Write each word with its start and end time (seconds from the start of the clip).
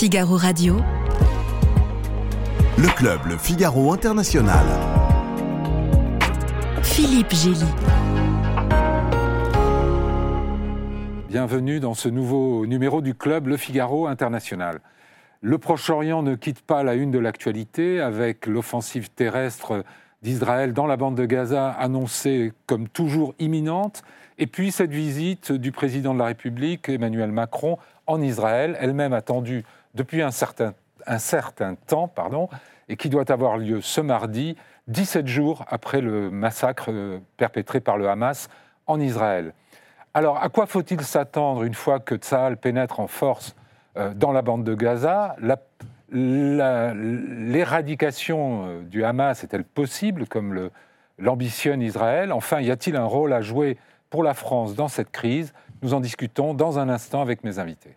Figaro 0.00 0.38
Radio. 0.38 0.76
Le 2.78 2.88
club 2.96 3.20
Le 3.28 3.36
Figaro 3.36 3.92
International. 3.92 4.64
Philippe 6.82 7.34
Gély. 7.34 7.66
Bienvenue 11.28 11.80
dans 11.80 11.92
ce 11.92 12.08
nouveau 12.08 12.64
numéro 12.64 13.02
du 13.02 13.14
club 13.14 13.48
Le 13.48 13.58
Figaro 13.58 14.06
International. 14.06 14.80
Le 15.42 15.58
Proche-Orient 15.58 16.22
ne 16.22 16.34
quitte 16.34 16.62
pas 16.62 16.82
la 16.82 16.94
une 16.94 17.10
de 17.10 17.18
l'actualité 17.18 18.00
avec 18.00 18.46
l'offensive 18.46 19.10
terrestre 19.10 19.84
d'Israël 20.22 20.72
dans 20.72 20.86
la 20.86 20.96
bande 20.96 21.16
de 21.16 21.26
Gaza 21.26 21.68
annoncée 21.72 22.54
comme 22.64 22.88
toujours 22.88 23.34
imminente, 23.38 24.02
et 24.38 24.46
puis 24.46 24.72
cette 24.72 24.92
visite 24.92 25.52
du 25.52 25.72
président 25.72 26.14
de 26.14 26.18
la 26.18 26.24
République, 26.24 26.88
Emmanuel 26.88 27.32
Macron, 27.32 27.76
en 28.06 28.22
Israël, 28.22 28.78
elle-même 28.80 29.12
attendue 29.12 29.62
depuis 29.94 30.22
un 30.22 30.30
certain, 30.30 30.74
un 31.06 31.18
certain 31.18 31.74
temps, 31.74 32.08
pardon, 32.08 32.48
et 32.88 32.96
qui 32.96 33.08
doit 33.08 33.30
avoir 33.30 33.56
lieu 33.56 33.80
ce 33.80 34.00
mardi, 34.00 34.56
17 34.88 35.26
jours 35.26 35.64
après 35.68 36.00
le 36.00 36.30
massacre 36.30 36.90
euh, 36.90 37.18
perpétré 37.36 37.80
par 37.80 37.96
le 37.96 38.08
Hamas 38.08 38.48
en 38.86 39.00
Israël. 39.00 39.52
Alors, 40.12 40.42
à 40.42 40.48
quoi 40.48 40.66
faut-il 40.66 41.00
s'attendre 41.02 41.62
une 41.62 41.74
fois 41.74 42.00
que 42.00 42.16
Tsahal 42.16 42.56
pénètre 42.56 42.98
en 42.98 43.06
force 43.06 43.54
euh, 43.96 44.12
dans 44.12 44.32
la 44.32 44.42
bande 44.42 44.64
de 44.64 44.74
Gaza? 44.74 45.36
L'éradication 46.10 48.64
euh, 48.66 48.82
du 48.82 49.04
Hamas 49.04 49.44
est-elle 49.44 49.62
possible, 49.62 50.26
comme 50.26 50.70
l'ambitionne 51.18 51.82
Israël? 51.82 52.32
Enfin, 52.32 52.60
y 52.60 52.72
a-t-il 52.72 52.96
un 52.96 53.04
rôle 53.04 53.32
à 53.32 53.40
jouer 53.40 53.78
pour 54.10 54.24
la 54.24 54.34
France 54.34 54.74
dans 54.74 54.88
cette 54.88 55.12
crise? 55.12 55.54
Nous 55.82 55.94
en 55.94 56.00
discutons 56.00 56.54
dans 56.54 56.80
un 56.80 56.88
instant 56.88 57.22
avec 57.22 57.44
mes 57.44 57.60
invités. 57.60 57.96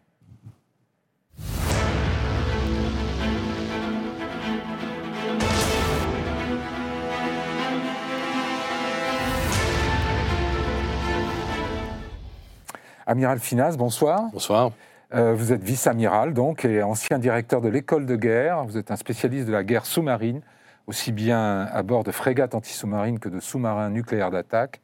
Amiral 13.06 13.40
Finas, 13.40 13.76
bonsoir. 13.76 14.30
Bonsoir. 14.32 14.72
Euh, 15.14 15.34
vous 15.34 15.52
êtes 15.52 15.62
vice-amiral, 15.62 16.34
donc, 16.34 16.64
et 16.64 16.82
ancien 16.82 17.20
directeur 17.20 17.60
de 17.60 17.68
l'école 17.68 18.06
de 18.06 18.16
guerre. 18.16 18.64
Vous 18.64 18.78
êtes 18.78 18.92
un 18.92 18.96
spécialiste 18.96 19.46
de 19.46 19.52
la 19.52 19.66
guerre 19.66 19.86
sous-marine, 19.86 20.42
aussi 20.88 21.12
bien 21.12 21.68
à 21.72 21.84
bord 21.84 22.06
de 22.06 22.12
frégates 22.12 22.56
anti-sous-marines 22.56 23.20
que 23.20 23.28
de 23.28 23.42
sous-marins 23.42 23.90
nucléaires 23.90 24.32
d'attaque. 24.32 24.80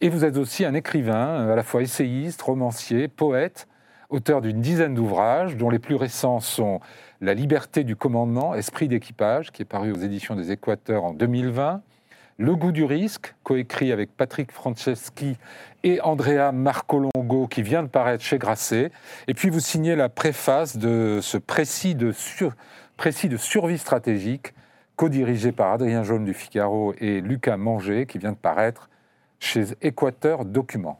Et 0.00 0.08
vous 0.08 0.24
êtes 0.24 0.36
aussi 0.36 0.64
un 0.64 0.74
écrivain, 0.74 1.46
euh, 1.46 1.52
à 1.52 1.56
la 1.56 1.62
fois 1.62 1.82
essayiste, 1.82 2.42
romancier, 2.42 3.06
poète, 3.06 3.68
auteur 4.10 4.40
d'une 4.40 4.60
dizaine 4.60 4.94
d'ouvrages, 4.94 5.56
dont 5.56 5.70
les 5.70 5.78
plus 5.78 5.94
récents 5.94 6.40
sont 6.40 6.80
La 7.20 7.34
liberté 7.34 7.84
du 7.84 7.94
commandement, 7.94 8.54
Esprit 8.54 8.88
d'équipage, 8.88 9.52
qui 9.52 9.62
est 9.62 9.66
paru 9.66 9.92
aux 9.92 9.98
éditions 9.98 10.34
des 10.34 10.50
Équateurs 10.50 11.04
en 11.04 11.12
2020, 11.12 11.82
Le 12.36 12.56
goût 12.56 12.72
du 12.72 12.84
risque, 12.84 13.32
coécrit 13.44 13.92
avec 13.92 14.16
Patrick 14.16 14.50
Franceschi 14.50 15.36
et 15.84 16.00
Andrea 16.00 16.50
Marcolongo, 16.52 17.46
qui 17.46 17.62
vient 17.62 17.84
de 17.84 17.88
paraître 17.88 18.24
chez 18.24 18.38
Grasset. 18.38 18.90
Et 19.28 19.34
puis 19.34 19.50
vous 19.50 19.60
signez 19.60 19.94
la 19.94 20.08
préface 20.08 20.76
de 20.76 21.20
ce 21.22 21.38
précis 21.38 21.94
de, 21.94 22.10
survie 22.10 23.78
stratégique, 23.78 24.52
co-dirigé 24.96 25.52
par 25.52 25.70
Adrien 25.70 26.02
Jaune 26.02 26.24
du 26.24 26.34
Figaro 26.34 26.92
et 26.98 27.20
Lucas 27.20 27.56
Manger, 27.56 28.06
qui 28.06 28.18
vient 28.18 28.32
de 28.32 28.36
paraître 28.36 28.90
chez 29.38 29.66
Équateur 29.80 30.44
Documents. 30.44 30.98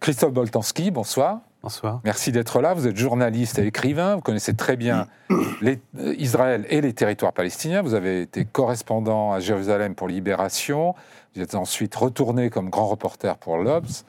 Christophe 0.00 0.32
Boltanski, 0.32 0.90
bonsoir. 0.90 1.40
Bonsoir. 1.62 2.00
Merci 2.04 2.30
d'être 2.30 2.60
là. 2.60 2.72
Vous 2.72 2.86
êtes 2.86 2.96
journaliste 2.96 3.58
et 3.58 3.66
écrivain. 3.66 4.14
Vous 4.14 4.20
connaissez 4.20 4.54
très 4.54 4.76
bien 4.76 5.08
les, 5.60 5.80
euh, 5.98 6.14
Israël 6.16 6.64
et 6.68 6.80
les 6.80 6.92
territoires 6.92 7.32
palestiniens. 7.32 7.82
Vous 7.82 7.94
avez 7.94 8.22
été 8.22 8.44
correspondant 8.44 9.32
à 9.32 9.40
Jérusalem 9.40 9.94
pour 9.94 10.06
Libération. 10.06 10.94
Vous 11.34 11.42
êtes 11.42 11.56
ensuite 11.56 11.94
retourné 11.96 12.48
comme 12.48 12.70
grand 12.70 12.86
reporter 12.86 13.36
pour 13.38 13.58
l'Obs. 13.58 14.04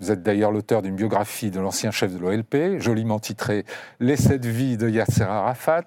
Vous 0.00 0.10
êtes 0.10 0.22
d'ailleurs 0.22 0.50
l'auteur 0.50 0.82
d'une 0.82 0.96
biographie 0.96 1.50
de 1.50 1.60
l'ancien 1.60 1.90
chef 1.90 2.12
de 2.12 2.18
l'OLP, 2.18 2.80
joliment 2.80 3.20
titrée 3.20 3.64
Les 4.00 4.16
sept 4.16 4.44
vies 4.44 4.76
de 4.76 4.88
Yasser 4.88 5.22
Arafat, 5.22 5.84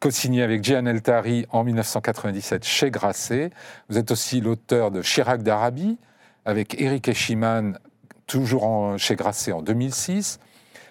co-signée 0.00 0.42
avec 0.42 0.64
Jehan 0.64 0.84
El-Tari 0.86 1.46
en 1.50 1.64
1997 1.64 2.64
chez 2.64 2.90
Grasset. 2.90 3.50
Vous 3.88 3.96
êtes 3.96 4.10
aussi 4.10 4.40
l'auteur 4.40 4.90
de 4.90 5.02
Chirac 5.02 5.42
d'Arabie, 5.42 5.98
avec 6.44 6.78
Eric 6.80 7.08
Eschiman 7.08 7.78
toujours 8.26 8.98
chez 8.98 9.16
Grasset 9.16 9.52
en 9.52 9.62
2006. 9.62 10.38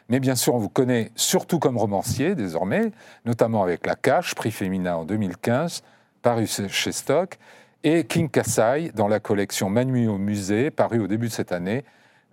Mais 0.09 0.19
bien 0.19 0.35
sûr, 0.35 0.53
on 0.53 0.57
vous 0.57 0.69
connaît 0.69 1.11
surtout 1.15 1.59
comme 1.59 1.77
romancier 1.77 2.35
désormais, 2.35 2.91
notamment 3.25 3.63
avec 3.63 3.85
La 3.85 3.95
Cache, 3.95 4.35
prix 4.35 4.51
féminin 4.51 4.95
en 4.95 5.05
2015, 5.05 5.83
paru 6.21 6.45
chez 6.47 6.91
Stock, 6.91 7.37
et 7.83 8.05
King 8.05 8.29
Kassai 8.29 8.91
dans 8.93 9.07
la 9.07 9.19
collection 9.19 9.69
Manu 9.69 10.07
au 10.07 10.17
musée, 10.17 10.71
paru 10.71 10.99
au 10.99 11.07
début 11.07 11.27
de 11.27 11.33
cette 11.33 11.51
année 11.51 11.83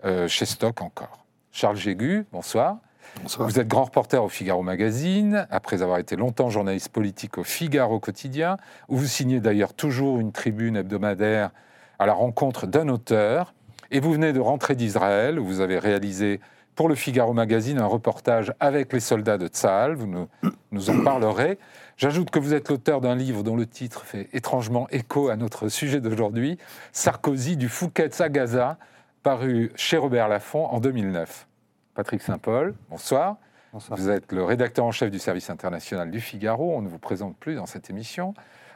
euh, 0.04 0.28
chez 0.28 0.46
Stock 0.46 0.80
encore. 0.80 1.24
Charles 1.52 1.76
Jégu, 1.76 2.26
bonsoir. 2.32 2.78
Bonsoir. 3.22 3.48
Vous 3.48 3.58
êtes 3.58 3.66
grand 3.66 3.84
reporter 3.84 4.22
au 4.22 4.28
Figaro 4.28 4.62
Magazine, 4.62 5.46
après 5.50 5.82
avoir 5.82 5.98
été 5.98 6.14
longtemps 6.14 6.48
journaliste 6.48 6.90
politique 6.90 7.38
au 7.38 7.44
Figaro 7.44 7.98
Quotidien, 7.98 8.56
où 8.88 8.96
vous 8.96 9.06
signez 9.06 9.40
d'ailleurs 9.40 9.74
toujours 9.74 10.20
une 10.20 10.30
tribune 10.30 10.76
hebdomadaire 10.76 11.50
à 11.98 12.06
la 12.06 12.12
rencontre 12.12 12.66
d'un 12.66 12.88
auteur 12.88 13.52
et 13.90 14.00
vous 14.00 14.12
venez 14.12 14.32
de 14.32 14.40
rentrer 14.40 14.74
d'Israël, 14.74 15.38
où 15.38 15.44
vous 15.44 15.60
avez 15.60 15.78
réalisé 15.78 16.40
pour 16.74 16.88
le 16.88 16.94
Figaro 16.94 17.32
Magazine 17.32 17.78
un 17.78 17.86
reportage 17.86 18.54
avec 18.60 18.92
les 18.92 19.00
soldats 19.00 19.38
de 19.38 19.48
Tzahal. 19.48 19.94
Vous 19.94 20.06
nous, 20.06 20.28
nous 20.72 20.90
en 20.90 21.04
parlerez. 21.04 21.58
J'ajoute 21.96 22.30
que 22.30 22.38
vous 22.38 22.54
êtes 22.54 22.68
l'auteur 22.68 23.00
d'un 23.00 23.14
livre 23.14 23.42
dont 23.42 23.56
le 23.56 23.66
titre 23.66 24.04
fait 24.04 24.28
étrangement 24.32 24.88
écho 24.90 25.28
à 25.28 25.36
notre 25.36 25.68
sujet 25.68 26.00
d'aujourd'hui, 26.00 26.56
Sarkozy 26.92 27.56
du 27.56 27.68
Fouquet 27.68 28.22
à 28.22 28.28
Gaza, 28.28 28.78
paru 29.22 29.72
chez 29.74 29.98
Robert 29.98 30.28
Laffont 30.28 30.64
en 30.66 30.80
2009. 30.80 31.46
Patrick 31.94 32.22
Saint-Paul, 32.22 32.74
bonsoir. 32.88 33.36
bonsoir. 33.72 33.98
Vous 33.98 34.08
êtes 34.08 34.32
le 34.32 34.44
rédacteur 34.44 34.86
en 34.86 34.92
chef 34.92 35.10
du 35.10 35.18
service 35.18 35.50
international 35.50 36.10
du 36.10 36.20
Figaro. 36.20 36.74
On 36.74 36.80
ne 36.80 36.88
vous 36.88 36.98
présente 36.98 37.36
plus 37.36 37.56
dans 37.56 37.66
cette 37.66 37.90
émission. 37.90 38.32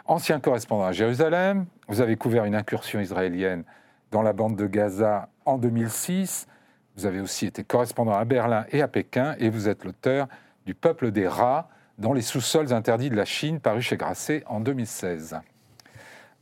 Ancien 0.07 0.41
correspondant 0.41 0.85
à 0.85 0.93
Jérusalem, 0.93 1.65
vous 1.89 2.03
avez 2.03 2.17
couvert 2.17 2.45
une 2.45 2.55
incursion 2.55 3.01
israélienne 3.01 3.65
dans 4.15 4.23
la 4.23 4.33
bande 4.33 4.55
de 4.55 4.69
Gaza 4.69 5.29
en 5.45 5.59
2006. 5.59 6.47
Vous 6.97 7.05
avez 7.05 7.19
aussi 7.19 7.47
été 7.47 7.65
correspondant 7.65 8.13
à 8.13 8.25
Berlin 8.25 8.65
et 8.71 8.81
à 8.81 8.87
Pékin 8.87 9.35
et 9.41 9.51
vous 9.51 9.69
êtes 9.69 9.85
l'auteur 9.85 10.29
du 10.67 10.75
Peuple 10.77 11.11
des 11.11 11.27
rats 11.27 11.69
dans 11.99 12.13
les 12.13 12.23
sous-sols 12.23 12.73
interdits 12.73 13.11
de 13.11 13.17
la 13.17 13.25
Chine, 13.25 13.59
paru 13.59 13.83
chez 13.83 13.97
Grasset 13.97 14.45
en 14.47 14.61
2016. 14.61 15.41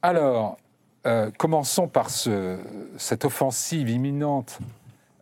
Alors, 0.03 0.59
euh, 1.06 1.31
commençons 1.38 1.88
par 1.88 2.11
ce, 2.11 2.59
cette 2.99 3.25
offensive 3.25 3.88
imminente 3.88 4.59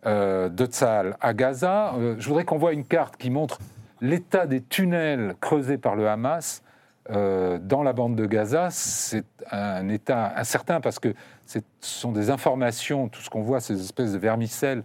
euh, 0.05 0.49
de 0.49 0.65
Tzal 0.65 1.15
à 1.21 1.33
Gaza. 1.33 1.93
Euh, 1.93 2.15
je 2.19 2.27
voudrais 2.27 2.43
qu'on 2.43 2.57
voit 2.57 2.73
une 2.73 2.83
carte 2.83 3.15
qui 3.15 3.29
montre 3.29 3.59
l'état 4.01 4.45
des 4.45 4.61
tunnels 4.61 5.35
creusés 5.39 5.77
par 5.77 5.95
le 5.95 6.09
Hamas 6.09 6.63
dans 7.09 7.83
la 7.83 7.91
bande 7.91 8.15
de 8.15 8.25
Gaza, 8.25 8.69
c'est 8.69 9.25
un 9.49 9.89
état 9.89 10.31
incertain 10.37 10.79
parce 10.79 10.97
que 10.97 11.13
ce 11.51 11.59
sont 11.81 12.11
des 12.11 12.29
informations, 12.29 13.09
tout 13.09 13.21
ce 13.21 13.29
qu'on 13.29 13.41
voit, 13.41 13.59
ces 13.59 13.79
espèces 13.79 14.13
de 14.13 14.17
vermicelles 14.17 14.83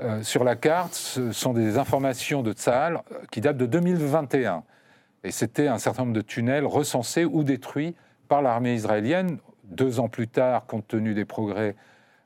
euh, 0.00 0.22
sur 0.22 0.44
la 0.44 0.56
carte, 0.56 0.94
ce 0.94 1.32
sont 1.32 1.52
des 1.52 1.76
informations 1.76 2.42
de 2.42 2.52
Tsahal 2.52 3.02
euh, 3.12 3.16
qui 3.30 3.40
datent 3.40 3.56
de 3.56 3.66
2021. 3.66 4.62
Et 5.24 5.30
c'était 5.32 5.66
un 5.66 5.78
certain 5.78 6.04
nombre 6.04 6.14
de 6.14 6.20
tunnels 6.20 6.64
recensés 6.64 7.24
ou 7.24 7.42
détruits 7.42 7.94
par 8.28 8.40
l'armée 8.40 8.74
israélienne. 8.74 9.38
Deux 9.64 10.00
ans 10.00 10.08
plus 10.08 10.28
tard, 10.28 10.66
compte 10.66 10.86
tenu 10.86 11.14
des 11.14 11.24
progrès 11.24 11.76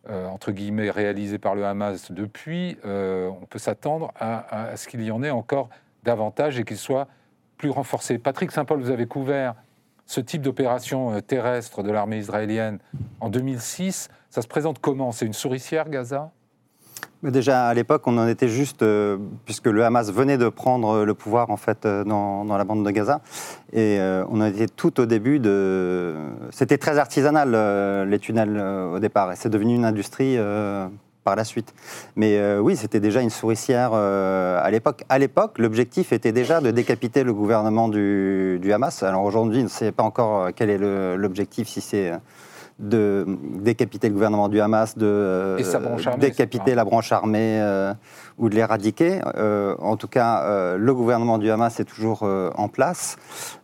entre 0.08 0.50
guillemets 0.50 0.90
réalisés 0.90 1.38
par 1.38 1.54
le 1.54 1.64
Hamas 1.64 2.10
depuis, 2.10 2.76
on 2.84 3.46
peut 3.48 3.60
s'attendre 3.60 4.12
à, 4.18 4.76
ce 4.76 4.88
qu'il 4.88 5.00
y 5.00 5.12
en 5.12 5.22
ait 5.22 5.30
encore 5.30 5.68
davantage 6.02 6.58
et 6.58 6.64
qu'ils 6.64 6.76
soient 6.76 7.06
plus 7.56 7.70
renforcé. 7.70 8.18
Patrick 8.18 8.50
Saint-Paul, 8.50 8.80
vous 8.80 8.90
avez 8.90 9.06
couvert 9.06 9.54
ce 10.12 10.20
type 10.20 10.42
d'opération 10.42 11.14
euh, 11.14 11.20
terrestre 11.20 11.82
de 11.82 11.90
l'armée 11.90 12.18
israélienne 12.18 12.78
en 13.20 13.30
2006. 13.30 14.10
Ça 14.28 14.42
se 14.42 14.46
présente 14.46 14.78
comment? 14.78 15.10
C'est 15.10 15.24
une 15.24 15.32
souricière, 15.32 15.88
Gaza? 15.88 16.32
Déjà 17.22 17.68
à 17.68 17.74
l'époque, 17.74 18.02
on 18.06 18.18
en 18.18 18.26
était 18.26 18.48
juste, 18.48 18.82
euh, 18.82 19.16
puisque 19.44 19.68
le 19.68 19.84
Hamas 19.84 20.10
venait 20.10 20.38
de 20.38 20.48
prendre 20.48 21.04
le 21.04 21.14
pouvoir 21.14 21.50
en 21.50 21.56
fait 21.56 21.86
euh, 21.86 22.02
dans, 22.02 22.44
la 22.44 22.64
bande 22.64 22.84
de 22.84 22.90
Gaza, 22.90 23.20
et 23.72 24.00
euh, 24.00 24.24
on 24.28 24.40
en 24.40 24.46
était 24.46 24.66
tout 24.66 24.98
au 25.00 25.06
début 25.06 25.38
de. 25.38 26.16
C'était 26.50 26.78
très 26.78 26.98
artisanal 26.98 28.08
les 28.08 28.18
tunnels 28.18 28.58
au 28.58 28.98
départ, 28.98 29.30
et 29.30 29.36
c'est 29.36 29.50
devenu 29.50 29.76
une 29.76 29.84
industrie 29.84 30.36
par 31.24 31.36
la 31.36 31.44
suite. 31.44 31.72
Mais 32.16 32.36
euh, 32.38 32.58
oui, 32.58 32.76
c'était 32.76 33.00
déjà 33.00 33.20
une 33.20 33.30
souricière 33.30 33.90
euh, 33.94 34.60
à 34.62 34.70
l'époque. 34.70 35.04
À 35.08 35.18
l'époque, 35.18 35.58
l'objectif 35.58 36.12
était 36.12 36.32
déjà 36.32 36.60
de 36.60 36.70
décapiter 36.70 37.22
le 37.24 37.32
gouvernement 37.32 37.88
du, 37.88 38.58
du 38.60 38.72
Hamas. 38.72 39.02
Alors 39.02 39.24
aujourd'hui, 39.24 39.60
on 39.60 39.64
ne 39.64 39.68
sait 39.68 39.92
pas 39.92 40.02
encore 40.02 40.46
euh, 40.46 40.50
quel 40.54 40.70
est 40.70 40.78
l'objectif, 40.78 41.68
si 41.68 41.80
c'est 41.80 42.12
de 42.78 43.26
décapiter 43.60 44.08
le 44.08 44.14
gouvernement 44.14 44.48
du 44.48 44.60
Hamas, 44.60 44.96
de 44.98 45.06
euh, 45.06 45.58
armée, 45.74 46.18
décapiter 46.18 46.74
la 46.74 46.84
branche 46.84 47.12
armée 47.12 47.60
ou 48.38 48.48
de 48.48 48.54
l'éradiquer. 48.56 49.20
En 49.78 49.96
tout 49.96 50.08
cas, 50.08 50.74
le 50.76 50.94
gouvernement 50.94 51.38
du 51.38 51.48
Hamas 51.50 51.78
est 51.78 51.84
toujours 51.84 52.22
en 52.22 52.68
place. 52.68 53.18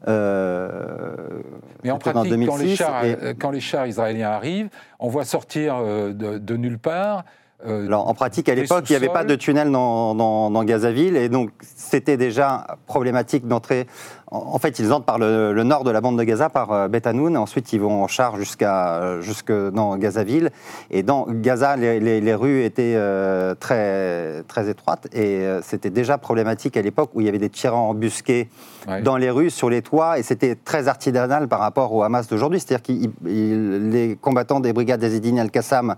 Mais 0.07 1.91
en 1.91 1.99
pratique, 1.99 2.13
quand 2.13 2.23
les, 2.23 2.31
2006, 2.31 2.77
chars, 2.77 3.05
et- 3.05 3.35
quand 3.41 3.51
les 3.51 3.61
chars 3.61 3.87
israéliens 3.87 4.31
arrivent, 4.31 4.69
on 5.01 5.09
voit 5.09 5.25
sortir 5.25 5.83
de, 5.83 6.13
de 6.39 6.57
nulle 6.57 6.79
part. 6.79 7.25
Euh, 7.67 7.87
Alors, 7.87 8.09
en 8.09 8.15
pratique, 8.15 8.49
à 8.49 8.55
l'époque, 8.55 8.89
il 8.89 8.93
n'y 8.93 8.97
avait 8.97 9.09
pas 9.09 9.25
de 9.25 9.35
tunnel 9.35 9.71
dans, 9.73 10.15
dans, 10.15 10.51
dans 10.51 10.63
Gazaville, 10.65 11.17
et 11.17 11.29
donc 11.29 11.51
c'était 11.63 12.17
déjà 12.17 12.67
problématique 12.87 13.47
d'entrer. 13.49 13.87
En, 14.31 14.39
en 14.55 14.59
fait, 14.59 14.79
ils 14.79 14.93
entrent 14.93 15.07
par 15.07 15.19
le, 15.19 15.53
le 15.53 15.63
nord 15.65 15.83
de 15.85 15.91
la 15.91 16.01
bande 16.01 16.19
de 16.19 16.23
Gaza, 16.23 16.51
par 16.51 16.71
euh, 16.73 16.89
et 16.89 17.37
ensuite 17.37 17.73
ils 17.73 17.81
vont 17.81 18.03
en 18.05 18.07
char 18.09 18.37
jusqu'à 18.37 18.97
euh, 19.03 19.21
jusque 19.21 19.51
dans 19.53 19.97
Gazaville. 19.97 20.51
Et 20.91 21.03
dans 21.03 21.27
Gaza, 21.29 21.77
les, 21.77 21.99
les- 22.01 22.21
les 22.21 22.35
rues 22.35 22.63
étaient 22.65 22.95
euh, 22.97 23.55
très 23.55 24.43
très 24.45 24.69
étroites, 24.69 25.09
et 25.13 25.45
c'était 25.63 25.91
déjà 25.91 26.17
problématique 26.19 26.77
à 26.77 26.83
l'époque 26.83 27.11
où 27.15 27.21
il 27.21 27.27
y 27.27 27.29
avait 27.29 27.39
des 27.39 27.51
tyrans 27.51 27.89
embusqués 27.91 28.49
ouais. 28.87 29.03
dans 29.03 29.17
les 29.17 29.31
rues, 29.31 29.51
sur 29.51 29.71
les 29.71 29.83
toits, 29.83 30.19
et 30.19 30.23
c'était 30.23 30.55
très 30.55 30.89
artisanal 30.89 31.49
par 31.49 31.61
rapport 31.61 31.93
au 31.93 32.03
Hamas 32.03 32.29
d'aujourd'hui. 32.29 32.61
C'est-à-dire 32.61 32.83
que 32.83 32.93
les 33.25 34.17
combattants 34.21 34.61
des 34.61 34.73
brigades 34.73 35.01
d'Azedine 35.01 35.39
al-Qassam 35.39 35.97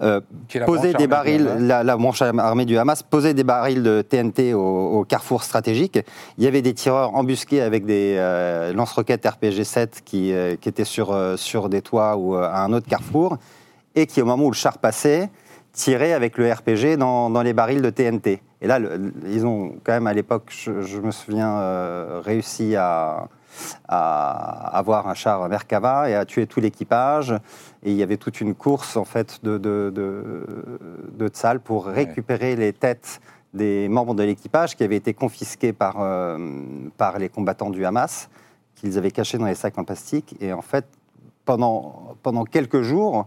euh, 0.00 0.20
posaient 0.66 0.94
des 0.94 1.06
barils, 1.06 1.48
la, 1.60 1.82
la 1.82 1.96
branche 1.96 2.22
armée 2.22 2.64
du 2.64 2.78
Hamas 2.78 3.02
posait 3.02 3.34
des 3.34 3.44
barils 3.44 3.82
de 3.82 4.02
TNT 4.02 4.54
au, 4.54 5.00
au 5.00 5.04
carrefour 5.04 5.42
stratégique. 5.42 5.98
Il 6.38 6.44
y 6.44 6.46
avait 6.46 6.62
des 6.62 6.74
tireurs 6.74 7.14
embusqués 7.14 7.60
avec 7.60 7.84
des 7.84 8.16
euh, 8.18 8.72
lance-roquettes 8.72 9.24
RPG-7 9.24 10.02
qui, 10.04 10.32
euh, 10.32 10.56
qui 10.56 10.68
étaient 10.68 10.84
sur, 10.84 11.16
sur 11.36 11.68
des 11.68 11.82
toits 11.82 12.16
ou 12.16 12.34
à 12.36 12.60
un 12.60 12.72
autre 12.72 12.86
carrefour, 12.88 13.38
et 13.94 14.06
qui, 14.06 14.20
au 14.22 14.24
moment 14.24 14.44
où 14.44 14.50
le 14.50 14.56
char 14.56 14.78
passait, 14.78 15.30
tiraient 15.74 16.12
avec 16.14 16.38
le 16.38 16.50
RPG 16.50 16.96
dans, 16.96 17.28
dans 17.28 17.42
les 17.42 17.52
barils 17.52 17.82
de 17.82 17.90
TNT. 17.90 18.40
Et 18.62 18.66
là, 18.66 18.78
le- 18.78 19.12
ils 19.26 19.44
ont 19.44 19.74
quand 19.84 19.92
même 19.92 20.06
à 20.06 20.14
l'époque, 20.14 20.46
je, 20.48 20.80
je 20.80 21.00
me 21.00 21.10
souviens, 21.10 21.58
euh, 21.58 22.22
réussi 22.24 22.76
à, 22.76 23.28
à 23.88 24.76
avoir 24.78 25.08
un 25.08 25.14
char 25.14 25.46
Merkava 25.48 26.08
et 26.08 26.14
à 26.14 26.24
tuer 26.24 26.46
tout 26.46 26.60
l'équipage. 26.60 27.32
Et 27.82 27.90
il 27.90 27.96
y 27.96 28.02
avait 28.02 28.16
toute 28.16 28.40
une 28.40 28.54
course 28.54 28.96
en 28.96 29.04
fait 29.04 29.40
de, 29.42 29.58
de, 29.58 29.92
de, 29.94 30.46
de 31.18 31.58
pour 31.58 31.86
récupérer 31.86 32.56
les 32.56 32.72
têtes 32.72 33.20
des 33.52 33.88
membres 33.88 34.14
de 34.14 34.22
l'équipage 34.22 34.76
qui 34.76 34.82
avaient 34.84 34.96
été 34.96 35.12
confisqués 35.12 35.72
par, 35.72 35.96
euh, 36.00 36.38
par 36.96 37.18
les 37.18 37.28
combattants 37.28 37.70
du 37.70 37.84
Hamas, 37.84 38.28
qu'ils 38.76 38.96
avaient 38.98 39.10
cachés 39.12 39.38
dans 39.38 39.46
les 39.46 39.54
sacs 39.54 39.78
en 39.78 39.84
plastique. 39.84 40.36
Et 40.40 40.52
en 40.52 40.62
fait, 40.62 40.86
pendant, 41.44 42.16
pendant 42.22 42.44
quelques 42.44 42.82
jours, 42.82 43.26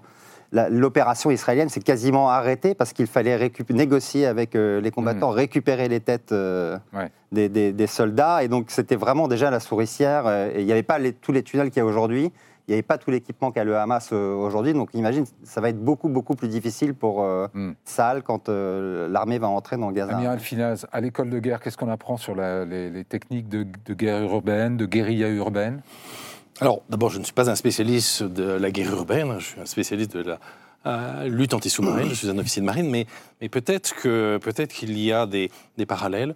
l'opération 0.52 1.30
israélienne 1.32 1.70
s'est 1.70 1.82
quasiment 1.82 2.30
arrêtée 2.30 2.74
parce 2.74 2.94
qu'il 2.94 3.08
fallait 3.08 3.52
négocier 3.70 4.26
avec 4.26 4.56
euh, 4.56 4.80
les 4.82 4.92
combattants, 4.92 5.30
récupérer 5.30 5.88
les 5.90 6.00
têtes 6.00 6.32
euh, 6.32 6.78
Ouais. 6.94 7.10
des, 7.32 7.50
des- 7.50 7.74
des 7.74 7.88
soldats. 7.88 8.44
Et 8.44 8.48
donc, 8.48 8.72
c'était 8.72 8.96
vraiment 8.96 9.28
déjà 9.28 9.52
la 9.52 9.60
souricière. 9.60 10.26
euh, 10.28 10.50
et 10.54 10.62
il 10.62 10.66
n'y 10.66 10.72
avait 10.72 10.84
pas 10.84 11.00
les- 11.00 11.14
tous 11.14 11.32
les 11.32 11.44
tunnels 11.44 11.70
qu'il 11.70 11.78
y 11.80 11.82
a 11.82 11.86
aujourd'hui. 11.86 12.32
Il 12.68 12.72
n'y 12.72 12.74
avait 12.76 12.82
pas 12.84 12.98
tout 12.98 13.12
l'équipement 13.12 13.52
qu'a 13.52 13.64
le 13.64 13.78
Hamas 13.78 14.12
aujourd'hui. 14.12 14.74
Donc, 14.74 14.90
imagine, 14.94 15.24
ça 15.44 15.62
va 15.62 15.70
être 15.70 15.80
beaucoup, 15.82 16.10
beaucoup 16.10 16.36
plus 16.36 16.50
difficile 16.50 16.94
pour 16.94 17.26
Hmm. 17.54 17.72
Saal 17.86 18.24
quand 18.24 18.50
l'armée 18.50 19.40
va 19.40 19.48
entrer 19.48 19.78
dans 19.78 19.90
Gaza. 19.92 20.14
Amiral 20.18 20.40
Finaz, 20.40 20.86
à 20.92 21.00
l'école 21.00 21.30
de 21.30 21.40
guerre, 21.40 21.62
qu'est-ce 21.62 21.78
qu'on 21.78 21.90
apprend 21.90 22.18
sur 22.18 22.36
la- 22.36 22.66
les, 22.66 22.90
les 22.90 23.06
techniques 23.06 23.48
de, 23.48 23.66
de 23.86 23.94
guerre 23.94 24.22
urbaine, 24.24 24.76
de 24.76 24.86
guérilla 24.86 25.30
urbaine? 25.30 25.82
Alors, 26.60 26.82
d'abord, 26.90 27.10
je 27.12 27.20
ne 27.20 27.24
suis 27.24 27.34
pas 27.34 27.50
un 27.50 27.56
spécialiste 27.56 28.24
de 28.24 28.44
la 28.44 28.72
guerre 28.72 28.92
urbaine, 28.94 29.36
je 29.40 29.46
suis 29.46 29.60
un 29.62 29.66
spécialiste 29.66 30.16
de 30.18 30.24
la 30.24 30.40
euh, 30.88 31.28
lutte 31.28 31.54
anti-sous-marine, 31.54 32.10
je 32.10 32.14
suis 32.16 32.30
un 32.30 32.38
officier 32.38 32.62
de 32.62 32.66
marine, 32.66 32.90
mais, 32.90 33.06
mais 33.42 33.50
peut-être 33.50 33.96
qu'il 33.96 34.98
y 35.00 35.12
a 35.12 35.26
des, 35.26 35.52
des 35.78 35.86
parallèles. 35.86 36.36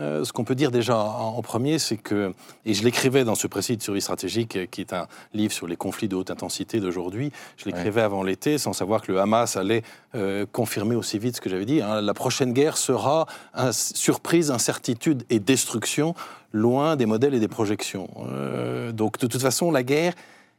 Euh, 0.00 0.24
ce 0.24 0.32
qu'on 0.32 0.44
peut 0.44 0.54
dire 0.54 0.70
déjà 0.70 0.96
en, 0.98 1.36
en 1.36 1.42
premier, 1.42 1.78
c'est 1.78 1.98
que, 1.98 2.32
et 2.64 2.72
je 2.74 2.82
l'écrivais 2.82 3.24
dans 3.24 3.34
ce 3.34 3.46
précis 3.46 3.76
de 3.76 3.82
survie 3.82 4.00
stratégique, 4.00 4.56
euh, 4.56 4.66
qui 4.66 4.80
est 4.80 4.92
un 4.92 5.06
livre 5.32 5.52
sur 5.52 5.66
les 5.66 5.76
conflits 5.76 6.08
de 6.08 6.16
haute 6.16 6.30
intensité 6.30 6.80
d'aujourd'hui, 6.80 7.30
je 7.58 7.66
l'écrivais 7.66 8.00
avant 8.00 8.22
l'été 8.22 8.58
sans 8.58 8.72
savoir 8.72 9.02
que 9.02 9.12
le 9.12 9.20
Hamas 9.20 9.56
allait 9.56 9.82
euh, 10.14 10.44
confirmer 10.50 10.96
aussi 10.96 11.18
vite 11.18 11.36
ce 11.36 11.40
que 11.40 11.48
j'avais 11.50 11.66
dit. 11.66 11.82
hein. 11.82 12.00
La 12.00 12.14
prochaine 12.14 12.52
guerre 12.52 12.78
sera 12.78 13.26
un- 13.54 13.72
surprise, 13.72 14.50
incertitude 14.50 15.24
et 15.30 15.38
destruction, 15.40 16.14
loin 16.52 16.96
des 16.96 17.06
modèles 17.06 17.34
et 17.34 17.40
des 17.40 17.48
projections. 17.48 18.08
Euh, 18.28 18.92
donc 18.92 19.18
de 19.18 19.26
toute 19.26 19.42
façon, 19.42 19.70
la 19.70 19.82
guerre, 19.82 20.14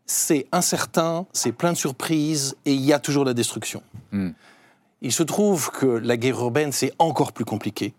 c'est 0.05 0.47
incertain, 0.51 1.25
c'est 1.31 1.51
plein 1.51 1.71
de 1.71 1.77
surprises 1.77 2.55
et 2.65 2.73
il 2.73 2.81
y 2.81 2.93
a 2.93 2.99
toujours 2.99 3.25
la 3.25 3.33
destruction. 3.33 3.81
Hmm. 4.11 4.31
Il 5.01 5.11
se 5.11 5.23
trouve 5.23 5.69
que 5.71 5.85
la 5.85 6.17
guerre 6.17 6.39
urbaine, 6.39 6.71
c'est 6.71 6.93
encore 6.99 7.33
plus 7.33 7.45
compliqué 7.45 7.93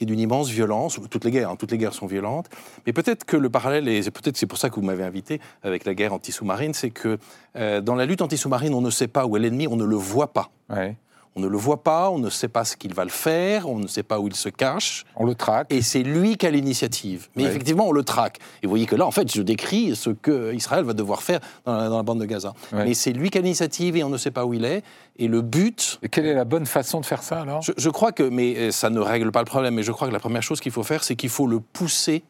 et 0.00 0.04
d'une 0.04 0.18
immense 0.18 0.48
violence. 0.48 0.98
Toutes 1.10 1.24
les 1.24 1.30
guerres, 1.30 1.50
hein, 1.50 1.56
toutes 1.56 1.70
les 1.70 1.78
guerres 1.78 1.94
sont 1.94 2.06
violentes. 2.06 2.48
Mais 2.86 2.92
peut-être 2.92 3.24
que 3.24 3.36
le 3.36 3.48
parallèle, 3.48 3.88
et 3.88 4.02
peut-être 4.02 4.36
c'est 4.36 4.46
pour 4.46 4.58
ça 4.58 4.68
que 4.70 4.74
vous 4.74 4.82
m'avez 4.82 5.04
invité 5.04 5.40
avec 5.62 5.84
la 5.84 5.94
guerre 5.94 6.12
anti-sous-marine, 6.12 6.74
c'est 6.74 6.90
que 6.90 7.18
euh, 7.56 7.80
dans 7.80 7.94
la 7.94 8.06
lutte 8.06 8.22
anti-sous-marine, 8.22 8.74
on 8.74 8.80
ne 8.80 8.90
sait 8.90 9.08
pas 9.08 9.26
où 9.26 9.36
est 9.36 9.40
l'ennemi, 9.40 9.66
on 9.68 9.76
ne 9.76 9.84
le 9.84 9.96
voit 9.96 10.32
pas. 10.32 10.50
Ouais. 10.70 10.96
On 11.36 11.40
ne 11.40 11.48
le 11.48 11.58
voit 11.58 11.82
pas, 11.82 12.10
on 12.10 12.18
ne 12.18 12.30
sait 12.30 12.48
pas 12.48 12.64
ce 12.64 12.76
qu'il 12.76 12.94
va 12.94 13.04
le 13.04 13.10
faire, 13.10 13.68
on 13.68 13.78
ne 13.78 13.86
sait 13.86 14.02
pas 14.02 14.18
où 14.18 14.26
il 14.26 14.34
se 14.34 14.48
cache. 14.48 15.04
On 15.16 15.26
le 15.26 15.34
traque. 15.34 15.70
Et 15.70 15.82
c'est 15.82 16.02
lui 16.02 16.38
qui 16.38 16.46
a 16.46 16.50
l'initiative. 16.50 17.28
Mais 17.36 17.44
effectivement, 17.44 17.86
on 17.86 17.92
le 17.92 18.02
traque. 18.02 18.38
Et 18.62 18.66
vous 18.66 18.70
voyez 18.70 18.86
que 18.86 18.96
là, 18.96 19.06
en 19.06 19.10
fait, 19.10 19.30
je 19.32 19.42
décris 19.42 19.94
ce 19.94 20.08
que 20.10 20.54
Israël 20.54 20.84
va 20.84 20.94
devoir 20.94 21.22
faire 21.22 21.40
dans 21.66 21.76
la, 21.76 21.88
dans 21.90 21.98
la 21.98 22.02
bande 22.02 22.20
de 22.20 22.24
Gaza. 22.24 22.54
Mais 22.72 22.94
c'est 22.94 23.12
lui 23.12 23.28
qui 23.28 23.36
a 23.36 23.42
l'initiative 23.42 23.96
et 23.96 24.02
on 24.02 24.08
ne 24.08 24.16
sait 24.16 24.30
pas 24.30 24.46
où 24.46 24.54
il 24.54 24.64
est. 24.64 24.82
Et 25.18 25.28
le 25.28 25.42
but, 25.42 25.98
Et 26.02 26.08
quelle 26.08 26.26
est 26.26 26.34
la 26.34 26.44
bonne 26.44 26.66
façon 26.66 27.00
de 27.00 27.06
faire 27.06 27.22
ça 27.22 27.40
alors? 27.40 27.60
Je, 27.62 27.72
je 27.76 27.90
crois 27.90 28.12
que, 28.12 28.22
mais 28.22 28.56
euh, 28.56 28.70
ça 28.70 28.90
ne 28.90 29.00
règle 29.00 29.30
pas 29.30 29.40
le 29.40 29.46
problème, 29.46 29.74
mais 29.74 29.82
je 29.82 29.92
crois 29.92 30.08
que 30.08 30.12
la 30.12 30.20
première 30.20 30.42
chose 30.42 30.60
qu'il 30.60 30.72
faut 30.72 30.82
faire, 30.82 31.04
c'est 31.04 31.16
qu'il 31.16 31.30
faut 31.30 31.46
le 31.46 31.60
pousser 31.60 32.24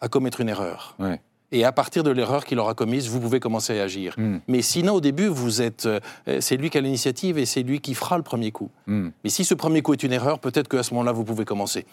à 0.00 0.08
commettre 0.08 0.40
une 0.40 0.48
erreur. 0.48 0.94
Ouais. 0.98 1.20
Et 1.54 1.64
à 1.64 1.70
partir 1.70 2.02
de 2.02 2.10
l'erreur 2.10 2.44
qu'il 2.44 2.58
aura 2.58 2.74
commise, 2.74 3.08
vous 3.08 3.20
pouvez 3.20 3.38
commencer 3.38 3.78
à 3.78 3.84
agir. 3.84 4.14
Hmm. 4.18 4.38
Mais 4.48 4.60
sinon, 4.60 4.94
au 4.94 5.00
début, 5.00 5.28
vous 5.28 5.62
êtes, 5.62 5.86
euh, 5.86 6.00
c'est 6.40 6.56
lui 6.56 6.68
qui 6.68 6.78
a 6.78 6.80
l'initiative 6.80 7.38
et 7.38 7.46
c'est 7.46 7.62
lui 7.62 7.80
qui 7.80 7.94
fera 7.94 8.16
le 8.16 8.24
premier 8.24 8.50
coup. 8.50 8.70
Hmm. 8.88 9.10
Mais 9.22 9.30
si 9.30 9.44
ce 9.44 9.54
premier 9.54 9.80
coup 9.80 9.92
est 9.92 10.02
une 10.02 10.12
erreur, 10.12 10.40
peut-être 10.40 10.66
qu'à 10.68 10.82
ce 10.82 10.92
moment-là, 10.94 11.12
vous 11.12 11.22
pouvez 11.22 11.44
commencer 11.44 11.86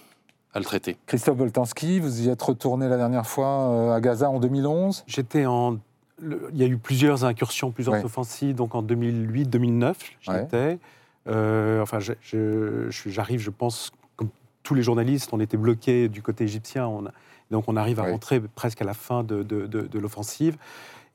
à 0.55 0.59
le 0.59 0.65
traiter. 0.65 0.97
Christophe 1.05 1.37
Boltanski, 1.37 1.99
vous 1.99 2.21
y 2.23 2.29
êtes 2.29 2.41
retourné 2.41 2.89
la 2.89 2.97
dernière 2.97 3.27
fois 3.27 3.69
euh, 3.69 3.93
à 3.93 4.01
Gaza 4.01 4.29
en 4.31 4.39
2011 4.39 5.03
J'étais 5.05 5.45
en. 5.45 5.77
le- 6.19 6.49
il 6.53 6.59
y 6.59 6.63
a 6.63 6.67
eu 6.67 6.77
plusieurs 6.77 7.23
incursions, 7.23 7.69
plusieurs 7.71 7.95
Ouais. 7.95 8.03
offensives. 8.03 8.55
Donc 8.55 8.73
en 8.73 8.81
2008-2009, 8.81 9.93
j'y 10.21 10.29
Ouais. 10.31 10.43
étais. 10.43 10.79
Euh, 11.27 11.81
enfin, 11.81 11.99
je- 11.99 12.13
je- 12.21 12.87
je- 12.89 13.09
j'arrive, 13.09 13.39
je 13.39 13.51
pense, 13.51 13.91
comme 14.15 14.29
tous 14.63 14.73
les 14.73 14.81
journalistes, 14.81 15.29
on 15.33 15.39
était 15.39 15.57
bloqués 15.57 16.09
du 16.09 16.21
côté 16.23 16.45
égyptien. 16.45 16.87
On 16.87 17.05
a- 17.05 17.11
donc 17.51 17.65
on 17.67 17.75
arrive 17.75 18.00
à 18.00 18.03
rentrer 18.03 18.39
presque 18.39 18.81
à 18.81 18.86
la 18.86 18.93
fin 18.93 19.24
de, 19.24 19.43
de- 19.43 19.67
de- 19.67 19.81
de 19.81 20.00
l'offensive. 20.00 20.58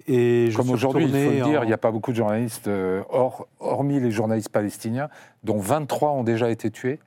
Et 0.09 0.50
je 0.50 0.57
Comme 0.57 0.71
aujourd'hui, 0.71 1.05
il 1.05 1.11
faut 1.11 1.31
le 1.31 1.43
dire, 1.50 1.61
en- 1.61 1.62
il 1.64 1.66
n'y 1.66 1.73
a 1.73 1.78
pas 1.78 1.90
beaucoup 1.90 2.12
de 2.12 2.16
journalistes, 2.16 2.69
euh, 2.69 3.02
hors- 3.11 3.49
hormis 3.59 3.99
les 3.99 4.12
journalistes 4.12 4.50
palestiniens, 4.50 5.09
dont 5.43 5.59
23 5.59 6.12
ont 6.12 6.23
déjà 6.23 6.49
été 6.50 6.71
tués 6.71 7.00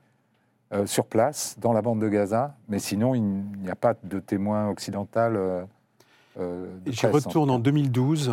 euh, 0.74 0.86
sur 0.86 1.06
place, 1.06 1.56
dans 1.60 1.72
la 1.74 1.82
bande 1.82 2.00
de 2.02 2.10
Gaza. 2.10 2.56
Mais 2.68 2.78
sinon, 2.80 3.16
il 3.16 3.22
n'y 3.24 3.70
a 3.72 3.76
pas 3.76 3.94
de 4.04 4.20
témoins 4.20 4.70
occidental. 4.70 5.36
euh, 5.36 5.64
euh, 6.40 6.66
J'y 6.88 7.06
retourne 7.08 7.50
en 7.50 7.58
cas. 7.58 7.64
2012. 7.64 8.32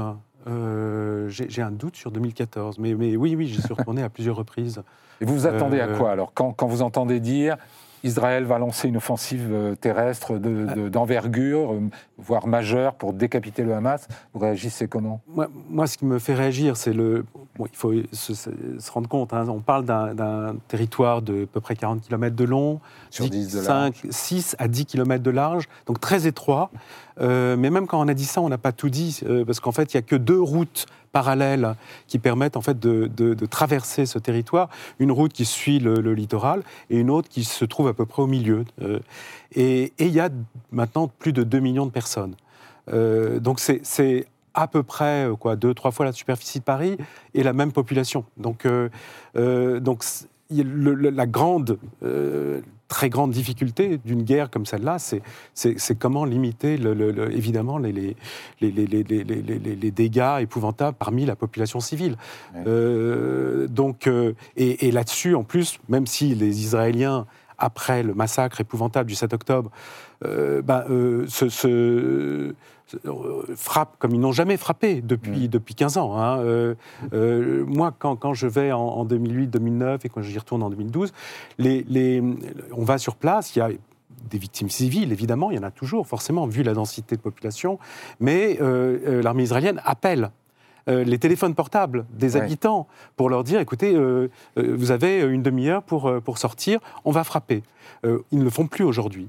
Euh, 0.49 1.29
J'ai 1.29 1.62
un 1.62 1.71
doute 1.71 1.97
sur 1.97 2.11
2014. 2.11 2.79
Mais, 2.79 2.95
mais 2.95 3.17
oui, 3.17 3.35
oui, 3.37 3.47
j'y 3.47 3.61
suis 3.62 3.73
retourné 3.75 4.03
à 4.03 4.09
plusieurs 4.09 4.37
reprises. 4.37 4.83
Et 5.21 5.25
vous 5.25 5.35
vous 5.35 5.47
attendez 5.47 5.81
à 5.81 5.88
quoi 5.88 6.11
alors? 6.12 6.33
Quand, 6.35 6.53
quand 6.53 6.67
vous 6.67 6.83
entendez 6.83 7.21
dire 7.21 7.57
Israël 8.05 8.45
va 8.45 8.59
lancer 8.59 8.88
une 8.88 8.97
offensive 8.99 9.49
euh, 9.53 9.75
terrestre 9.75 10.35
de- 10.38 10.67
de- 10.75 10.88
d'envergure, 10.88 11.73
euh, 11.73 11.81
voire 12.19 12.47
majeure, 12.47 12.95
pour 12.95 13.12
décapiter 13.12 13.62
le 13.62 13.75
Hamas, 13.75 14.07
vous 14.33 14.41
réagissez 14.41 14.87
comment? 14.88 15.21
Moi, 15.29 15.49
moi, 15.71 15.87
ce 15.87 15.99
qui 15.99 16.05
me 16.05 16.19
fait 16.19 16.35
réagir, 16.35 16.76
c'est 16.76 16.93
le. 16.93 17.25
Bon, 17.59 17.67
il 17.67 17.76
faut 17.76 17.93
se, 18.12 18.35
se- 18.35 18.50
se 18.79 18.91
rendre 18.91 19.09
compte, 19.09 19.33
hein, 19.33 19.47
on 19.49 19.61
parle 19.61 19.85
d'un- 19.85 20.57
territoire 20.69 21.23
de 21.23 21.45
à 21.45 21.47
peu 21.47 21.61
près 21.61 21.75
40 21.75 22.03
km 22.03 22.37
de 22.37 22.45
long, 22.45 22.81
Sur 23.11 23.29
10 23.29 23.53
de 23.53 23.57
large. 23.67 23.67
5, 23.67 24.07
6 24.11 24.57
à 24.59 24.69
10 24.69 24.85
km 24.87 25.23
de 25.23 25.31
large, 25.31 25.65
donc 25.87 25.99
très 26.00 26.26
étroit. 26.26 26.71
Euh, 27.21 27.57
mais 27.57 27.71
même 27.71 27.87
quand 27.87 27.99
on 27.99 28.09
a 28.09 28.15
dit 28.15 28.26
ça, 28.26 28.43
on 28.43 28.49
n'a 28.50 28.59
pas 28.59 28.73
tout 28.73 28.91
dit, 28.91 29.21
euh, 29.26 29.45
parce 29.45 29.59
qu'en 29.61 29.73
fait, 29.73 29.95
il 29.95 29.97
n'y 29.97 30.00
a 30.00 30.03
que 30.03 30.17
deux 30.17 30.41
routes 30.41 30.85
parallèles 31.16 31.75
qui 32.08 32.18
permettent 32.18 32.58
en 32.58 32.61
fait 32.61 32.78
de, 32.78 33.06
de- 33.06 33.46
traverser 33.46 34.04
ce 34.04 34.18
territoire. 34.18 34.68
Une 34.99 35.11
route 35.11 35.32
qui 35.32 35.46
suit 35.46 35.78
le, 35.78 36.12
littoral 36.12 36.62
et 36.90 36.99
une 36.99 37.08
autre 37.08 37.30
qui 37.30 37.44
se 37.44 37.64
trouve 37.64 37.88
à 37.88 37.94
peu 37.94 38.04
près 38.04 38.20
au 38.23 38.26
milieu. 38.26 38.66
Euh, 38.82 38.99
et 39.54 39.94
il 39.99 40.11
y 40.11 40.20
a 40.20 40.28
maintenant 40.73 41.08
plus 41.08 41.32
de 41.32 41.42
2 41.42 41.58
millions 41.61 41.87
de 41.87 41.90
personnes. 41.90 42.35
Euh, 42.92 43.40
donc 43.40 43.61
c'est- 43.61 44.26
à 44.52 44.68
peu 44.68 44.82
près 44.82 45.26
euh, 45.26 45.37
quoi, 45.37 45.54
deux, 45.56 45.73
trois 45.73 45.90
fois 45.90 46.04
la 46.06 46.12
superficie 46.12 46.58
de 46.58 46.64
Paris 46.64 46.99
et 47.35 47.42
la 47.42 47.54
même 47.54 47.73
population. 47.73 48.25
Donc, 48.37 48.66
donc 49.35 50.04
la 50.50 51.26
grande, 51.26 51.78
très 52.88 53.09
grande 53.09 53.33
difficulté 53.33 53.99
d'une 54.05 54.23
guerre 54.23 54.50
comme 54.50 54.64
celle-là, 54.66 54.99
c'est, 54.99 55.99
comment 55.99 56.25
limiter, 56.25 56.76
le, 56.76 56.95
le- 56.95 57.11
le- 57.11 57.33
évidemment, 57.33 57.78
les, 57.78 58.16
dégâts 59.90 60.38
épouvantables 60.40 60.97
parmi 60.99 61.26
la 61.26 61.37
population 61.37 61.81
civile. 61.81 62.16
Ouais. 62.55 62.62
Euh, 62.66 63.66
donc, 63.69 64.07
euh, 64.07 64.35
et, 64.57 64.87
et 64.87 64.93
là-dessus, 64.93 65.35
en 65.35 65.43
plus, 65.45 65.78
même 65.88 66.07
si 66.07 66.35
les 66.35 66.61
Israéliens, 66.62 67.26
après 67.59 68.03
le 68.03 68.15
massacre 68.15 68.61
épouvantable 68.61 69.09
du 69.09 69.15
7 69.15 69.33
octobre, 69.35 69.71
euh, 70.25 70.63
ben, 70.63 70.85
euh, 70.91 71.27
se, 71.29 71.49
se- 71.49 72.55
se- 72.87 72.97
euh, 73.07 73.43
frappent 73.57 73.97
comme 73.99 74.13
ils 74.15 74.21
n'ont 74.21 74.33
jamais 74.33 74.57
frappé 74.57 75.03
depuis, 75.03 75.49
depuis 75.49 75.75
15 75.75 75.97
ans. 75.99 76.17
hein. 76.19 76.39
Euh, 76.41 76.75
euh, 77.13 77.65
moi, 77.67 77.93
quand, 77.99 78.17
quand 78.17 78.35
je 78.35 78.47
vais 78.47 78.73
en, 78.73 78.81
en 78.81 79.05
2008-2009 79.07 80.01
et 80.05 80.09
quand 80.09 80.23
j'y 80.23 80.39
retourne 80.39 80.63
en 80.63 80.71
2012, 80.71 81.13
les, 81.59 81.85
les- 81.89 82.23
on 82.73 82.85
va 82.85 82.99
sur 82.99 83.17
place, 83.17 83.55
il 83.57 83.59
y 83.59 83.63
a 83.63 83.71
des 84.31 84.39
victimes 84.39 84.71
civiles, 84.71 85.13
évidemment, 85.13 85.51
il 85.51 85.57
y 85.57 85.59
en 85.59 85.63
a 85.63 85.71
toujours, 85.71 86.07
forcément, 86.07 86.47
vu 86.47 86.63
la 86.65 86.73
densité 86.75 87.15
de 87.17 87.21
population, 87.21 87.79
mais 88.19 88.59
euh, 88.61 89.23
l'armée 89.23 89.45
israélienne 89.45 89.81
appelle 89.85 90.31
euh, 90.88 91.05
les 91.05 91.19
téléphones 91.19 91.55
portables 91.55 92.05
des 92.12 92.35
Ouais. 92.37 92.43
habitants 92.43 92.87
pour 93.16 93.28
leur 93.31 93.43
dire, 93.45 93.61
écoutez, 93.61 93.95
euh, 93.95 94.28
euh, 94.59 94.75
vous 94.76 94.90
avez 94.90 95.21
une 95.23 95.43
demi-heure 95.43 95.83
pour, 95.83 96.12
pour 96.25 96.38
sortir, 96.38 96.78
on 97.05 97.11
va 97.11 97.25
frapper. 97.25 97.62
Ils 98.05 98.38
ne 98.38 98.45
le 98.45 98.50
font 98.50 98.66
plus 98.66 98.85
aujourd'hui. 98.85 99.28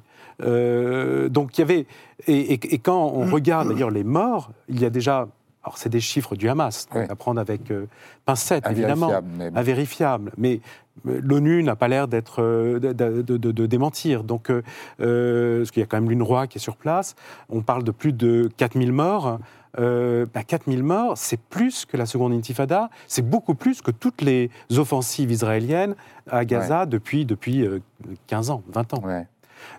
Donc 1.30 1.58
il 1.58 1.62
y 1.62 1.64
avait... 1.64 1.86
Et, 2.28 2.54
et- 2.54 2.74
et 2.76 2.80
quand 2.80 3.12
on 3.14 3.26
regarde 3.32 3.70
d'ailleurs 3.70 3.92
les 3.92 4.04
morts, 4.04 4.52
il 4.70 4.80
y 4.80 4.86
a 4.86 4.90
déjà... 4.90 5.28
Alors 5.64 5.78
c'est 5.78 5.90
des 5.90 6.00
chiffres 6.00 6.36
du 6.38 6.48
Hamas, 6.48 6.88
à 6.92 7.16
prendre 7.16 7.42
avec 7.42 7.72
euh, 7.72 7.88
pincette, 8.26 8.66
évidemment 8.72 9.12
mais 9.38 9.52
invérifiable. 9.54 10.32
Mais 10.38 10.62
euh, 11.08 11.20
l'ONU 11.22 11.62
n'a 11.62 11.76
pas 11.76 11.90
l'air 11.90 12.08
d'être 12.08 12.42
euh, 12.42 12.80
de, 12.80 12.94
de- 12.94 13.36
de- 13.38 13.52
de 13.52 13.66
démentir. 13.66 14.24
Donc, 14.24 14.48
parce 14.50 15.72
qu'il 15.72 15.82
y 15.82 15.84
a 15.84 15.86
quand 15.86 16.00
même 16.00 16.10
l'UNRWA 16.10 16.48
qui 16.48 16.58
est 16.58 16.62
sur 16.62 16.78
place. 16.78 17.16
On 17.50 17.62
parle 17.62 17.84
de 17.84 17.92
plus 17.92 18.14
de 18.14 18.50
4000 18.58 18.94
morts. 18.94 19.40
Euh, 19.80 20.26
bah, 20.34 20.44
4000 20.44 20.84
morts, 20.84 21.18
c'est 21.18 21.40
plus 21.40 21.86
que 21.86 21.98
la 21.98 22.06
seconde 22.06 22.34
intifada. 22.34 22.90
C'est 23.08 23.28
beaucoup 23.28 23.54
plus 23.56 23.82
que 23.82 23.92
toutes 23.92 24.22
les 24.22 24.50
offensives 24.76 25.32
israéliennes 25.32 25.96
à 26.30 26.46
Gaza 26.46 26.86
depuis, 26.86 27.26
depuis 27.26 27.66
euh, 27.66 27.80
15 28.28 28.50
ans, 28.50 28.64
20 28.70 28.94
ans. 28.96 29.02
Ouais. 29.04 29.28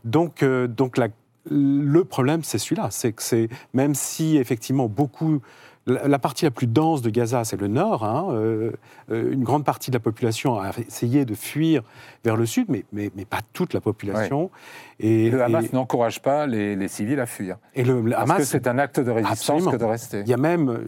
Donc, 0.05 0.43
euh, 0.43 0.67
donc 0.69 0.97
la- 0.99 1.09
le 1.51 2.05
problème, 2.05 2.45
c'est 2.45 2.59
celui-là. 2.59 2.89
C'est 2.91 3.13
que 3.13 3.23
c'est, 3.23 3.49
même 3.73 3.95
si 3.95 4.37
effectivement 4.37 4.87
beaucoup. 4.89 5.41
La, 5.89 6.19
partie 6.19 6.45
la 6.45 6.51
plus 6.51 6.67
dense 6.67 7.01
de 7.03 7.11
Gaza, 7.11 7.45
c'est 7.45 7.59
le 7.61 7.67
nord. 7.69 8.05
hein, 8.05 8.29
euh, 8.33 8.73
euh, 9.11 9.33
une 9.33 9.43
grande 9.43 9.65
partie 9.65 9.91
de 9.91 9.97
la 9.97 10.01
population 10.01 10.59
a 10.61 10.71
essayé 10.87 11.25
de 11.25 11.35
fuir 11.35 11.83
vers 12.25 12.37
le 12.37 12.45
sud, 12.47 12.67
mais, 12.69 12.85
mais, 12.93 13.11
mais 13.17 13.25
pas 13.25 13.41
toute 13.55 13.73
la 13.73 13.81
population. 13.81 14.51
Et, 15.01 15.31
Le 15.31 15.43
Hamas 15.43 15.65
et- 15.65 15.71
n'encourage 15.75 16.21
pas 16.21 16.47
les, 16.47 16.77
les 16.77 16.89
civils 16.89 17.21
à 17.21 17.27
fuir. 17.27 17.57
et 17.75 17.85
le, 17.85 18.01
le 18.03 18.11
Parce 18.11 18.23
Hamas, 18.25 18.39
que 18.39 18.45
c'est 18.45 18.67
un 18.67 18.79
acte 18.79 19.01
de 19.01 19.11
résistance 19.11 19.41
Absolument. 19.41 19.71
que 19.71 19.77
de 19.77 19.85
rester. 19.85 20.21
il 20.21 20.29
y 20.29 20.35
a 20.35 20.37
même, 20.37 20.87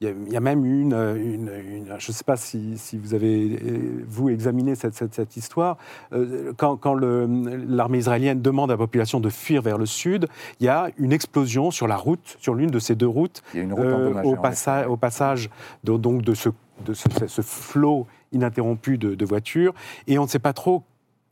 il 0.00 0.06
y 0.06 0.10
a, 0.10 0.14
il 0.28 0.32
y 0.32 0.36
a 0.36 0.40
même 0.40 0.64
une, 0.64 0.92
une- 0.92 1.50
une- 1.68 1.94
je 1.98 2.10
ne 2.10 2.14
sais 2.14 2.22
pas 2.22 2.36
si, 2.36 2.78
si 2.78 2.96
vous 2.96 3.14
avez 3.14 3.58
euh, 3.64 4.04
vous 4.06 4.28
examiné 4.28 4.76
cette, 4.76 4.94
cette, 4.94 5.12
cette 5.14 5.36
histoire. 5.36 5.76
Euh, 6.12 6.52
quand 6.56 6.94
l'armée 6.94 7.98
israélienne 7.98 8.40
demande 8.40 8.70
à 8.70 8.74
la 8.74 8.78
population 8.78 9.18
de 9.18 9.28
fuir 9.28 9.60
vers 9.60 9.76
le 9.76 9.86
sud, 9.86 10.28
il 10.60 10.66
y 10.66 10.68
a 10.68 10.90
une 10.98 11.12
explosion 11.12 11.72
sur 11.72 11.88
la 11.88 11.96
route, 11.96 12.36
sur 12.38 12.54
l'une 12.54 12.70
de 12.70 12.78
ces 12.78 12.94
deux 12.94 13.08
routes, 13.08 13.42
Il 13.54 13.56
y 13.56 13.60
a 13.60 13.64
une 13.64 13.72
route 13.72 13.84
euh, 13.86 14.22
au, 14.22 14.36
passa- 14.36 14.86
passage 15.00 15.50
de, 15.82 15.96
donc 15.96 16.22
de 16.22 16.34
ce, 16.34 16.50
de 16.86 16.94
ce, 16.94 17.08
ce 17.26 17.42
flot 17.42 18.06
ininterrompu 18.30 18.98
de, 18.98 19.16
de 19.16 19.24
voitures, 19.24 19.74
et 20.06 20.16
on 20.18 20.24
ne 20.24 20.28
sait 20.28 20.38
pas 20.38 20.52
trop 20.52 20.84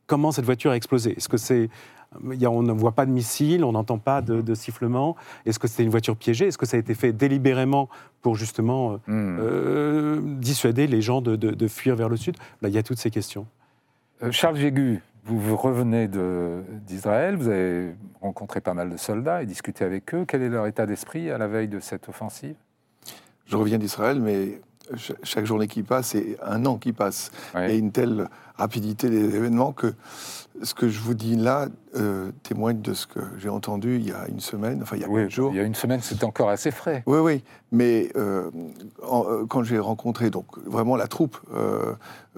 comment 0.07 0.33
cette 0.33 0.45
voiture 0.45 0.71
a 0.71 0.75
explosé. 0.75 1.13
Est-ce 1.15 1.29
que 1.29 1.37
c'est 1.37 1.69
on 2.47 2.63
ne 2.63 2.71
voit 2.73 2.91
pas 2.93 3.05
de 3.05 3.11
missiles, 3.11 3.63
on 3.63 3.71
n'entend 3.71 3.97
pas 3.97 4.21
de, 4.21 4.41
de 4.41 4.53
sifflement. 4.55 5.15
Est-ce 5.45 5.59
que 5.59 5.67
c'était 5.67 5.83
une 5.83 5.89
voiture 5.89 6.15
piégée? 6.15 6.47
Est-ce 6.47 6.57
que 6.57 6.65
ça 6.65 6.77
a 6.77 6.79
été 6.79 6.93
fait 6.93 7.13
délibérément 7.13 7.89
pour 8.21 8.35
justement 8.35 8.93
euh, 8.93 8.97
Hmm. 9.07 9.37
euh, 9.39 10.19
dissuader 10.39 10.87
les 10.87 11.01
gens 11.01 11.21
de, 11.21 11.35
de- 11.35 11.51
de 11.51 11.67
fuir 11.67 11.95
vers 11.95 12.09
le 12.09 12.17
sud? 12.17 12.35
Là, 12.61 12.69
Il 12.69 12.75
y 12.75 12.77
a 12.77 12.83
toutes 12.83 12.97
ces 12.99 13.11
questions. 13.11 13.45
Euh, 14.23 14.31
Charles 14.31 14.57
Jégu, 14.57 15.01
vous, 15.25 15.39
vous 15.39 15.55
revenez 15.57 16.07
d'Israël, 16.85 17.35
vous 17.35 17.47
avez 17.47 17.93
rencontré 18.21 18.61
pas 18.61 18.73
mal 18.73 18.89
de 18.89 18.97
soldats 18.97 19.43
et 19.43 19.45
discuté 19.45 19.83
avec 19.85 20.13
eux. 20.13 20.25
Quel 20.27 20.41
est 20.41 20.49
leur 20.49 20.67
état 20.67 20.85
d'esprit 20.85 21.29
à 21.31 21.37
la 21.37 21.47
veille 21.47 21.67
de 21.67 21.79
cette 21.79 22.07
offensive? 22.09 22.55
Je 23.45 23.55
reviens 23.55 23.77
d'Israël, 23.77 24.19
mais 24.19 24.59
chaque 25.23 25.45
journée 25.45 25.67
qui 25.67 25.83
passe, 25.83 26.07
c'est 26.07 26.37
un 26.43 26.65
an 26.65 26.77
qui 26.77 26.93
passe. 26.93 27.31
Ouais. 27.55 27.73
Et 27.73 27.77
une 27.77 27.91
telle 27.91 28.27
rapidité 28.55 29.09
des 29.09 29.35
événements 29.35 29.71
que 29.71 29.93
ce 30.63 30.73
que 30.73 30.89
je 30.89 30.99
vous 30.99 31.13
dis 31.13 31.35
là 31.35 31.67
euh, 31.95 32.31
témoigne 32.41 32.81
de 32.81 32.93
ce 32.95 33.05
que 33.05 33.19
j'ai 33.37 33.49
entendu 33.49 33.97
il 33.97 34.07
y 34.07 34.11
a 34.11 34.27
une 34.27 34.39
semaine, 34.39 34.81
enfin 34.81 34.95
il 34.95 35.03
y 35.03 35.05
a 35.05 35.07
Oui, 35.09 35.21
quelques 35.21 35.31
jours. 35.31 35.51
il 35.53 35.57
y 35.57 35.59
a 35.59 35.63
une 35.63 35.75
semaine, 35.75 36.01
c'était 36.01 36.23
encore 36.25 36.49
assez 36.49 36.71
frais. 36.71 37.03
Oui, 37.05 37.19
oui, 37.19 37.43
mais 37.71 38.09
euh, 38.15 38.49
en- 39.07 39.25
euh, 39.29 39.45
quand 39.45 39.61
j'ai 39.63 39.77
rencontré 39.77 40.31
donc 40.31 40.57
vraiment 40.65 40.95
la 40.95 41.05
troupe, 41.07 41.37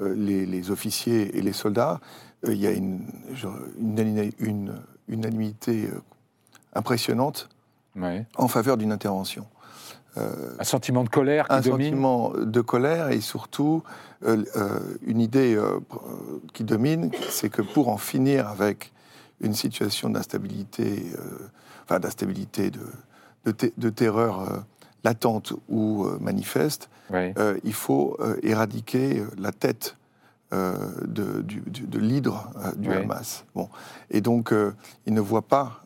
les, 0.01 0.45
les 0.45 0.71
officiers 0.71 1.37
et 1.37 1.41
les 1.41 1.53
soldats, 1.53 1.99
il 2.45 2.55
y 2.57 2.67
a 2.67 2.71
une, 2.71 3.05
genre, 3.33 3.55
une, 3.79 3.95
unani- 3.97 4.33
une 4.39 4.73
unanimité 5.07 5.89
impressionnante 6.73 7.49
Ouais. 7.95 8.25
en 8.37 8.47
faveur 8.47 8.77
d'une 8.77 8.91
intervention. 8.91 9.45
Un 10.59 10.63
sentiment 10.63 11.03
de 11.03 11.09
colère 11.09 11.47
qui 11.47 11.53
un 11.53 11.61
domine. 11.61 11.87
sentiment 11.87 12.33
de 12.35 12.61
colère 12.61 13.09
et 13.09 13.21
surtout 13.21 13.83
euh, 14.25 14.43
euh, 14.55 14.79
une 15.05 15.21
idée 15.21 15.55
euh, 15.55 15.79
euh, 15.93 16.39
qui 16.53 16.63
domine, 16.63 17.11
c'est 17.29 17.49
que 17.49 17.61
pour 17.61 17.89
en 17.89 17.97
finir 17.97 18.47
avec 18.47 18.91
une 19.41 19.53
situation 19.53 20.09
d'instabilité, 20.09 21.05
euh, 21.17 21.49
enfin 21.85 21.99
d'instabilité, 21.99 22.71
de, 22.71 22.81
de, 23.77 23.89
terreur 23.89 24.41
euh, 24.41 24.57
latente 25.03 25.53
ou 25.69 26.05
euh, 26.05 26.17
manifeste, 26.19 26.89
euh, 27.13 27.57
il 27.63 27.73
faut 27.73 28.17
euh, 28.19 28.35
éradiquer 28.43 29.19
euh, 29.19 29.27
la 29.37 29.51
tête 29.51 29.95
euh, 30.51 30.73
de, 31.05 31.43
de 31.43 31.99
l'hydre 31.99 32.51
euh, 32.57 32.71
du. 32.75 32.91
Hamas. 32.91 33.45
Bon. 33.55 33.69
Et 34.09 34.19
donc, 34.19 34.51
euh, 34.51 34.73
il 35.05 35.13
ne 35.13 35.21
voit 35.21 35.43
pas 35.43 35.85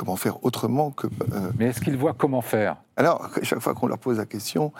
comment 0.00 0.16
faire 0.16 0.42
autrement 0.44 0.90
que 0.90 1.06
euh, 1.06 1.50
Mais 1.58 1.66
est-ce 1.66 1.80
qu'ils 1.82 1.98
voient 1.98 2.14
comment 2.16 2.40
faire? 2.40 2.76
Alors, 2.96 3.28
chaque 3.42 3.58
fois 3.60 3.74
qu'on 3.74 3.86
leur 3.86 3.98
pose 3.98 4.16
la 4.16 4.24
question, 4.24 4.72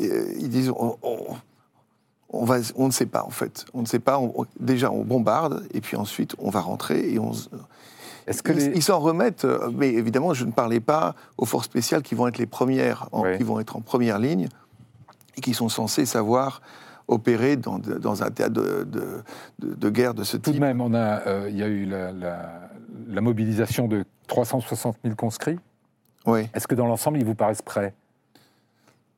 euh, 0.00 0.32
ils 0.38 0.48
disent 0.48 0.70
on, 0.70 0.96
on- 1.02 1.36
on 2.32 2.44
va, 2.44 2.58
on 2.76 2.86
ne 2.86 2.92
sait 2.92 3.06
pas 3.06 3.24
en 3.24 3.30
fait. 3.30 3.64
On 3.74 3.80
ne 3.80 3.86
sait 3.86 3.98
pas. 3.98 4.20
on- 4.20 4.46
déjà, 4.60 4.92
on 4.92 5.02
bombarde 5.04 5.66
et 5.74 5.80
puis 5.80 5.96
ensuite, 5.96 6.36
on 6.38 6.50
va 6.50 6.60
rentrer 6.60 7.12
et 7.12 7.18
on. 7.18 7.32
que 7.32 8.52
ils 8.52 8.58
les... 8.58 8.76
ils 8.76 8.82
s'en 8.84 9.00
remettent, 9.00 9.44
euh, 9.44 9.68
mais 9.74 9.88
évidemment, 9.88 10.32
je 10.34 10.44
ne 10.44 10.52
parlais 10.52 10.78
pas 10.78 11.16
aux 11.38 11.46
forces 11.46 11.64
spéciales 11.66 12.02
qui 12.02 12.14
vont 12.14 12.28
être 12.28 12.38
les 12.38 12.46
premières, 12.46 13.08
en- 13.10 13.24
qui 13.36 13.42
vont 13.42 13.58
être 13.58 13.74
en 13.76 13.80
première 13.80 14.20
ligne 14.20 14.48
et 15.36 15.40
qui 15.40 15.52
sont 15.54 15.68
censées 15.68 16.06
savoir 16.06 16.62
opérer 17.08 17.56
dans, 17.56 17.80
dans 17.80 18.22
un 18.22 18.30
théâtre 18.30 18.54
de, 18.54 18.84
de- 18.84 19.22
de- 19.58 19.74
de 19.74 19.90
guerre 19.90 20.14
de 20.14 20.22
ce 20.22 20.36
Tout 20.36 20.50
de 20.50 20.54
type. 20.54 20.60
même, 20.60 20.80
euh, 20.80 21.48
il 21.50 21.56
y 21.56 21.62
a 21.64 21.66
eu 21.66 21.84
la, 21.86 22.12
la- 22.12 22.60
la 23.08 23.20
mobilisation 23.20 23.88
de 23.88 24.04
360 24.30 24.96
000 25.02 25.16
conscrits. 25.16 25.58
Oui. 26.26 26.48
Est-ce 26.54 26.66
que 26.68 26.74
dans 26.76 26.86
l'ensemble, 26.86 27.18
ils 27.18 27.24
vous 27.24 27.34
paraissent 27.34 27.62
prêts? 27.62 27.92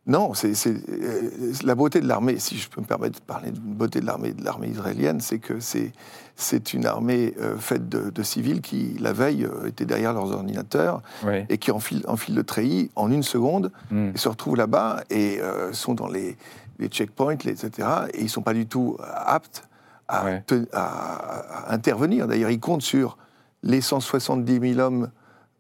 Non, 0.05 0.35
c'est 0.35 0.53
euh, 0.67 1.53
la 1.63 1.77
beauté 1.77 2.01
de 2.01 2.09
l'armée, 2.09 2.41
si 2.41 2.59
je 2.59 2.69
peux 2.69 2.81
me 2.81 2.87
permettre 2.87 3.21
de 3.21 3.25
parler 3.25 3.53
d'une 3.53 3.63
beauté 3.75 4.01
de 4.01 4.07
l'armée 4.07 4.33
de 4.33 4.43
l'armée 4.45 4.67
israélienne, 4.69 5.21
c'est 5.21 5.39
que 5.39 5.61
c'est 5.61 6.73
une 6.75 6.87
armée 6.87 7.35
euh, 7.39 7.57
faite 7.57 7.89
de, 7.89 8.11
de 8.11 8.23
civils 8.25 8.63
qui, 8.63 8.97
la 8.99 9.13
veille, 9.13 9.45
euh, 9.45 9.67
étaient 9.69 9.85
derrière 9.85 10.13
leurs 10.13 10.33
ordinateurs 10.33 11.03
Oui. 11.25 11.45
et 11.49 11.57
qui 11.59 11.71
enfilent, 11.71 12.03
enfilent 12.09 12.35
le 12.35 12.43
treillis 12.43 12.91
en 12.97 13.13
une 13.13 13.23
seconde 13.23 13.71
Hmm. 13.93 14.11
et 14.13 14.19
se 14.19 14.29
retrouvent 14.29 14.57
là-bas 14.57 15.05
et 15.11 15.39
sont 15.73 15.95
dans 15.95 16.09
les, 16.09 16.37
les 16.81 16.89
checkpoints, 16.89 17.37
les- 17.45 17.51
etc. 17.53 17.89
Et 18.15 18.21
ils 18.21 18.25
ne 18.25 18.29
sont 18.29 18.43
pas 18.43 18.55
du 18.55 18.67
tout 18.67 18.97
aptes 19.05 19.69
à, 20.09 20.25
Ouais. 20.25 20.43
te- 20.45 20.67
à- 20.73 21.69
à 21.69 21.75
intervenir. 21.75 22.27
D'ailleurs, 22.27 22.51
ils 22.51 22.59
comptent 22.59 22.83
sur 22.83 23.19
les 23.63 23.81
170 23.81 24.75
000 24.75 24.81
hommes 24.81 25.11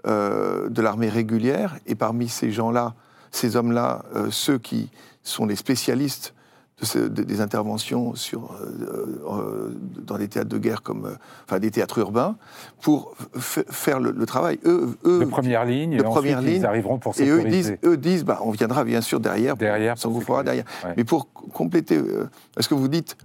euh, 0.06 0.68
de 0.68 0.82
l'armée 0.82 1.08
régulière 1.08 1.76
et 1.86 1.94
parmi 1.94 2.28
ces 2.28 2.50
gens-là, 2.50 2.94
ces 3.30 3.56
hommes-là, 3.56 4.04
euh, 4.16 4.28
ceux 4.30 4.58
qui 4.58 4.90
sont 5.22 5.46
les 5.46 5.54
spécialistes 5.56 6.34
de 6.80 6.84
ce- 6.86 6.98
de- 6.98 7.22
des 7.22 7.40
interventions 7.40 8.16
sur, 8.16 8.50
euh, 8.60 9.20
euh, 9.30 9.70
dans 10.04 10.18
des 10.18 10.26
théâtres 10.26 10.48
de 10.48 10.58
guerre 10.58 10.82
comme, 10.82 11.04
euh, 11.06 11.14
enfin 11.46 11.60
des 11.60 11.70
théâtres 11.70 11.98
urbains, 11.98 12.36
pour 12.80 13.14
faire 13.38 14.00
le, 14.00 14.10
le 14.10 14.26
travail. 14.26 14.58
Eux, 14.64 14.88
eux, 15.04 15.20
De 15.20 15.24
première 15.26 15.64
ligne, 15.64 15.92
de 15.96 16.00
et 16.00 16.02
première 16.02 16.38
ensuite, 16.38 16.50
ils 16.50 16.54
ligne, 16.56 16.64
arriveront 16.64 16.98
pour 16.98 17.14
et 17.20 17.28
eux 17.28 17.36
sécuriser. 17.36 17.70
disent, 17.70 17.78
eux 17.84 17.96
disent, 17.96 18.24
bah, 18.24 18.40
on 18.42 18.50
viendra 18.50 18.82
bien 18.82 19.00
sûr 19.00 19.20
derrière, 19.20 19.56
Derrière, 19.56 19.96
s'engouffrera 19.96 20.40
sécuriser. 20.40 20.64
derrière. 20.64 20.84
Ouais. 20.90 20.94
Mais 20.96 21.04
pour 21.04 21.30
compléter 21.32 21.96
euh, 21.98 22.28
ce 22.58 22.66
que 22.66 22.74
vous 22.74 22.88
dites, 22.88 23.16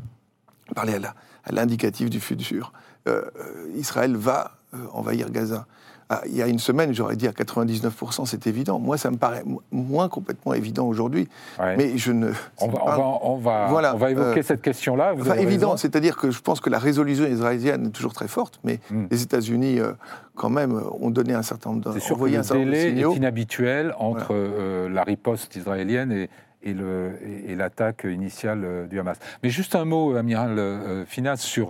parler 0.75 0.93
à 1.43 1.51
l'indicatif 1.51 2.11
du 2.11 2.19
futur, 2.19 2.71
euh, 3.07 3.23
euh, 3.39 3.71
Israël 3.75 4.15
va 4.15 4.51
euh, 4.51 4.56
envahir 4.93 5.29
Gaza. 5.31 5.65
ah, 6.09 6.21
il 6.25 6.35
y 6.37 6.41
a 6.41 6.47
une 6.47 6.59
semaine, 6.59 6.93
j'aurais 6.93 7.17
dit 7.17 7.27
à 7.27 7.31
99%, 7.31 8.25
c'est 8.25 8.47
évident. 8.47 8.79
Moi, 8.79 8.97
ça 8.97 9.11
me 9.11 9.17
paraît 9.17 9.43
mo- 9.45 9.61
moins 9.71 10.07
complètement 10.07 10.53
évident 10.53 10.85
aujourd'hui. 10.87 11.27
Ouais. 11.59 11.75
Mais 11.75 11.97
je 11.97 12.13
ne. 12.13 12.31
on, 12.61 12.67
va, 12.69 12.79
on, 12.81 12.85
parle- 12.85 12.97
va, 13.01 13.07
on, 13.23 13.35
va, 13.37 13.67
Voilà, 13.69 13.93
on 13.93 13.97
va 13.97 14.11
évoquer 14.11 14.39
euh, 14.39 14.43
cette 14.43 14.61
question-là. 14.61 15.13
Enfin, 15.19 15.35
évident, 15.35 15.75
c'est-à-dire 15.75 16.15
que 16.15 16.31
je 16.31 16.39
pense 16.41 16.61
que 16.61 16.69
la 16.69 16.79
résolution 16.79 17.25
israélienne 17.25 17.87
est 17.87 17.91
toujours 17.91 18.13
très 18.13 18.29
forte, 18.29 18.59
mais 18.63 18.79
Mm. 18.89 19.05
les 19.11 19.21
États-Unis, 19.23 19.79
euh, 19.79 19.91
quand 20.35 20.49
même, 20.49 20.81
ont 21.01 21.09
donné 21.09 21.33
un 21.33 21.41
certain 21.43 21.71
nombre 21.71 21.83
de, 21.93 21.99
C'est 21.99 22.05
sûr 22.05 22.17
que 22.17 22.23
le 22.23 22.41
délai 22.41 22.97
est 22.99 23.15
inhabituel 23.15 23.93
entre 23.99 24.27
euh, 24.31 24.87
la 24.89 25.03
riposte 25.03 25.57
israélienne 25.57 26.11
et, 26.13 26.29
et 26.63 26.73
le- 26.73 27.17
et- 27.21 27.51
et 27.51 27.55
l'attaque 27.55 28.05
initiale 28.09 28.61
euh, 28.63 28.87
du 28.87 28.97
Hamas. 28.99 29.17
Mais 29.43 29.49
juste 29.49 29.75
un 29.75 29.83
mot, 29.83 30.15
amiral 30.15 30.57
euh, 30.57 31.03
Finas, 31.05 31.37
sur 31.37 31.69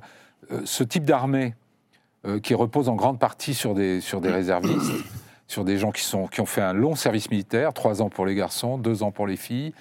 euh, 0.51 0.61
ce 0.65 0.83
type 0.83 1.05
d'armée 1.05 1.55
euh, 2.25 2.39
qui 2.39 2.53
repose 2.53 2.89
en 2.89 2.95
grande 2.95 3.19
partie 3.19 3.53
sur 3.53 3.73
des, 3.73 4.01
sur 4.01 4.21
des 4.21 4.31
réservistes, 4.31 4.91
sur 5.47 5.63
des 5.63 5.77
gens 5.77 5.91
qui, 5.91 6.03
sont, 6.03 6.27
qui 6.27 6.41
ont 6.41 6.45
fait 6.45 6.61
un 6.61 6.73
long 6.73 6.95
service 6.95 7.29
militaire, 7.29 7.73
trois 7.73 8.01
ans 8.01 8.09
pour 8.09 8.25
les 8.25 8.35
garçons, 8.35 8.77
deux 8.77 9.03
ans 9.03 9.11
pour 9.11 9.27
les 9.27 9.37
filles, 9.37 9.73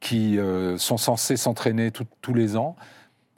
qui 0.00 0.38
euh, 0.38 0.78
sont 0.78 0.96
censés 0.96 1.36
s'entraîner 1.36 1.90
tous 1.92 2.34
les 2.34 2.56
ans, 2.56 2.76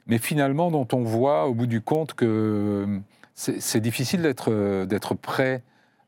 mais 0.07 0.17
finalement 0.17 0.71
dont 0.71 0.87
on 0.93 1.03
voit 1.03 1.47
au 1.47 1.53
bout 1.53 1.67
du 1.67 1.81
compte 1.81 2.13
que 2.13 2.25
euh, 2.25 2.99
c'est 3.33 3.81
difficile 3.81 4.21
d'être 4.21 5.13
prêt 5.15 5.61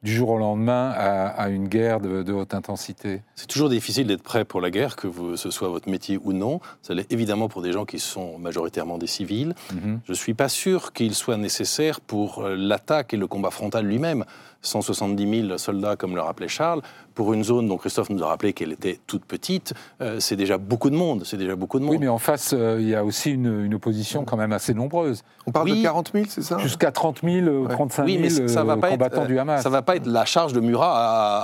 du 0.08 0.14
jour 0.14 0.30
au 0.30 0.38
lendemain 0.38 0.90
à, 0.96 1.28
à 1.28 1.50
une 1.50 1.68
guerre 1.68 2.00
de, 2.00 2.24
de 2.24 2.32
haute 2.32 2.54
intensité. 2.54 3.22
C'est 3.36 3.48
toujours 3.48 3.68
difficile 3.68 4.08
d'être 4.08 4.24
prêt 4.24 4.46
pour 4.46 4.62
la 4.62 4.72
guerre, 4.72 4.96
que 4.96 5.06
vous- 5.06 5.36
ce 5.36 5.52
soit 5.52 5.68
votre 5.68 5.90
métier 5.90 6.18
ou 6.24 6.32
non. 6.32 6.62
Ça 6.82 6.94
l'est 6.94 7.12
évidemment 7.12 7.50
pour 7.50 7.62
des 7.62 7.74
gens 7.74 7.84
qui 7.84 8.00
sont 8.00 8.38
majoritairement 8.40 8.98
des 8.98 9.08
civils. 9.08 9.54
Mhm. 9.74 10.00
Je 10.06 10.12
ne 10.12 10.16
suis 10.16 10.34
pas 10.34 10.48
sûr 10.48 10.94
qu'il 10.94 11.14
soit 11.14 11.36
nécessaire 11.36 12.00
pour 12.00 12.46
euh, 12.46 12.56
l'attaque 12.58 13.14
et 13.14 13.18
le 13.18 13.28
combat 13.28 13.52
frontal 13.52 13.86
lui-même. 13.86 14.24
170 14.62 15.48
000 15.48 15.58
soldats, 15.58 15.96
comme 15.96 16.16
le 16.16 16.22
rappelait 16.22 16.48
Charles, 16.48 16.82
pour 17.14 17.34
une 17.34 17.44
zone 17.44 17.68
dont 17.68 17.78
Christophe 17.78 18.10
nous 18.12 18.22
a 18.24 18.28
rappelé 18.28 18.54
qu'elle 18.54 18.72
était 18.72 19.00
toute 19.08 19.26
petite, 19.26 19.74
euh, 20.02 20.20
c'est 20.20 20.36
déjà 20.36 20.58
beaucoup 20.60 20.90
de 20.92 20.96
monde. 20.96 21.24
C'est 21.26 21.38
déjà 21.38 21.56
beaucoup 21.56 21.80
de 21.80 21.84
monde. 21.84 21.94
Oui, 21.94 21.98
mais 22.00 22.08
en 22.08 22.20
face, 22.20 22.54
euh, 22.54 22.78
il 22.80 22.88
y 22.90 22.96
a 22.96 23.04
aussi 23.04 23.32
une, 23.32 23.66
une 23.66 23.74
opposition 23.74 24.24
quand 24.24 24.38
même 24.38 24.52
assez 24.54 24.74
nombreuse. 24.76 25.24
On 25.48 25.52
parle 25.52 25.70
Oui. 25.72 25.80
de 25.80 25.84
40 25.84 26.12
000, 26.14 26.26
c'est 26.30 26.44
ça? 26.44 26.58
Jusqu'à 26.60 26.92
30 26.92 27.22
000, 27.24 27.48
euh, 27.48 27.62
Ouais. 27.64 27.70
35 27.74 28.04
Oui, 28.06 28.20
000 28.30 28.42
mais 28.44 28.48
ça 28.48 28.64
va 28.64 28.74
euh, 28.74 28.78
pas 28.78 28.90
combattants 28.92 29.22
être, 29.22 29.28
du 29.28 29.40
Hamas. 29.40 29.64
Ça 29.64 29.70
va 29.70 29.82
pas 29.82 29.96
être 29.96 30.06
la 30.06 30.26
charge 30.26 30.54
de 30.54 30.60
Murat 30.60 30.94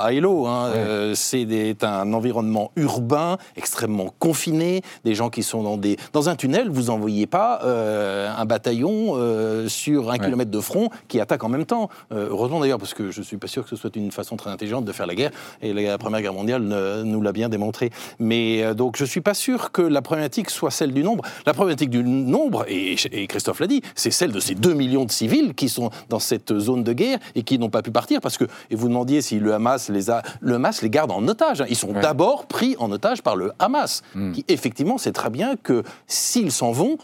à, 0.01 0.03
à 0.05 0.12
Hello. 0.13 0.46
hein. 0.46 0.70
Ouais. 0.72 0.77
Euh, 0.77 1.15
c'est 1.15 1.84
un 1.84 2.13
environnement 2.13 2.72
urbain 2.75 3.38
extrêmement 3.55 4.13
confiné, 4.20 4.82
des 5.05 5.15
gens 5.15 5.29
qui 5.29 5.41
sont 5.41 5.63
dans 5.63 5.77
des 5.77 5.98
dans 6.13 6.29
un 6.29 6.36
tunnel. 6.36 6.70
Vous 6.70 6.89
envoyez 6.91 7.25
pas 7.25 7.62
euh, 7.63 8.29
un 8.36 8.46
bataillon 8.46 9.13
euh, 9.15 9.67
sur 9.67 10.10
un 10.10 10.13
Ouais. 10.13 10.20
kilomètre 10.20 10.51
de 10.51 10.60
front 10.60 10.89
qui 11.08 11.20
attaque 11.20 11.43
en 11.43 11.50
même 11.50 11.65
temps. 11.65 11.89
Euh, 12.12 12.27
heureusement 12.29 12.60
d'ailleurs, 12.60 12.77
parce 12.77 12.93
que 12.93 13.02
je 13.12 13.22
suis 13.22 13.38
pas 13.38 13.48
sûr 13.48 13.63
que 13.63 13.69
ce 13.69 13.75
soit 13.75 13.95
une 13.95 14.12
façon 14.12 14.36
très 14.38 14.50
intelligente 14.50 14.86
de 14.86 14.91
faire 14.91 15.05
la 15.07 15.15
guerre. 15.15 15.31
Et 15.62 15.74
la 15.74 15.98
Première 15.98 16.22
Guerre 16.22 16.33
mondiale 16.33 16.62
ne- 16.63 17.03
nous 17.03 17.22
l'a 17.22 17.31
bien 17.31 17.50
démontré. 17.50 17.91
Mais 18.19 18.63
euh, 18.63 18.74
donc 18.74 18.98
je 18.98 19.05
suis 19.05 19.22
pas 19.22 19.33
sûr 19.33 19.72
que 19.72 19.81
la 19.81 20.01
problématique 20.01 20.50
soit 20.50 20.72
celle 20.72 20.93
du 20.93 21.03
nombre. 21.03 21.24
La 21.45 21.53
problématique 21.53 21.89
du 21.89 22.03
nombre, 22.03 22.65
et, 22.67 22.95
et 23.12 23.27
Christophe 23.27 23.60
l'a 23.60 23.67
dit, 23.67 23.81
c'est 23.95 24.12
celle 24.12 24.31
de 24.31 24.39
ces 24.39 24.55
2 24.55 24.74
millions 24.74 25.05
de 25.05 25.12
civils 25.12 25.53
qui 25.53 25.69
sont 25.69 25.89
dans 26.10 26.19
cette 26.19 26.57
zone 26.60 26.83
de 26.83 26.93
guerre 26.93 27.19
et 27.36 27.43
qui 27.43 27.60
n'ont 27.60 27.69
pas 27.69 27.81
pu 27.81 27.91
partir 27.91 28.22
parce 28.22 28.38
que, 28.38 28.45
et 28.69 28.75
vous 28.75 28.88
demandiez 28.88 29.22
si 29.22 29.39
le 29.39 29.53
Hamas 29.53 29.89
les 29.89 30.10
a, 30.10 30.22
le 30.41 30.55
Hamas 30.55 30.81
les 30.81 30.89
garde 30.89 31.12
en 31.12 31.27
otage. 31.27 31.62
hein. 31.62 31.65
Ils 31.69 31.75
sont 31.75 31.93
Ouais. 31.93 32.01
d'abord 32.01 32.45
pris 32.48 32.75
en 32.79 32.91
otage 32.91 33.22
par 33.22 33.36
le 33.36 33.51
Hamas, 33.60 34.01
Hmm. 34.15 34.31
qui 34.31 34.45
effectivement 34.48 34.98
sait 34.98 35.12
très 35.12 35.29
bien 35.29 35.55
que 35.55 35.83
s'ils 36.07 36.51
s'en 36.51 36.72
vont, 36.72 36.98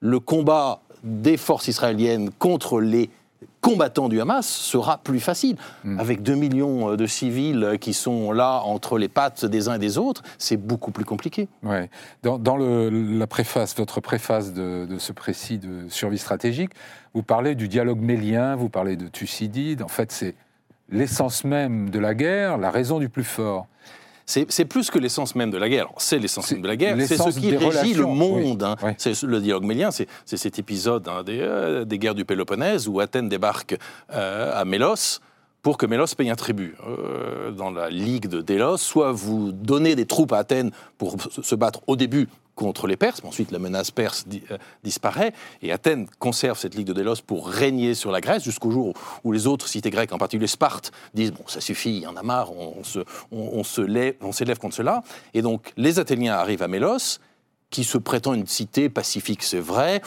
le 0.00 0.20
combat 0.20 0.80
des 1.04 1.36
forces 1.36 1.68
israéliennes 1.68 2.30
contre 2.38 2.80
les 2.80 3.10
combattants 3.60 4.08
du 4.08 4.20
Hamas 4.20 4.46
sera 4.46 4.98
plus 4.98 5.20
facile. 5.20 5.56
Hmm. 5.84 5.98
Avec 6.00 6.22
2 6.22 6.34
millions 6.34 6.96
de 6.96 7.06
civils 7.06 7.76
qui 7.80 7.92
sont 7.92 8.32
là 8.32 8.60
entre 8.64 8.98
les 8.98 9.08
pattes 9.08 9.44
des 9.44 9.68
uns 9.68 9.74
et 9.74 9.78
des 9.78 9.98
autres, 9.98 10.22
c'est 10.38 10.56
beaucoup 10.56 10.90
plus 10.90 11.04
compliqué. 11.04 11.48
Ouais. 11.62 11.90
Dans, 12.22 12.38
dans 12.38 12.56
le- 12.56 12.88
la 12.90 13.26
préface, 13.26 13.76
votre 13.76 14.00
préface 14.00 14.52
de, 14.52 14.86
de 14.88 14.98
ce 14.98 15.12
précis 15.12 15.58
de 15.58 15.88
survie 15.88 16.18
stratégique, 16.18 16.70
vous 17.14 17.22
parlez 17.22 17.54
du 17.54 17.68
dialogue 17.68 18.00
mélien, 18.00 18.56
vous 18.56 18.68
parlez 18.68 18.96
de 18.96 19.08
Thucydide. 19.08 19.82
En 19.82 19.88
fait, 19.88 20.10
c'est 20.12 20.34
l'essence 20.88 21.44
même 21.44 21.90
de 21.90 21.98
la 21.98 22.14
guerre, 22.14 22.56
la 22.58 22.70
raison 22.70 22.98
du 22.98 23.08
plus 23.08 23.24
fort. 23.24 23.66
C'est 24.48 24.64
plus 24.64 24.90
que 24.90 24.98
l'essence 24.98 25.34
même 25.34 25.50
de 25.50 25.58
la 25.58 25.68
guerre. 25.68 25.88
C'est 25.98 26.18
l'essence 26.18 26.50
même 26.52 26.62
de 26.62 26.68
la 26.68 26.76
guerre. 26.76 26.96
C'est 27.06 27.16
ce 27.16 27.38
qui 27.38 27.56
régit 27.56 27.94
le 27.94 28.06
monde. 28.06 28.62
hein. 28.62 28.76
oui. 28.82 28.92
C'est 28.98 29.20
le 29.22 29.40
dialogue 29.40 29.64
mélien. 29.64 29.90
C'est 29.90 30.06
cet 30.24 30.58
épisode 30.58 31.08
hein, 31.08 31.22
des, 31.24 31.40
euh, 31.40 31.84
des 31.84 31.98
guerres 31.98 32.14
du 32.14 32.24
Péloponnèse 32.24 32.88
où 32.88 33.00
Athènes 33.00 33.28
débarque 33.28 33.76
euh, 34.12 34.52
à 34.54 34.64
Mélos 34.64 35.20
pour 35.62 35.76
que 35.76 35.84
Mélos 35.84 36.06
paye 36.16 36.30
un 36.30 36.36
tribut. 36.36 36.74
Euh, 36.86 37.50
dans 37.50 37.70
la 37.70 37.90
ligue 37.90 38.28
de 38.28 38.40
Délos, 38.40 38.78
soit 38.78 39.12
vous 39.12 39.52
donnez 39.52 39.94
des 39.94 40.06
troupes 40.06 40.32
à 40.32 40.38
Athènes 40.38 40.70
pour 40.96 41.16
se 41.20 41.54
battre 41.54 41.80
au 41.86 41.96
début 41.96 42.28
contre 42.60 42.86
les 42.86 42.98
Perses, 42.98 43.22
mais 43.22 43.28
ensuite 43.30 43.52
la 43.52 43.58
menace 43.58 43.90
perse 43.90 44.26
euh, 44.50 44.58
disparaît, 44.84 45.32
et 45.62 45.72
Athènes 45.72 46.06
conserve 46.18 46.58
cette 46.58 46.74
ligue 46.74 46.86
de 46.86 46.92
Délos 46.92 47.22
pour 47.26 47.48
régner 47.48 47.94
sur 47.94 48.10
la 48.10 48.20
Grèce 48.20 48.44
jusqu'au 48.44 48.70
jour 48.70 48.92
où 49.24 49.32
les 49.32 49.46
autres 49.46 49.66
cités 49.66 49.88
grecques, 49.88 50.12
en 50.12 50.18
particulier 50.18 50.46
Sparte, 50.46 50.92
disent 51.14 51.32
bon 51.32 51.44
ça 51.46 51.62
suffit, 51.62 51.96
il 51.96 52.02
y 52.02 52.06
en 52.06 52.16
a 52.16 52.22
marre, 52.22 52.52
on, 52.52 52.84
se, 52.84 52.98
on, 53.32 53.64
se 53.64 53.80
lève, 53.80 54.14
s'élève 54.32 54.58
contre 54.58 54.76
cela, 54.76 55.02
et 55.32 55.40
donc 55.40 55.72
les 55.78 55.98
Athéniens 55.98 56.34
arrivent 56.34 56.62
à 56.62 56.68
Mélos, 56.68 57.18
qui 57.70 57.84
se 57.84 57.96
prétend 57.96 58.34
une 58.34 58.46
cité 58.46 58.90
pacifique, 58.90 59.42
c'est 59.42 59.60
vrai, 59.60 60.02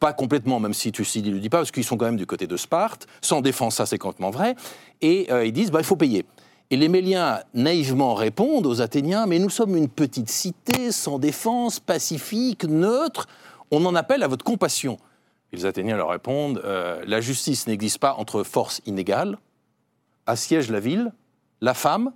pas 0.00 0.12
complètement, 0.12 0.58
même 0.58 0.74
si 0.74 0.90
Thucydide 0.90 1.30
ne 1.30 1.34
le 1.36 1.40
dit 1.40 1.50
pas, 1.50 1.58
parce 1.58 1.70
qu'ils 1.70 1.84
sont 1.84 1.96
quand 1.96 2.06
même 2.06 2.16
du 2.16 2.26
côté 2.26 2.48
de 2.48 2.56
Sparte, 2.56 3.06
sans 3.20 3.40
défense, 3.40 3.76
ça 3.76 3.86
c'est 3.86 3.98
complètement 3.98 4.30
vrai, 4.30 4.56
et 5.00 5.28
euh, 5.30 5.46
ils 5.46 5.52
disent, 5.52 5.70
bah, 5.70 5.80
il 5.80 5.84
faut 5.84 5.96
payer. 5.96 6.24
Et 6.70 6.76
les 6.76 6.88
Méliens 6.88 7.40
naïvement 7.52 8.14
répondent 8.14 8.66
aux 8.66 8.80
Athéniens, 8.80 9.26
mais 9.26 9.38
nous 9.38 9.50
sommes 9.50 9.76
une 9.76 9.88
petite 9.88 10.30
cité, 10.30 10.90
sans 10.92 11.18
défense, 11.18 11.78
pacifique, 11.78 12.64
neutre, 12.64 13.26
on 13.70 13.84
en 13.86 13.94
appelle 13.94 14.22
à 14.22 14.28
votre 14.28 14.44
compassion. 14.44 14.96
Les 15.52 15.66
Athéniens 15.66 15.96
leur 15.96 16.08
répondent, 16.08 16.60
euh, 16.64 17.02
la 17.06 17.20
justice 17.20 17.66
n'existe 17.66 17.98
pas 17.98 18.14
entre 18.14 18.42
forces 18.42 18.80
inégales, 18.86 19.38
assiège 20.26 20.70
la 20.70 20.80
ville, 20.80 21.12
la 21.60 21.74
femme, 21.74 22.12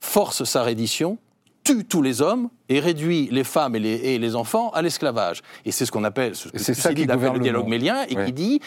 force 0.00 0.44
sa 0.44 0.62
reddition, 0.62 1.18
tue 1.64 1.84
tous 1.84 2.02
les 2.02 2.22
hommes 2.22 2.48
et 2.68 2.78
réduit 2.78 3.28
les 3.32 3.42
femmes 3.42 3.74
et 3.74 3.80
les, 3.80 3.94
et 3.94 4.18
les 4.18 4.36
enfants 4.36 4.70
à 4.70 4.82
l'esclavage. 4.82 5.42
Et 5.64 5.72
c'est 5.72 5.84
ce 5.84 5.90
qu'on 5.90 6.04
appelle, 6.04 6.36
ce 6.36 6.48
que 6.48 6.58
c'est 6.58 6.74
ça 6.74 6.94
qui 6.94 7.06
gouverne 7.06 7.34
le 7.34 7.40
dialogue 7.40 7.66
mélien, 7.66 8.04
et 8.08 8.14
Ouais. 8.16 8.26
qui 8.26 8.32
dit 8.32 8.60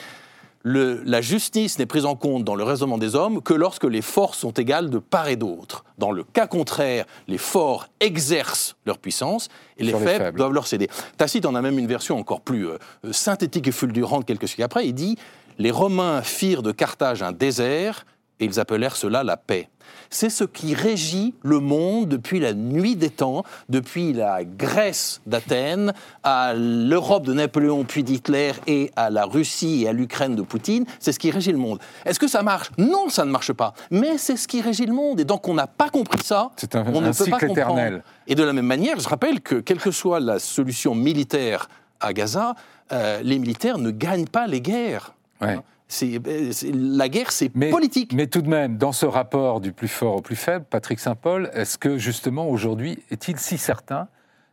le- 0.64 1.02
la 1.06 1.22
justice 1.22 1.80
n'est 1.80 1.86
prise 1.86 2.06
en 2.06 2.16
compte 2.16 2.44
dans 2.44 2.56
le 2.56 2.64
raisonnement 2.64 2.98
des 2.98 3.16
hommes 3.16 3.42
que 3.42 3.54
lorsque 3.54 3.86
les 3.86 4.02
forces 4.02 4.40
sont 4.40 4.52
égales 4.52 4.90
de 4.90 4.98
part 5.00 5.28
et 5.30 5.36
d'autre. 5.38 5.86
Dans 5.98 6.12
le 6.12 6.24
cas 6.24 6.48
contraire, 6.48 7.06
les 7.28 7.38
forts 7.38 7.88
exercent 8.02 8.76
leur 8.86 8.98
puissance 8.98 9.48
et 9.78 9.84
les 9.84 9.92
faibles, 9.94 10.06
faibles. 10.24 10.38
doivent 10.38 10.54
leur 10.54 10.68
céder. 10.68 10.90
Tacite 11.18 11.46
en 11.46 11.56
a 11.56 11.62
même 11.62 11.80
une 11.80 11.88
version 11.88 12.18
encore 12.20 12.42
plus 12.42 12.68
euh, 12.68 12.78
synthétique 13.12 13.68
et 13.68 13.72
fulgurante 13.72 14.26
quelques 14.26 14.48
siècles 14.48 14.64
après. 14.64 14.88
Il 14.88 14.94
dit 14.94 15.18
Les 15.58 15.72
Romains 15.72 16.22
firent 16.22 16.62
de 16.64 16.72
Carthage 16.72 17.24
un 17.24 17.32
désert 17.32 18.06
et 18.40 18.46
ils 18.46 18.60
appelèrent 18.60 18.96
cela 18.96 19.24
la 19.24 19.38
paix. 19.38 19.70
C'est 20.12 20.30
ce 20.30 20.44
qui 20.44 20.74
régit 20.76 21.36
le 21.44 21.60
monde 21.60 22.08
depuis 22.10 22.40
la 22.40 22.54
nuit 22.54 22.96
des 22.96 23.10
temps, 23.10 23.44
depuis 23.70 24.14
la 24.14 24.44
Grèce 24.44 25.22
d'Athènes 25.28 25.94
à 26.24 26.54
l'Europe 26.56 27.26
de 27.26 27.34
Napoléon 27.34 27.84
puis 27.84 28.04
d'Hitler 28.04 28.52
et 28.68 28.92
à 28.96 29.10
la 29.10 29.26
Russie 29.26 29.84
et 29.84 29.90
à 29.90 29.94
l'Ukraine 29.94 30.36
de 30.36 30.42
Poutine. 30.42 30.86
C'est 31.00 31.12
ce 31.12 31.20
qui 31.20 31.30
régit 31.32 31.52
le 31.52 31.58
monde. 31.58 31.80
Est-ce 32.06 32.20
que 32.20 32.28
ça 32.28 32.42
marche? 32.44 32.70
Non, 32.78 33.10
ça 33.10 33.26
ne 33.26 33.32
marche 33.32 33.54
pas. 33.54 33.74
Mais 33.92 34.18
c'est 34.18 34.38
ce 34.38 34.48
qui 34.48 34.62
régit 34.62 34.86
le 34.86 34.94
monde. 34.94 35.20
Et 35.20 35.26
donc 35.26 35.48
on 35.48 35.54
n'a 35.54 35.68
pas 35.68 35.90
compris 35.90 36.24
ça. 36.24 36.52
C'est 36.56 36.76
un- 36.76 36.86
on 36.94 36.98
un 37.04 37.08
ne 37.08 37.12
peut 37.12 37.18
pas 37.18 37.24
cycle 37.26 37.48
comprendre. 37.48 37.52
éternel. 37.80 38.04
Et 38.28 38.36
de 38.36 38.44
la 38.44 38.54
même 38.54 38.66
manière, 38.68 39.00
je 39.00 39.08
rappelle 39.10 39.42
que 39.42 39.56
quelle 39.56 39.80
que 39.80 39.92
soit 39.92 40.20
la 40.20 40.40
solution 40.40 40.94
militaire 40.96 41.68
à 42.00 42.14
Gaza, 42.14 42.56
euh, 42.92 43.22
les 43.24 43.38
militaires 43.40 43.78
ne 43.78 43.92
gagnent 43.92 44.28
pas 44.28 44.48
les 44.48 44.62
guerres. 44.62 45.14
Ouais. 45.42 45.60
C'est, 45.92 46.22
euh, 46.28 46.52
c'est- 46.52 46.72
la 46.72 47.10
guerre, 47.10 47.32
c'est 47.32 47.50
Mais, 47.56 47.72
politique. 47.72 48.14
mais 48.14 48.28
tout 48.28 48.44
de 48.44 48.48
même, 48.48 48.78
dans 48.78 48.92
ce 48.92 49.08
rapport 49.08 49.60
du 49.60 49.74
plus 49.74 49.88
fort 49.88 50.18
au 50.18 50.22
plus 50.22 50.36
faible, 50.36 50.64
Patrick 50.70 51.00
Saint-Paul, 51.00 51.50
est-ce 51.54 51.80
que 51.80 51.98
justement 51.98 52.48
aujourd'hui, 52.48 53.04
est-il 53.10 53.40
si 53.40 53.58
certain 53.58 54.08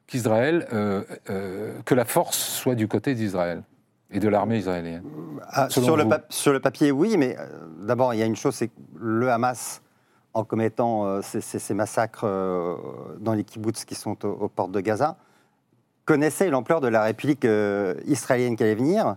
qu'Israël, 0.07 0.67
euh, 0.73 1.03
euh, 1.29 1.79
que 1.85 1.95
la 1.95 2.07
force 2.07 2.39
soit 2.39 2.75
du 2.75 2.89
côté 2.89 3.15
d'Israël 3.15 3.63
et 4.11 4.19
de 4.19 4.29
l'armée 4.29 4.57
israélienne 4.59 5.03
Ah, 5.51 5.69
sur, 5.69 5.97
le 5.97 6.05
sur 6.31 6.59
papier, 6.61 6.91
oui, 6.91 7.17
mais 7.19 7.37
euh, 7.39 7.45
d'abord, 7.83 8.15
il 8.15 8.19
y 8.19 8.23
a 8.23 8.27
une 8.27 8.37
chose, 8.37 8.55
c'est 8.55 8.69
que 8.69 8.73
le 8.99 9.31
Hamas, 9.31 9.83
en 10.33 10.43
commettant 10.45 11.05
euh, 11.07 11.21
ces, 11.23 11.43
ces- 11.43 11.59
ces 11.59 11.75
massacres 11.75 12.25
euh, 12.25 12.77
dans 13.21 13.35
les 13.35 13.45
kibbutz 13.45 13.85
qui 13.85 13.95
sont 13.95 14.17
aux, 14.25 14.29
aux 14.45 14.49
portes 14.49 14.73
de 14.73 14.81
Gaza, 14.81 15.19
connaissait 16.07 16.49
l'ampleur 16.49 16.81
de 16.81 16.89
la 16.89 17.03
République 17.03 17.45
euh, 17.45 17.95
israélienne 18.07 18.57
qui 18.57 18.63
allait 18.63 18.75
venir 18.75 19.17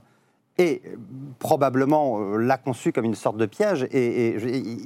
et 0.59 0.81
euh, 0.85 0.95
probablement 1.39 2.19
euh, 2.19 2.37
l'a 2.37 2.57
conçue 2.57 2.91
comme 2.91 3.05
une 3.05 3.15
sorte 3.15 3.37
de 3.37 3.45
piège. 3.47 3.87
Et, 3.91 4.27
et 4.35 4.39
je- 4.39 4.47
et- 4.47 4.77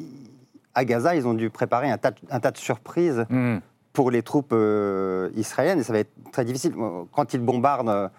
à 0.76 0.86
Gaza, 0.86 1.16
ils 1.16 1.28
ont 1.28 1.34
dû 1.34 1.50
préparer 1.50 1.90
un 1.92 1.98
tas 1.98 2.12
de, 2.12 2.18
un 2.32 2.40
tas 2.40 2.52
de 2.52 2.58
surprises 2.58 3.26
Hmm. 3.30 3.58
pour 3.92 4.10
les 4.10 4.24
troupes 4.24 4.54
euh, 4.54 5.30
israéliennes 5.36 5.80
et 5.80 5.84
ça 5.84 5.94
va 5.94 6.00
être 6.00 6.14
très 6.32 6.46
difficile. 6.46 6.74
Quand 7.12 7.34
ils 7.34 7.40
bombardent 7.42 8.10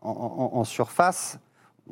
en, 0.00 0.10
en- 0.10 0.50
en 0.58 0.64
surface, 0.64 1.38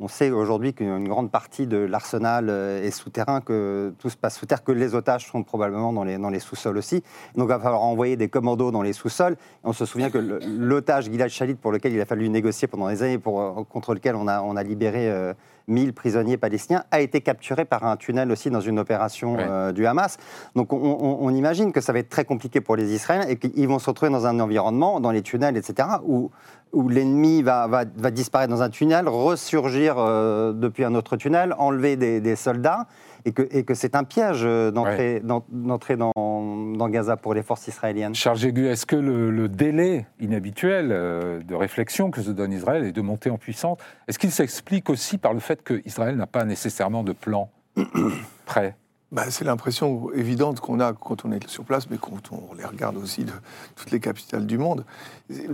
On 0.01 0.07
sait 0.07 0.31
aujourd'hui 0.31 0.73
qu'une 0.73 1.07
grande 1.07 1.29
partie 1.29 1.67
de 1.67 1.77
l'arsenal 1.77 2.47
euh, 2.49 2.81
est 2.81 2.91
souterrain, 2.91 3.41
que 3.41 3.93
tout 3.99 4.09
se 4.09 4.15
passe 4.15 4.37
sous 4.37 4.45
terre, 4.45 4.63
que 4.63 4.71
les 4.71 4.95
otages 4.95 5.27
sont 5.27 5.43
probablement 5.43 5.91
dans 5.91 6.03
les, 6.03 6.39
sous-sols 6.39 6.77
aussi. 6.77 7.03
Donc 7.35 7.47
il 7.47 7.49
va 7.49 7.59
falloir 7.59 7.81
envoyer 7.81 8.15
des 8.15 8.29
commandos 8.29 8.71
dans 8.71 8.81
les 8.81 8.93
sous-sols. 8.93 9.35
On 9.65 9.73
se 9.73 9.85
souvient 9.85 10.09
que 10.09 10.17
l'otage 10.17 11.05
Gilad 11.05 11.29
Shalit, 11.29 11.55
pour 11.55 11.73
lequel 11.73 11.91
il 11.91 11.99
a 11.99 12.05
fallu 12.05 12.29
négocier 12.29 12.69
pendant 12.69 12.87
des 12.87 13.03
années, 13.03 13.17
pour, 13.17 13.41
euh, 13.41 13.63
contre 13.69 13.93
lequel 13.93 14.15
on 14.15 14.27
a, 14.29 14.41
on 14.41 14.55
a 14.55 14.63
libéré 14.63 15.11
euh, 15.11 15.33
1000 15.69 15.93
prisonniers 15.93 16.37
palestiniens, 16.37 16.83
a 16.91 16.99
été 16.99 17.21
capturé 17.21 17.63
par 17.65 17.83
un 17.85 17.95
tunnel 17.95 18.31
aussi 18.31 18.49
dans 18.49 18.59
une 18.61 18.79
opération 18.79 19.35
Ouais. 19.35 19.45
euh, 19.47 19.71
du 19.71 19.85
Hamas. 19.85 20.17
Donc 20.55 20.73
on, 20.73 20.77
on- 20.77 21.17
on 21.21 21.29
imagine 21.33 21.71
que 21.71 21.81
ça 21.81 21.93
va 21.93 21.99
être 21.99 22.09
très 22.09 22.25
compliqué 22.25 22.59
pour 22.61 22.75
les 22.75 22.93
Israéliens 22.93 23.27
et 23.27 23.37
qu'ils 23.37 23.67
vont 23.67 23.79
se 23.79 23.89
retrouver 23.89 24.11
dans 24.11 24.25
un 24.25 24.39
environnement, 24.39 24.99
dans 24.99 25.11
les 25.11 25.21
tunnels, 25.21 25.55
etc., 25.55 25.87
où, 26.05 26.31
où 26.73 26.89
l'ennemi 26.89 27.41
va, 27.41 27.67
va, 27.67 27.83
va 27.95 28.11
disparaître 28.11 28.51
dans 28.53 28.61
un 28.61 28.69
tunnel, 28.69 29.07
ressurgir 29.07 29.95
euh, 29.97 30.53
depuis 30.53 30.83
un 30.83 30.93
autre 30.95 31.15
tunnel, 31.17 31.55
enlever 31.57 31.95
des, 31.95 32.19
des 32.21 32.35
soldats, 32.35 32.85
et 33.25 33.31
que, 33.31 33.47
et 33.51 33.63
que 33.63 33.73
c'est 33.73 33.95
un 33.95 34.03
piège 34.03 34.41
euh, 34.43 34.71
d'entrer 34.71 35.19
d'en- 35.19 35.43
d'entrer 35.49 35.97
dans, 35.97 36.11
dans 36.15 36.89
Gaza 36.89 37.17
pour 37.17 37.33
les 37.33 37.43
forces 37.43 37.67
israéliennes. 37.67 38.15
Charles 38.15 38.37
Jégu, 38.37 38.67
est-ce 38.67 38.85
que 38.85 38.95
le, 38.95 39.29
le 39.31 39.49
délai 39.49 40.05
inhabituel 40.19 40.89
euh, 40.91 41.41
de 41.41 41.55
réflexion 41.55 42.11
que 42.11 42.21
se 42.21 42.31
donne 42.31 42.51
Israël 42.53 42.83
et 42.85 42.91
de 42.91 43.01
montée 43.01 43.29
en 43.29 43.37
puissance, 43.37 43.77
est-ce 44.07 44.19
qu'il 44.19 44.31
s'explique 44.31 44.89
aussi 44.89 45.17
par 45.17 45.33
le 45.33 45.39
fait 45.39 45.63
qu'Israël 45.63 46.15
n'a 46.15 46.27
pas 46.27 46.45
nécessairement 46.45 47.03
de 47.03 47.11
plan 47.13 47.49
prêt? 48.45 48.75
Bah, 49.11 49.23
c'est 49.31 49.43
l'impression 49.43 50.11
évidente 50.13 50.59
qu'on 50.59 50.79
a 50.79 50.93
quand 50.93 51.25
on 51.25 51.31
est 51.31 51.47
sur 51.47 51.63
place, 51.63 51.89
mais 51.89 51.97
quand 51.97 52.31
on 52.31 52.53
les 52.53 52.63
regarde 52.63 52.95
aussi 52.95 53.23
de 53.25 53.31
toutes 53.75 53.89
les 53.89 53.99
capitales 53.99 54.45
du 54.45 54.59
monde. 54.59 54.85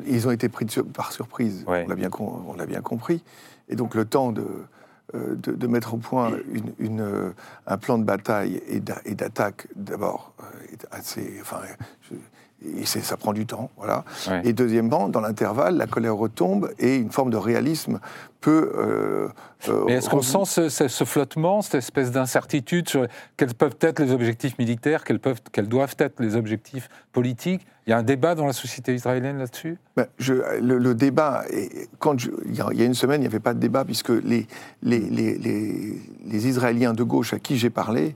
Ils 0.08 0.28
ont 0.28 0.32
été 0.32 0.50
pris 0.50 0.66
de 0.66 0.72
sur- 0.72 0.86
par 0.86 1.14
surprise, 1.14 1.64
Ouais. 1.66 1.84
on 1.86 1.90
l'a 1.90 1.96
bien, 1.96 2.10
bien 2.68 2.82
compris. 2.82 3.24
Et 3.70 3.78
donc 3.78 3.96
le 3.96 4.04
temps 4.04 4.34
de, 4.34 4.42
euh, 4.42 4.66
de, 5.14 5.52
de 5.52 5.68
mettre 5.68 5.94
au 5.94 5.98
point 5.98 6.32
une, 6.50 7.02
euh, 7.02 7.32
un 7.68 7.78
plan 7.78 7.98
de 7.98 8.04
bataille 8.04 8.62
et 8.68 8.80
d'a- 8.80 9.02
et 9.06 9.16
d'attaque, 9.16 9.68
d'abord, 9.76 10.34
euh, 10.42 10.76
assez... 10.92 11.38
Enfin, 11.42 11.62
et 12.82 12.86
ça 12.86 13.18
prend 13.18 13.34
du 13.34 13.46
temps, 13.46 13.70
voilà. 13.78 14.04
Ouais. 14.30 14.42
Et 14.46 14.54
deuxièmement, 14.54 15.10
dans 15.10 15.22
l'intervalle, 15.22 15.78
la 15.78 15.88
colère 15.88 16.16
retombe 16.16 16.72
et 16.80 16.96
une 16.98 17.12
forme 17.12 17.30
de 17.30 17.38
réalisme 17.38 18.00
peut... 18.42 18.72
euh, 18.78 19.28
euh, 19.70 19.84
Mais 19.88 19.94
est-ce 19.94 20.10
qu'on 20.10 20.22
sent 20.22 20.46
ce, 20.46 20.70
ce- 20.70 20.88
ce 20.88 21.04
flottement, 21.04 21.62
cette 21.62 21.76
espèce 21.76 22.12
d'incertitude 22.12 22.88
sur 22.90 23.08
quels 23.38 23.54
peuvent 23.54 23.78
être 23.82 24.00
les 24.00 24.12
objectifs 24.12 24.58
militaires, 24.60 25.04
quels, 25.04 25.20
peuvent, 25.20 25.42
quels 25.52 25.68
doivent 25.68 25.96
être 26.00 26.20
les 26.20 26.36
objectifs 26.36 26.90
politiques? 27.12 27.66
Il 27.88 27.92
y 27.92 27.94
a 27.94 27.98
un 27.98 28.04
débat 28.04 28.34
dans 28.36 28.46
la 28.48 28.54
société 28.54 28.94
israélienne 28.96 29.38
là-dessus? 29.38 29.78
Ben, 29.96 30.08
le, 30.20 30.78
le 30.80 30.96
débat, 30.96 31.44
quand 32.00 32.20
je- 32.20 32.32
il 32.46 32.56
y, 32.56 32.62
a, 32.62 32.68
il 32.72 32.80
y 32.80 32.82
a 32.82 32.86
une 32.86 32.94
semaine, 32.96 33.22
il 33.22 33.26
n'y 33.26 33.28
avait 33.30 33.40
pas 33.40 33.54
de 33.54 33.60
débat, 33.60 33.86
puisque 33.86 34.10
les, 34.10 34.48
les, 34.82 35.00
les, 35.00 35.38
les, 35.38 36.02
les 36.26 36.48
Israéliens 36.48 36.94
de 36.94 37.04
gauche 37.04 37.34
à 37.34 37.40
qui 37.40 37.58
j'ai 37.58 37.70
parlé 37.70 38.16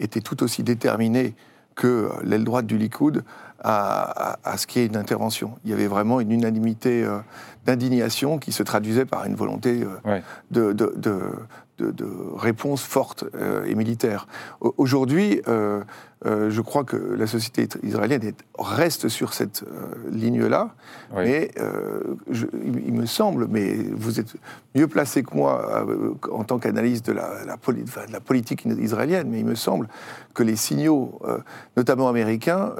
étaient 0.00 0.20
tout 0.20 0.42
aussi 0.42 0.62
déterminés 0.62 1.34
que 1.74 2.10
l'aile 2.24 2.44
droite 2.44 2.66
du 2.66 2.78
Likoud 2.78 3.22
à, 3.66 4.32
à- 4.32 4.52
à 4.52 4.56
ce 4.58 4.66
qu'il 4.66 4.82
y 4.82 4.84
ait 4.84 4.88
une 4.88 4.96
intervention. 4.96 5.58
Il 5.64 5.70
y 5.70 5.74
avait 5.74 5.88
vraiment 5.88 6.20
une 6.20 6.30
unanimité 6.30 7.04
euh, 7.04 7.18
d'indignation 7.66 8.38
qui 8.38 8.52
se 8.52 8.62
traduisait 8.62 9.04
par 9.06 9.24
une 9.26 9.34
volonté 9.34 9.82
euh, 9.82 10.08
Ouais. 10.08 10.22
de, 10.52 10.72
de, 10.72 10.92
de, 10.96 11.18
de- 11.78 11.90
de 11.90 12.06
réponse 12.36 12.82
forte 12.82 13.24
euh, 13.34 13.64
et 13.66 13.74
militaire. 13.74 14.28
Au- 14.60 14.72
Aujourd'hui, 14.78 15.42
je 16.24 16.60
crois 16.60 16.82
que 16.84 16.96
la 16.96 17.26
société 17.26 17.68
israélienne 17.82 18.22
est- 18.24 18.42
reste 18.58 19.08
sur 19.08 19.32
cette 19.34 19.62
ligne-là, 20.10 20.70
Oui. 21.14 21.22
mais 21.24 21.50
je- 22.30 22.46
il, 22.64 22.94
me 22.94 23.06
semble, 23.06 23.46
mais 23.48 23.74
vous 23.92 24.18
êtes 24.20 24.34
mieux 24.74 24.88
placé 24.88 25.22
que 25.22 25.34
moi 25.36 25.84
en 26.32 26.42
tant 26.44 26.58
qu'analyste 26.58 27.06
de 27.06 27.12
la, 27.12 27.44
la 27.44 27.56
poli- 27.56 27.84
enfin, 27.86 28.06
de 28.06 28.12
la 28.12 28.20
politique 28.20 28.64
israélienne, 28.64 29.28
mais 29.30 29.40
il 29.40 29.46
me 29.46 29.54
semble 29.54 29.88
que 30.34 30.42
les 30.42 30.56
signaux, 30.56 31.20
notamment 31.76 32.08
américains, 32.08 32.72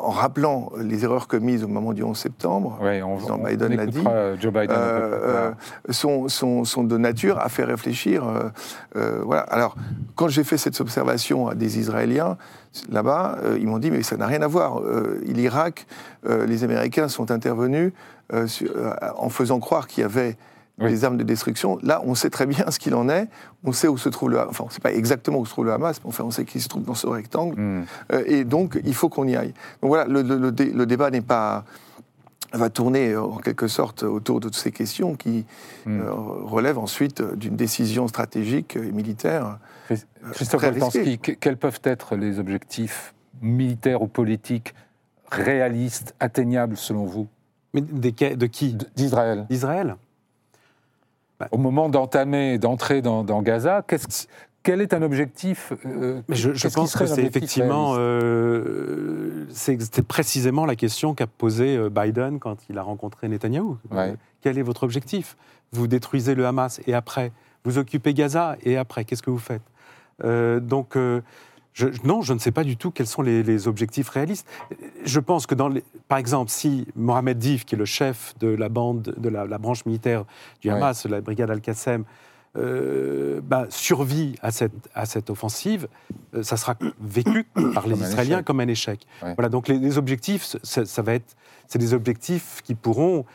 en 0.00 0.10
rappelant 0.10 0.70
les 0.78 1.04
erreurs 1.04 1.28
commises 1.28 1.62
au 1.64 1.68
moment 1.68 1.92
du 1.92 2.02
11 2.02 2.16
septembre, 2.18 2.78
Ouais, 2.82 3.02
on, 3.02 3.16
président 3.16 3.38
on- 3.40 3.44
Biden 3.46 3.76
l'a 3.76 3.86
dit, 3.86 4.02
Joe 4.40 4.52
Biden. 4.52 4.70
euh, 4.70 5.10
tard. 5.10 5.52
euh, 5.88 5.92
sont, 5.92 6.28
sont, 6.28 6.64
sont 6.64 6.84
de 6.84 6.96
nature 6.98 7.38
à 7.38 7.48
faire 7.48 7.68
réfléchir. 7.68 8.26
euh, 8.26 8.48
euh, 8.96 9.20
voilà. 9.24 9.42
Alors, 9.42 9.76
quand 10.14 10.28
j'ai 10.28 10.44
fait 10.44 10.56
cette 10.58 10.80
observation 10.80 11.48
à 11.48 11.54
des 11.54 11.78
Israéliens 11.78 12.36
là-bas, 12.90 13.38
euh, 13.44 13.56
ils 13.60 13.66
m'ont 13.66 13.78
dit 13.78 13.90
mais 13.90 14.02
ça 14.02 14.16
n'a 14.16 14.26
rien 14.26 14.42
à 14.42 14.46
voir. 14.46 14.80
Euh, 14.80 15.20
L'Irak, 15.24 15.86
euh, 16.28 16.46
les 16.46 16.64
Américains 16.64 17.08
sont 17.08 17.30
intervenus 17.30 17.92
euh, 18.32 18.46
euh, 18.76 18.92
en 19.18 19.28
faisant 19.28 19.60
croire 19.60 19.86
qu'il 19.86 20.02
y 20.02 20.04
avait 20.04 20.36
Oui. 20.78 20.90
des 20.90 21.04
armes 21.04 21.16
de 21.16 21.22
destruction. 21.24 21.78
Là, 21.82 22.02
on 22.04 22.14
sait 22.14 22.28
très 22.28 22.44
bien 22.46 22.64
ce 22.70 22.78
qu'il 22.78 22.94
en 22.94 23.08
est. 23.08 23.28
On 23.64 23.72
sait 23.72 23.88
où 23.88 23.96
se 23.96 24.08
trouve 24.10 24.30
le. 24.30 24.40
Enfin, 24.40 24.64
on 24.64 24.66
ne 24.66 24.72
sait 24.72 24.80
pas 24.80 24.92
exactement 24.92 25.38
où 25.38 25.46
se 25.46 25.50
trouve 25.50 25.64
le 25.64 25.72
Hamas, 25.72 26.00
mais 26.04 26.08
enfin, 26.08 26.24
on 26.24 26.30
sait 26.30 26.44
qu'il 26.44 26.60
se 26.60 26.68
trouve 26.68 26.82
dans 26.84 26.94
ce 26.94 27.06
rectangle. 27.06 27.58
Hmm. 27.58 27.84
Euh, 28.12 28.22
et 28.26 28.44
donc, 28.44 28.78
il 28.84 28.94
faut 28.94 29.08
qu'on 29.08 29.26
y 29.26 29.36
aille. 29.36 29.54
Donc 29.80 29.88
voilà, 29.88 30.04
le, 30.04 30.20
le- 30.22 30.36
le 30.38 30.52
dé- 30.52 30.70
le 30.72 30.84
débat 30.84 31.10
n'est 31.10 31.22
pas 31.22 31.64
va 32.52 32.70
tourner 32.70 33.10
euh, 33.12 33.22
en 33.22 33.38
quelque 33.38 33.66
sorte 33.68 34.02
autour 34.02 34.38
de 34.40 34.48
toutes 34.48 34.56
ces 34.56 34.70
questions 34.72 35.14
qui 35.16 35.44
Hmm. 35.86 36.00
euh, 36.00 36.10
relèvent 36.12 36.78
ensuite 36.78 37.22
d'une 37.22 37.56
décision 37.56 38.06
stratégique 38.08 38.76
et 38.76 38.92
militaire. 38.92 39.58
Christ- 39.88 40.06
Christophe 40.32 40.62
quels 41.40 41.56
peuvent 41.56 41.80
être 41.84 42.16
les 42.16 42.38
objectifs 42.38 43.14
militaires 43.40 44.02
ou 44.02 44.08
politiques 44.08 44.74
réalistes, 45.30 46.14
atteignables 46.20 46.76
selon 46.76 47.04
vous, 47.04 47.28
Mais 47.74 47.80
des- 47.80 48.12
de 48.36 48.46
qui? 48.46 48.76
d'Israël 48.94 49.46
D'Israël? 49.50 49.96
Au 51.50 51.58
moment 51.58 51.88
d'entamer, 51.88 52.58
d'entrer 52.58 53.02
dans, 53.02 53.22
dans 53.24 53.42
Gaza, 53.42 53.82
qu'est-ce 53.86 54.26
quel 54.62 54.80
est 54.80 54.92
un 54.94 55.02
objectif 55.02 55.72
euh, 55.86 56.20
Mais 56.28 56.34
je, 56.34 56.50
pense 56.74 56.96
que 56.96 57.06
c'est 57.06 57.22
effectivement, 57.22 57.94
euh, 57.98 59.46
c'est- 59.50 59.80
c'était 59.80 60.02
précisément 60.02 60.66
la 60.66 60.74
question 60.74 61.14
qu'a 61.14 61.28
posée 61.28 61.76
euh, 61.76 61.88
Biden 61.88 62.40
quand 62.40 62.56
il 62.68 62.76
a 62.76 62.82
rencontré 62.82 63.28
Netanyahou. 63.28 63.78
Ouais. 63.92 64.10
Euh, 64.10 64.14
Quel 64.40 64.58
est 64.58 64.62
votre 64.62 64.82
objectif? 64.82 65.36
Vous 65.70 65.86
détruisez 65.86 66.34
le 66.34 66.44
Hamas 66.46 66.80
et 66.88 66.94
après? 66.94 67.30
Vous 67.64 67.78
occupez 67.78 68.12
Gaza 68.12 68.56
et 68.64 68.76
après? 68.76 69.04
Qu'est-ce 69.04 69.22
que 69.22 69.30
vous 69.30 69.38
faites? 69.38 69.62
Donc, 70.62 70.96
je- 71.76 71.88
non, 72.04 72.22
je 72.22 72.32
ne 72.32 72.38
sais 72.38 72.52
pas 72.52 72.64
du 72.64 72.76
tout 72.78 72.90
quels 72.90 73.06
sont 73.06 73.20
les, 73.20 73.42
les 73.42 73.68
objectifs 73.68 74.08
réalistes. 74.08 74.46
Je 75.04 75.20
pense 75.20 75.46
que, 75.46 75.54
dans 75.54 75.68
les- 75.68 75.84
par 76.08 76.16
exemple, 76.16 76.50
si 76.50 76.86
Mohamed 76.96 77.36
Dif, 77.38 77.66
qui 77.66 77.74
est 77.74 77.78
le 77.78 77.84
chef 77.84 78.32
de 78.40 78.48
la 78.48 78.70
bande, 78.70 79.14
de 79.18 79.28
la, 79.28 79.44
la 79.46 79.58
branche 79.58 79.84
militaire 79.84 80.24
du 80.62 80.68
Ouais. 80.70 80.74
Hamas, 80.76 81.04
la 81.06 81.20
brigade 81.20 81.50
Al-Qassem, 81.50 82.04
euh, 82.56 83.40
bah, 83.44 83.66
survit 83.68 84.36
à 84.40 84.50
cette, 84.50 84.72
à 84.94 85.04
cette 85.04 85.28
offensive, 85.28 85.88
euh, 86.34 86.42
ça 86.42 86.56
sera 86.56 86.74
vécu 87.00 87.44
par 87.74 87.86
les 87.86 87.92
Comme 87.94 88.02
Israéliens 88.02 88.42
comme 88.42 88.60
un 88.60 88.68
échec. 88.68 89.06
Ouais. 89.22 89.34
Voilà, 89.36 89.50
donc 89.50 89.68
les, 89.68 89.78
les 89.78 89.98
objectifs, 89.98 90.56
ça, 90.62 90.86
ça 90.86 91.02
va 91.02 91.12
être, 91.14 91.36
c'est 91.68 91.78
des 91.78 91.92
objectifs 91.92 92.62
qui 92.64 92.74
pourront 92.74 93.26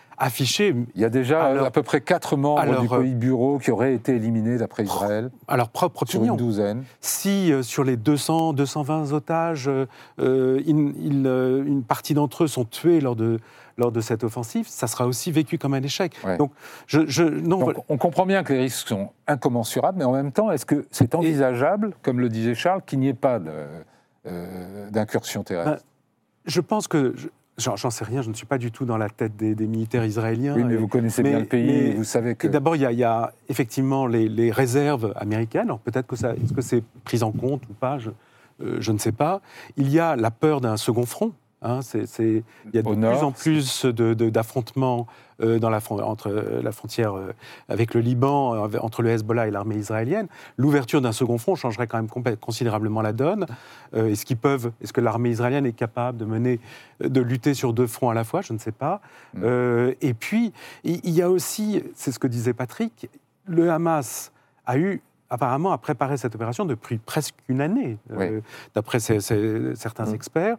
Il 0.59 0.85
y 1.01 1.03
a 1.05 1.09
déjà 1.09 1.43
Alors- 1.43 1.65
à 1.65 1.71
peu 1.71 1.81
près 1.83 1.99
quatre 2.01 2.37
membres 2.37 2.59
alors, 2.61 2.81
du 2.81 2.85
euh, 2.87 2.89
Politburo 2.89 3.57
qui 3.57 3.71
auraient 3.71 3.93
été 3.95 4.15
éliminés 4.15 4.57
d'après 4.57 4.83
Israël, 4.83 5.31
à 5.47 5.57
leur 5.57 5.69
propre 5.69 6.05
sur 6.05 6.19
opinion. 6.19 6.35
une 6.35 6.39
douzaine. 6.39 6.83
Si 6.99 7.51
euh, 7.51 7.63
sur 7.63 7.83
les 7.83 7.97
200, 7.97 8.53
220 8.53 9.13
otages, 9.13 9.67
euh, 9.67 9.85
euh, 10.19 10.61
il- 10.65 10.93
il, 11.03 11.23
euh, 11.25 11.63
une 11.65 11.83
partie 11.83 12.13
d'entre 12.13 12.43
eux 12.43 12.47
sont 12.47 12.65
tués 12.65 13.01
lors 13.01 13.15
de, 13.15 13.39
lors 13.77 13.91
de 13.91 13.99
cette 14.01 14.23
offensive, 14.23 14.67
ça 14.67 14.85
sera 14.85 15.07
aussi 15.07 15.31
vécu 15.31 15.57
comme 15.57 15.73
un 15.73 15.81
échec. 15.81 16.13
Ouais. 16.23 16.37
Donc, 16.37 16.51
je, 16.85 17.01
je- 17.07 17.23
non, 17.23 17.57
Donc, 17.57 17.63
voilà. 17.63 17.79
on 17.89 17.97
comprend 17.97 18.25
bien 18.27 18.43
que 18.43 18.53
les 18.53 18.59
risques 18.59 18.87
sont 18.89 19.09
incommensurables, 19.27 19.97
mais 19.97 20.05
en 20.05 20.11
même 20.11 20.31
temps, 20.31 20.51
est-ce 20.51 20.65
que 20.67 20.85
c'est 20.91 21.15
envisageable, 21.15 21.93
comme 22.03 22.19
le 22.19 22.29
disait 22.29 22.53
Charles, 22.53 22.81
qu'il 22.85 22.99
n'y 22.99 23.07
ait 23.07 23.13
pas 23.15 23.39
d'incursion 24.91 25.43
terrestre? 25.43 25.71
Ben, 25.71 25.79
je 26.45 26.61
pense 26.61 26.87
que, 26.87 27.13
je- 27.15 27.27
j'en 27.61 27.89
sais 27.89 28.03
rien, 28.05 28.21
je 28.21 28.29
ne 28.29 28.33
suis 28.33 28.45
pas 28.45 28.57
du 28.57 28.71
tout 28.71 28.85
dans 28.85 28.97
la 28.97 29.09
tête 29.09 29.35
des, 29.37 29.55
des 29.55 29.67
militaires 29.67 30.05
israéliens. 30.05 30.55
Oui, 30.55 30.63
mais 30.63 30.73
Et- 30.73 30.77
vous 30.77 30.87
connaissez 30.87 31.23
mais- 31.23 31.29
bien 31.29 31.39
le 31.39 31.45
pays, 31.45 31.65
mais- 31.65 31.91
vous 31.95 32.03
savez 32.03 32.35
que... 32.35 32.47
D'abord, 32.47 32.75
il 32.75 32.81
y, 32.81 32.85
a- 32.85 32.91
il 32.91 32.99
y 32.99 33.03
a 33.03 33.31
effectivement 33.49 34.07
les, 34.07 34.27
les 34.27 34.51
réserves 34.51 35.13
américaines. 35.15 35.63
Alors 35.67 35.79
peut-être 35.79 36.07
que 36.07 36.15
ça, 36.15 36.33
est-ce 36.33 36.53
que 36.53 36.61
c'est 36.61 36.83
pris 37.03 37.23
en 37.23 37.31
compte 37.31 37.61
ou 37.69 37.73
pas 37.73 37.97
je, 37.99 38.09
euh, 38.63 38.77
je 38.79 38.91
ne 38.91 38.97
sais 38.97 39.11
pas. 39.11 39.41
Il 39.77 39.89
y 39.89 39.99
a 39.99 40.15
la 40.15 40.31
peur 40.31 40.61
d'un 40.61 40.77
second 40.77 41.05
front. 41.05 41.33
Hein, 41.61 41.79
il 42.19 42.43
y 42.73 42.77
a 42.77 42.81
de 42.81 42.87
Au 42.87 42.91
plus 42.91 42.99
nord, 42.99 43.23
en 43.23 43.31
plus 43.31 43.85
d'affrontements 43.85 45.07
euh, 45.41 45.59
entre 45.61 46.29
euh, 46.29 46.61
la 46.61 46.71
frontière 46.71 47.15
euh, 47.15 47.33
avec 47.67 47.93
le 47.93 48.01
Liban, 48.01 48.69
entre 48.79 49.01
le 49.01 49.09
Hezbollah 49.09 49.47
et 49.47 49.51
l'armée 49.51 49.75
israélienne. 49.75 50.27
L'ouverture 50.57 51.01
d'un 51.01 51.11
second 51.11 51.37
front 51.37 51.55
changerait 51.55 51.87
quand 51.87 51.97
même 51.97 52.37
considérablement 52.37 53.01
la 53.01 53.13
donne. 53.13 53.45
Est-ce 53.93 54.25
qu'ils 54.25 54.37
peuvent, 54.37 54.71
est-ce 54.81 54.93
que 54.93 55.01
l'armée 55.01 55.29
israélienne 55.29 55.65
est 55.65 55.73
capable 55.73 56.17
de 56.17 56.25
mener, 56.25 56.59
de 56.99 57.21
lutter 57.21 57.53
sur 57.53 57.73
deux 57.73 57.87
fronts 57.87 58.09
à 58.09 58.13
la 58.13 58.23
fois? 58.23 58.41
Je 58.41 58.53
ne 58.53 58.59
sais 58.59 58.71
pas. 58.71 59.01
Mm. 59.33 59.91
Et 60.01 60.13
puis, 60.13 60.53
il 60.83 61.09
y 61.09 61.21
a 61.21 61.29
aussi, 61.29 61.83
c'est 61.95 62.11
ce 62.11 62.19
que 62.19 62.27
disait 62.27 62.53
Patrick, 62.53 63.09
le 63.45 63.71
Hamas 63.71 64.31
a 64.65 64.77
eu 64.77 65.01
apparemment 65.31 65.71
à 65.71 65.77
préparer 65.77 66.17
cette 66.17 66.35
opération 66.35 66.65
depuis 66.65 66.97
presque 66.97 67.35
une 67.47 67.61
année, 67.61 67.97
euh, 68.11 68.41
d'après 68.75 68.99
certains 68.99 70.05
Mm. 70.05 70.13
experts. 70.13 70.57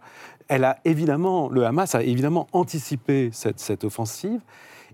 Elle 0.54 0.64
a 0.64 0.76
évidemment, 0.84 1.48
le 1.48 1.64
Hamas 1.64 1.94
a 1.94 2.02
évidemment 2.02 2.46
anticipé 2.52 3.30
cette, 3.32 3.58
cette 3.58 3.84
offensive 3.84 4.40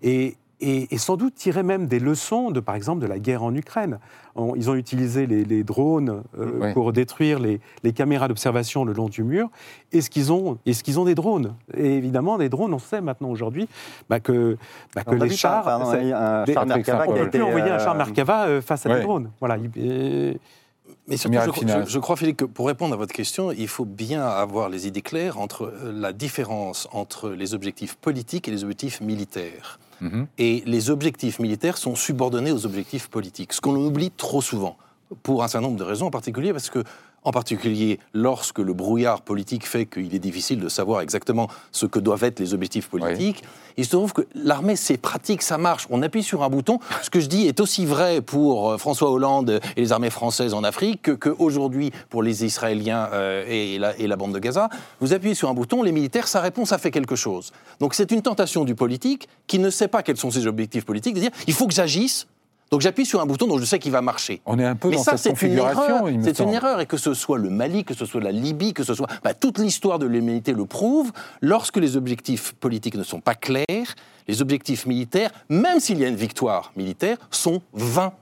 et 0.02 0.36
et, 0.60 0.92
et 0.92 0.98
sans 0.98 1.16
doute 1.16 1.36
tirer 1.36 1.62
même 1.62 1.86
des 1.86 2.00
leçons 2.00 2.50
de, 2.50 2.58
par 2.58 2.74
exemple, 2.74 3.00
de 3.00 3.06
la 3.06 3.20
guerre 3.20 3.44
en 3.44 3.54
Ukraine. 3.54 4.00
On- 4.34 4.56
ils 4.56 4.68
ont 4.68 4.74
utilisé 4.74 5.24
les, 5.28 5.44
les 5.44 5.62
drones 5.62 6.24
euh, 6.36 6.50
Oui. 6.60 6.72
pour 6.72 6.92
détruire 6.92 7.38
les, 7.38 7.60
les 7.84 7.92
caméras 7.92 8.26
d'observation 8.26 8.84
le 8.84 8.92
long 8.92 9.08
du 9.08 9.22
mur. 9.22 9.50
Est-ce 9.92 10.10
qu'ils 10.10 10.32
ont, 10.32 10.58
est 10.66 10.82
qu'ils 10.82 10.98
ont 10.98 11.04
des 11.04 11.14
drones 11.14 11.54
Et 11.76 11.94
évidemment, 11.96 12.38
des 12.38 12.48
drones, 12.48 12.74
on 12.74 12.80
sait 12.80 13.00
maintenant 13.00 13.30
aujourd'hui 13.30 13.68
bah, 14.08 14.18
que, 14.18 14.56
bah, 14.96 15.04
que 15.04 15.14
les 15.14 15.30
chars... 15.30 15.62
par- 15.62 15.78
pardon, 15.78 15.92
ça- 15.92 15.98
un 16.42 16.44
char 16.44 16.64
des- 16.66 16.74
Merkava 16.74 17.04
on 17.06 17.12
ne 17.12 17.18
peut 17.24 17.30
plus 17.30 17.42
envoyer 17.42 17.70
un 17.70 17.78
char 17.78 17.94
euh, 17.94 17.98
Merkava 17.98 18.46
euh, 18.48 18.60
face 18.60 18.84
à 18.84 18.92
des 18.96 19.02
drones. 19.02 19.30
Voilà. 19.38 19.58
et- 19.76 20.40
Mais 21.06 21.16
surtout, 21.16 21.52
je 21.86 21.98
crois, 21.98 22.16
Philippe, 22.16 22.36
que 22.38 22.44
pour 22.44 22.66
répondre 22.66 22.94
à 22.94 22.96
votre 22.96 23.14
question, 23.14 23.50
il 23.50 23.68
faut 23.68 23.84
bien 23.84 24.22
avoir 24.22 24.68
les 24.68 24.86
idées 24.86 25.02
claires 25.02 25.38
entre 25.38 25.64
euh, 25.64 25.92
la 25.92 26.12
différence 26.12 26.88
entre 26.92 27.30
les 27.30 27.54
objectifs 27.54 27.94
politiques 27.94 28.48
et 28.48 28.50
les 28.50 28.62
objectifs 28.62 29.00
militaires. 29.00 29.78
Mhm. 30.00 30.26
Et 30.38 30.62
les 30.66 30.90
objectifs 30.90 31.38
militaires 31.38 31.78
sont 31.78 31.94
subordonnés 31.94 32.52
aux 32.52 32.66
objectifs 32.66 33.08
politiques, 33.08 33.52
ce 33.52 33.60
qu'on 33.60 33.74
oublie 33.74 34.10
trop 34.10 34.42
souvent, 34.42 34.76
pour 35.22 35.42
un 35.42 35.48
certain 35.48 35.66
nombre 35.66 35.78
de 35.78 35.84
raisons, 35.84 36.06
en 36.06 36.10
particulier 36.10 36.52
parce 36.52 36.70
que, 36.70 36.84
en 37.24 37.30
particulier, 37.32 37.98
lorsque 38.14 38.58
le 38.58 38.72
brouillard 38.72 39.20
politique 39.22 39.66
fait 39.66 39.86
qu'il 39.86 40.14
est 40.14 40.18
difficile 40.20 40.60
de 40.60 40.68
savoir 40.68 41.00
exactement 41.00 41.48
ce 41.72 41.86
que 41.86 41.98
doivent 41.98 42.24
être 42.24 42.40
les 42.40 42.54
objectifs 42.54 42.88
politiques, 42.88 43.42
il 43.76 43.84
se 43.84 43.90
trouve 43.90 44.12
que 44.12 44.22
l'armée, 44.34 44.76
c'est 44.76 44.96
pratique, 44.96 45.42
ça 45.42 45.58
marche. 45.58 45.86
On 45.90 46.02
appuie 46.02 46.22
sur 46.22 46.42
un 46.42 46.48
bouton. 46.48 46.78
Ce 47.02 47.10
que 47.10 47.20
je 47.20 47.26
dis 47.26 47.46
est 47.46 47.60
aussi 47.60 47.86
vrai 47.86 48.22
pour 48.22 48.70
euh, 48.70 48.78
François 48.78 49.10
Hollande 49.10 49.60
et 49.76 49.80
les 49.80 49.92
armées 49.92 50.10
françaises 50.10 50.52
en 50.54 50.64
Afrique 50.64 51.02
que- 51.02 51.12
qu'aujourd'hui 51.12 51.92
pour 52.10 52.22
les 52.22 52.44
Israéliens 52.44 53.08
euh, 53.12 53.44
et, 53.46 53.78
la, 53.78 53.96
et 53.98 54.06
la 54.06 54.16
bande 54.16 54.32
de 54.34 54.38
Gaza. 54.38 54.68
Vous 55.00 55.12
appuyez 55.12 55.34
sur 55.34 55.48
un 55.48 55.54
bouton, 55.54 55.82
les 55.82 55.92
militaires, 55.92 56.26
ça 56.28 56.40
répond, 56.40 56.64
ça 56.64 56.78
fait 56.78 56.90
quelque 56.90 57.14
chose. 57.16 57.52
Donc 57.78 57.94
c'est 57.94 58.10
une 58.10 58.22
tentation 58.22 58.64
du 58.64 58.74
politique 58.74 59.28
qui 59.46 59.58
ne 59.58 59.70
sait 59.70 59.88
pas 59.88 60.02
quels 60.02 60.16
sont 60.16 60.30
ses 60.30 60.46
objectifs 60.46 60.84
politiques, 60.84 61.14
de 61.14 61.20
dire 61.20 61.30
il 61.46 61.52
faut 61.54 61.66
que 61.66 61.74
j'agisse. 61.74 62.26
Donc 62.70 62.82
j'appuie 62.82 63.06
sur 63.06 63.20
un 63.20 63.26
bouton 63.26 63.46
dont 63.46 63.58
je 63.58 63.64
sais 63.64 63.78
qu'il 63.78 63.92
va 63.92 64.02
marcher. 64.02 64.40
On 64.44 64.58
est 64.58 64.64
un 64.64 64.76
peu 64.76 64.90
Mais 64.90 64.96
dans 64.96 65.02
ça, 65.02 65.16
cette 65.16 65.36
c'est 65.38 65.46
une 65.46 65.54
erreur. 65.54 65.74
configuration, 65.74 66.20
C'est 66.22 66.38
une 66.42 66.52
erreur. 66.52 66.80
Et 66.80 66.86
que 66.86 66.96
ce 66.98 67.14
soit 67.14 67.38
le 67.38 67.48
Mali, 67.50 67.84
que 67.84 67.94
ce 67.94 68.04
soit 68.04 68.20
la 68.20 68.32
Libye, 68.32 68.74
que 68.74 68.84
ce 68.84 68.94
soit. 68.94 69.06
bah, 69.22 69.34
toute 69.34 69.58
l'histoire 69.58 69.98
de 69.98 70.06
l'humanité 70.06 70.52
le 70.52 70.66
prouve. 70.66 71.12
Lorsque 71.40 71.78
les 71.78 71.96
objectifs 71.96 72.52
politiques 72.54 72.96
ne 72.96 73.02
sont 73.02 73.20
pas 73.20 73.34
clairs, 73.34 73.94
les 74.26 74.42
objectifs 74.42 74.86
militaires, 74.86 75.30
même 75.48 75.80
s'il 75.80 75.98
y 75.98 76.04
a 76.04 76.08
une 76.08 76.16
victoire 76.16 76.72
militaire, 76.76 77.16
sont 77.30 77.62
vains. 77.72 78.12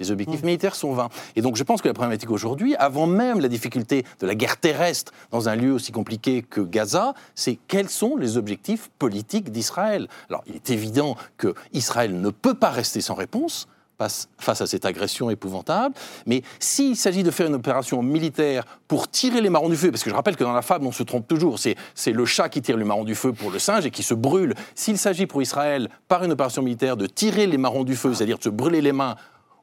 Les 0.00 0.10
objectifs 0.10 0.42
militaires 0.42 0.74
sont 0.74 0.92
vains. 0.92 1.08
Et 1.36 1.40
donc 1.40 1.56
je 1.56 1.62
pense 1.62 1.80
que 1.80 1.86
la 1.88 1.94
problématique 1.94 2.30
aujourd'hui, 2.30 2.74
avant 2.76 3.06
même 3.06 3.40
la 3.40 3.48
difficulté 3.48 4.04
de 4.20 4.26
la 4.26 4.34
guerre 4.34 4.56
terrestre 4.58 5.12
dans 5.30 5.48
un 5.48 5.54
lieu 5.54 5.72
aussi 5.72 5.92
compliqué 5.92 6.42
que 6.42 6.60
Gaza, 6.60 7.14
c'est 7.36 7.58
quels 7.68 7.88
sont 7.88 8.16
les 8.16 8.36
objectifs 8.36 8.90
politiques 8.98 9.50
d'Israël? 9.52 10.08
Alors 10.28 10.42
il 10.48 10.56
est 10.56 10.68
évident 10.70 11.16
que 11.38 11.54
Israël 11.72 12.20
ne 12.20 12.30
peut 12.30 12.54
pas 12.54 12.70
rester 12.70 13.00
sans 13.00 13.14
réponse 13.14 13.68
face, 13.98 14.28
à 14.60 14.66
cette 14.66 14.84
agression 14.84 15.30
épouvantable, 15.30 15.94
mais 16.26 16.42
s'il 16.58 16.96
s'agit 16.96 17.22
de 17.22 17.30
faire 17.30 17.46
une 17.46 17.54
opération 17.54 18.02
militaire 18.02 18.64
pour 18.88 19.08
tirer 19.08 19.40
les 19.40 19.50
marrons 19.50 19.68
du 19.68 19.76
feu, 19.76 19.90
parce 19.90 20.02
que 20.02 20.10
je 20.10 20.14
rappelle 20.14 20.36
que 20.36 20.44
dans 20.44 20.52
la 20.52 20.62
fable 20.62 20.86
on 20.86 20.92
se 20.92 21.02
trompe 21.02 21.26
toujours, 21.28 21.58
c'est 21.58 22.12
le 22.12 22.24
chat 22.24 22.48
qui 22.48 22.60
tire 22.62 22.76
le 22.76 22.84
marron 22.84 23.04
du 23.04 23.14
feu 23.14 23.32
pour 23.32 23.50
le 23.50 23.58
singe 23.58 23.86
et 23.86 23.90
qui 23.90 24.02
se 24.02 24.14
brûle. 24.14 24.54
S'il 24.74 24.98
s'agit 24.98 25.26
pour 25.26 25.42
Israël, 25.42 25.88
par 26.08 26.24
une 26.24 26.32
opération 26.32 26.62
militaire, 26.62 26.96
de 26.96 27.06
tirer 27.06 27.46
les 27.46 27.58
marrons 27.58 27.84
du 27.84 27.96
feu, 27.96 28.14
c'est-à-dire 28.14 28.38
de 28.38 28.44
se 28.44 28.48
brûler 28.48 28.80
les 28.80 28.92
mains 28.92 29.16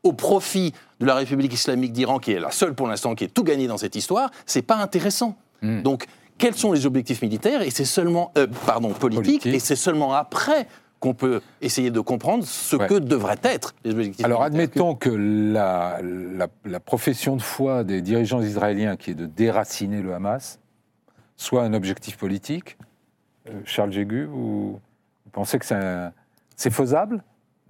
au 0.04 0.13
profit 0.13 0.74
de 1.00 1.06
la 1.06 1.15
République 1.15 1.54
islamique 1.54 1.94
d'Iran, 1.94 2.20
qui 2.20 2.32
est 2.32 2.39
la 2.39 2.52
seule 2.52 2.74
pour 2.74 2.88
l'instant 2.88 3.13
qui 3.15 3.26
est 3.26 3.34
tout 3.34 3.44
gagnée 3.44 3.67
dans 3.67 3.78
cette 3.78 3.96
histoire, 3.96 4.32
c'est 4.46 4.63
pas 4.63 4.78
intéressant. 4.78 5.38
Hmm. 5.62 5.82
Donc, 5.84 6.06
quels 6.38 6.56
sont 6.56 6.72
les 6.72 6.88
objectifs 6.88 7.22
militaires? 7.22 7.62
Et 7.62 7.70
c'est 7.70 7.86
seulement, 7.86 8.32
euh, 8.38 8.48
pardon, 8.65 8.89
politiques, 8.94 9.41
Politique. 9.44 9.54
et 9.54 9.60
c'est 9.60 9.76
seulement 9.76 10.13
après 10.15 10.67
qu'on 11.02 11.14
peut 11.14 11.42
essayer 11.62 11.92
de 11.92 12.00
comprendre 12.00 12.46
ce 12.46 12.76
Ouais. 12.78 12.88
que 12.88 12.94
devraient 12.94 13.40
être 13.44 13.74
les 13.84 13.92
objectifs 13.92 14.24
Alors 14.26 14.44
admettons 14.44 14.96
que 14.96 15.10
la, 15.10 16.00
la- 16.02 16.48
la 16.64 16.80
profession 16.80 17.36
de 17.36 17.42
foi 17.42 17.84
des 17.84 18.02
dirigeants 18.02 18.42
israéliens, 18.42 18.96
qui 18.96 19.12
est 19.12 19.16
de 19.16 19.26
déraciner 19.26 20.02
le 20.02 20.14
Hamas, 20.14 20.60
soit 21.36 21.64
un 21.64 21.74
objectif 21.74 22.18
politique. 22.18 22.78
Euh, 23.50 23.52
Charles 23.66 23.92
Jégu, 23.92 24.26
vous, 24.26 24.74
vous 25.26 25.32
pensez 25.32 25.58
que 25.60 25.66
c'est 26.56 26.70
faisable? 26.72 27.24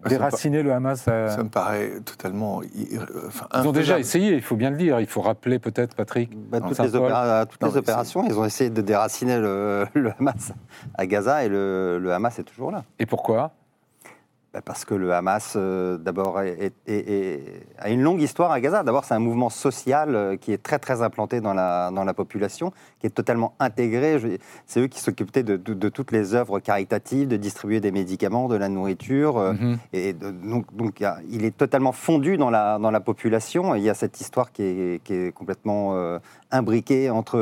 Déraciner 0.09 0.63
le 0.63 0.73
Hamas 0.73 1.07
à- 1.07 1.29
Ça 1.29 1.43
me 1.43 1.49
paraît 1.49 1.91
totalement. 2.05 2.61
Enfin, 3.27 3.47
Ils 3.55 3.67
ont 3.67 3.71
déjà 3.71 3.99
essayé, 3.99 4.33
il 4.33 4.41
faut 4.41 4.55
bien 4.55 4.69
le 4.71 4.77
dire. 4.77 4.99
Il 4.99 5.07
faut 5.07 5.21
rappeler 5.21 5.59
peut-être, 5.59 5.95
Patrick. 5.95 6.31
Bah, 6.49 6.59
dans 6.59 6.69
toutes 6.69 6.79
les, 6.79 6.95
opéra- 6.95 7.45
toutes 7.45 7.61
Non, 7.61 7.67
les 7.69 7.77
opérations, 7.77 8.23
ils 8.27 8.37
ont 8.37 8.45
essayé 8.45 8.69
de 8.69 8.81
déraciner 8.81 9.37
le, 9.37 9.85
le 9.93 10.11
Hamas 10.19 10.53
à 10.95 11.05
Gaza 11.05 11.43
et 11.45 11.49
le, 11.49 11.99
le 11.99 12.13
Hamas 12.13 12.37
est 12.39 12.43
toujours 12.43 12.71
là. 12.71 12.83
Et 12.99 13.05
pourquoi? 13.05 13.51
Bah, 14.53 14.59
parce 14.65 14.83
que 14.83 14.93
le 14.93 15.13
Hamas, 15.13 15.53
euh, 15.55 15.97
d'abord, 15.97 16.37
a 16.37 17.89
une 17.89 18.01
longue 18.01 18.21
histoire 18.21 18.51
à 18.51 18.59
Gaza. 18.59 18.83
D'abord, 18.83 19.05
c'est 19.05 19.13
un 19.13 19.19
mouvement 19.19 19.49
social 19.49 20.13
euh, 20.13 20.35
qui 20.35 20.51
est 20.51 20.61
très, 20.61 20.77
très 20.77 21.01
implanté 21.01 21.39
dans 21.39 21.53
la, 21.53 21.89
dans 21.91 22.03
la 22.03 22.13
population, 22.13 22.73
qui 23.01 23.07
est 23.07 23.09
totalement 23.09 23.55
intégré. 23.59 24.17
C'est 24.67 24.79
eux 24.79 24.87
qui 24.87 24.99
s'occupaient 24.99 25.41
de, 25.43 25.57
de- 25.57 25.73
de 25.73 25.89
toutes 25.89 26.11
les 26.11 26.35
œuvres 26.35 26.59
caritatives, 26.59 27.27
de 27.27 27.35
distribuer 27.35 27.79
des 27.81 27.91
médicaments, 27.91 28.47
de 28.47 28.55
la 28.55 28.69
nourriture. 28.69 29.37
euh, 29.37 29.53
Mhm. 29.53 29.77
et 29.91 30.13
de- 30.13 30.29
donc, 30.31 30.65
donc 30.75 31.03
il 31.29 31.43
est 31.43 31.57
totalement 31.57 31.91
fondu 31.91 32.37
dans 32.37 32.51
la, 32.51 32.77
dans 32.77 32.91
la 32.91 32.99
population. 32.99 33.73
Et 33.75 33.79
il 33.79 33.83
y 33.83 33.89
a 33.89 33.95
cette 33.95 34.21
histoire 34.21 34.51
qui 34.51 34.61
est, 34.63 35.03
qui 35.03 35.13
est 35.15 35.31
complètement 35.33 35.95
euh, 35.95 36.19
imbriquée 36.51 37.09
entre, 37.09 37.37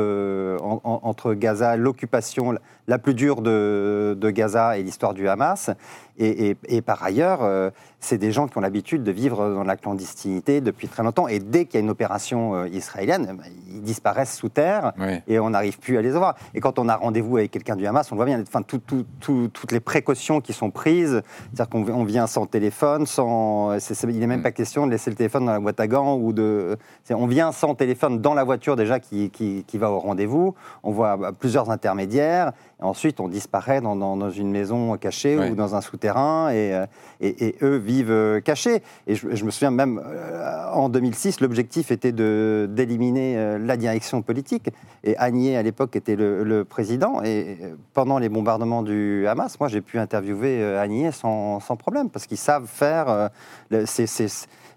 en- 0.62 0.80
en- 0.82 1.00
entre 1.02 1.34
Gaza, 1.34 1.76
l'occupation 1.76 2.54
la 2.88 2.98
plus 2.98 3.14
dure 3.14 3.42
de, 3.42 4.16
de 4.18 4.30
Gaza 4.30 4.78
et 4.78 4.82
l'histoire 4.82 5.12
du 5.14 5.28
Hamas. 5.28 5.70
Et, 6.18 6.50
et- 6.50 6.56
et 6.68 6.82
par 6.82 7.02
ailleurs, 7.02 7.40
euh, 7.42 7.70
c'est 8.00 8.18
des 8.18 8.32
gens 8.32 8.48
qui 8.48 8.56
ont 8.56 8.60
l'habitude 8.62 9.02
de 9.04 9.12
vivre 9.12 9.50
dans 9.54 9.62
la 9.62 9.76
clandestinité 9.76 10.60
depuis 10.60 10.88
très 10.88 11.02
longtemps. 11.02 11.28
Et 11.28 11.38
dès 11.38 11.66
qu'il 11.66 11.74
y 11.74 11.76
a 11.76 11.84
une 11.84 11.90
opération 11.90 12.54
euh, 12.54 12.68
israélienne, 12.68 13.26
ben, 13.38 13.44
ils 13.68 13.82
disparaissent 13.82 14.34
sous 14.36 14.48
terre 14.48 14.92
Oui. 14.98 15.20
et 15.28 15.38
on 15.38 15.50
n'arrive 15.50 15.78
plus 15.78 15.98
à 15.98 16.02
les 16.02 16.16
avoir. 16.16 16.34
Et 16.54 16.60
quand 16.60 16.78
on 16.78 16.88
a 16.88 16.96
rendez-vous 16.96 17.36
avec 17.36 17.50
quelqu'un 17.50 17.76
du 17.76 17.86
Hamas, 17.86 18.10
on 18.10 18.16
voit 18.16 18.24
bien, 18.24 18.40
enfin, 18.42 18.62
tout- 18.62 18.78
tout- 18.78 19.04
tout- 19.20 19.48
toutes 19.52 19.72
les 19.72 19.80
précautions 19.80 20.40
qui 20.40 20.52
sont 20.52 20.70
prises, 20.70 21.22
c'est-à-dire 21.54 21.68
qu'on 21.68 21.86
on 21.92 22.04
vient 22.04 22.26
sans 22.26 22.46
téléphone, 22.46 23.06
sans, 23.06 23.76
il 24.08 24.18
n'est 24.18 24.26
même 24.26 24.40
Mm. 24.40 24.42
pas 24.44 24.52
question 24.52 24.86
de 24.86 24.92
laisser 24.92 25.10
le 25.10 25.16
téléphone 25.16 25.44
dans 25.44 25.52
la 25.52 25.60
boîte 25.60 25.78
à 25.80 25.86
gants 25.86 26.16
ou 26.16 26.32
de, 26.32 26.76
on 27.10 27.26
vient 27.26 27.52
sans 27.52 27.74
téléphone 27.74 28.20
dans 28.20 28.34
la 28.34 28.44
voiture 28.44 28.76
déjà 28.76 28.98
qui, 28.98 29.28
qui- 29.30 29.64
qui 29.66 29.76
va 29.78 29.90
au 29.90 29.98
rendez-vous. 29.98 30.54
On 30.82 30.90
voit 30.90 31.16
bah, 31.18 31.32
plusieurs 31.38 31.70
intermédiaires. 31.70 32.52
Et 32.80 32.84
ensuite, 32.84 33.20
on 33.20 33.28
disparaît 33.28 33.82
dans, 33.82 33.94
dans- 33.94 34.16
dans 34.16 34.30
une 34.30 34.50
maison 34.50 34.96
cachée 34.96 35.38
ou 35.38 35.54
dans 35.54 35.74
un 35.74 35.82
souterrain 35.82 36.48
et, 36.50 36.72
euh, 36.74 36.86
et- 37.20 37.48
et 37.48 37.56
eux 37.62 37.76
vivent 37.90 38.10
euh, 38.10 38.40
cachés. 38.40 38.82
Et 39.06 39.14
je, 39.14 39.44
me 39.44 39.50
souviens 39.50 39.70
même 39.70 40.00
euh, 40.04 40.72
en 40.72 40.88
2006, 40.88 41.40
l'objectif 41.40 41.90
était 41.90 42.12
d'éliminer 42.12 43.36
euh, 43.36 43.58
la 43.58 43.76
direction 43.76 44.22
politique. 44.22 44.70
Et 45.04 45.16
Agnier, 45.16 45.56
à 45.56 45.62
l'époque, 45.62 45.96
était 45.96 46.16
le, 46.16 46.64
président. 46.64 47.22
Et 47.22 47.58
pendant 47.94 48.18
les 48.18 48.28
bombardements 48.28 48.82
du 48.82 49.26
Hamas, 49.26 49.58
moi, 49.58 49.68
j'ai 49.68 49.80
pu 49.80 49.98
interviewer 49.98 50.62
Agnier 50.76 51.10
sans, 51.10 51.60
sans 51.60 51.76
problème, 51.76 52.10
parce 52.10 52.26
qu'ils 52.26 52.36
savent 52.36 52.66
faire 52.66 53.30
euh, 53.72 53.86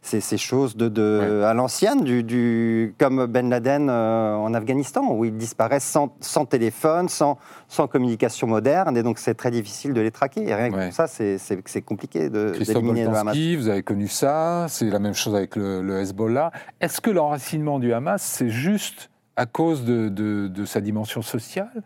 ces- 0.03 0.21
ces- 0.21 0.37
choses 0.37 0.75
de, 0.77 0.89
de- 0.89 1.41
à 1.45 1.53
l'ancienne, 1.53 2.03
du, 2.03 2.21
du- 2.23 2.93
comme 2.99 3.25
Ben 3.25 3.49
Laden 3.49 3.89
euh, 3.89 4.35
en 4.35 4.53
Afghanistan, 4.53 5.01
où 5.09 5.25
ils 5.25 5.35
disparaissent 5.35 5.83
sans, 5.85 6.15
sans 6.19 6.45
téléphone, 6.45 7.09
sans, 7.09 7.37
sans 7.67 7.87
communication 7.87 8.45
moderne. 8.45 8.95
Et 8.97 9.01
donc, 9.03 9.17
c'est 9.17 9.33
très 9.33 9.49
difficile 9.49 9.93
de 9.93 10.01
les 10.01 10.11
traquer. 10.11 10.47
Et 10.47 10.53
rien 10.53 10.69
que 10.69 10.75
Ouais. 10.75 10.85
pour 10.87 10.93
ça, 10.93 11.07
c'est- 11.07 11.37
compliqué 11.81 12.29
de- 12.29 12.51
Christophe 12.53 12.83
le 12.83 13.17
Hamas. 13.17 13.35
Vous 13.57 13.69
avez 13.69 13.81
connu 13.83 14.07
ça, 14.07 14.67
c'est 14.69 14.89
la 14.89 14.99
même 14.99 15.13
chose 15.15 15.33
avec 15.35 15.55
le, 15.55 15.81
le 15.81 15.99
Hezbollah. 16.01 16.51
Est-ce 16.81 17.01
que 17.01 17.09
l'enracinement 17.09 17.79
du 17.79 17.93
Hamas, 17.93 18.21
c'est 18.21 18.49
juste 18.49 19.09
à 19.35 19.45
cause 19.45 19.83
de, 19.85 20.09
de- 20.09 20.47
de 20.47 20.65
sa 20.65 20.81
dimension 20.81 21.21
sociale? 21.21 21.81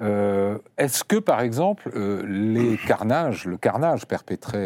Euh, 0.00 0.58
Est-ce 0.76 1.02
que, 1.02 1.16
par 1.16 1.40
exemple, 1.40 1.90
euh, 1.96 2.22
les 2.24 2.76
carnages, 2.86 3.46
le 3.46 3.56
carnage 3.56 4.06
perpétré, 4.06 4.58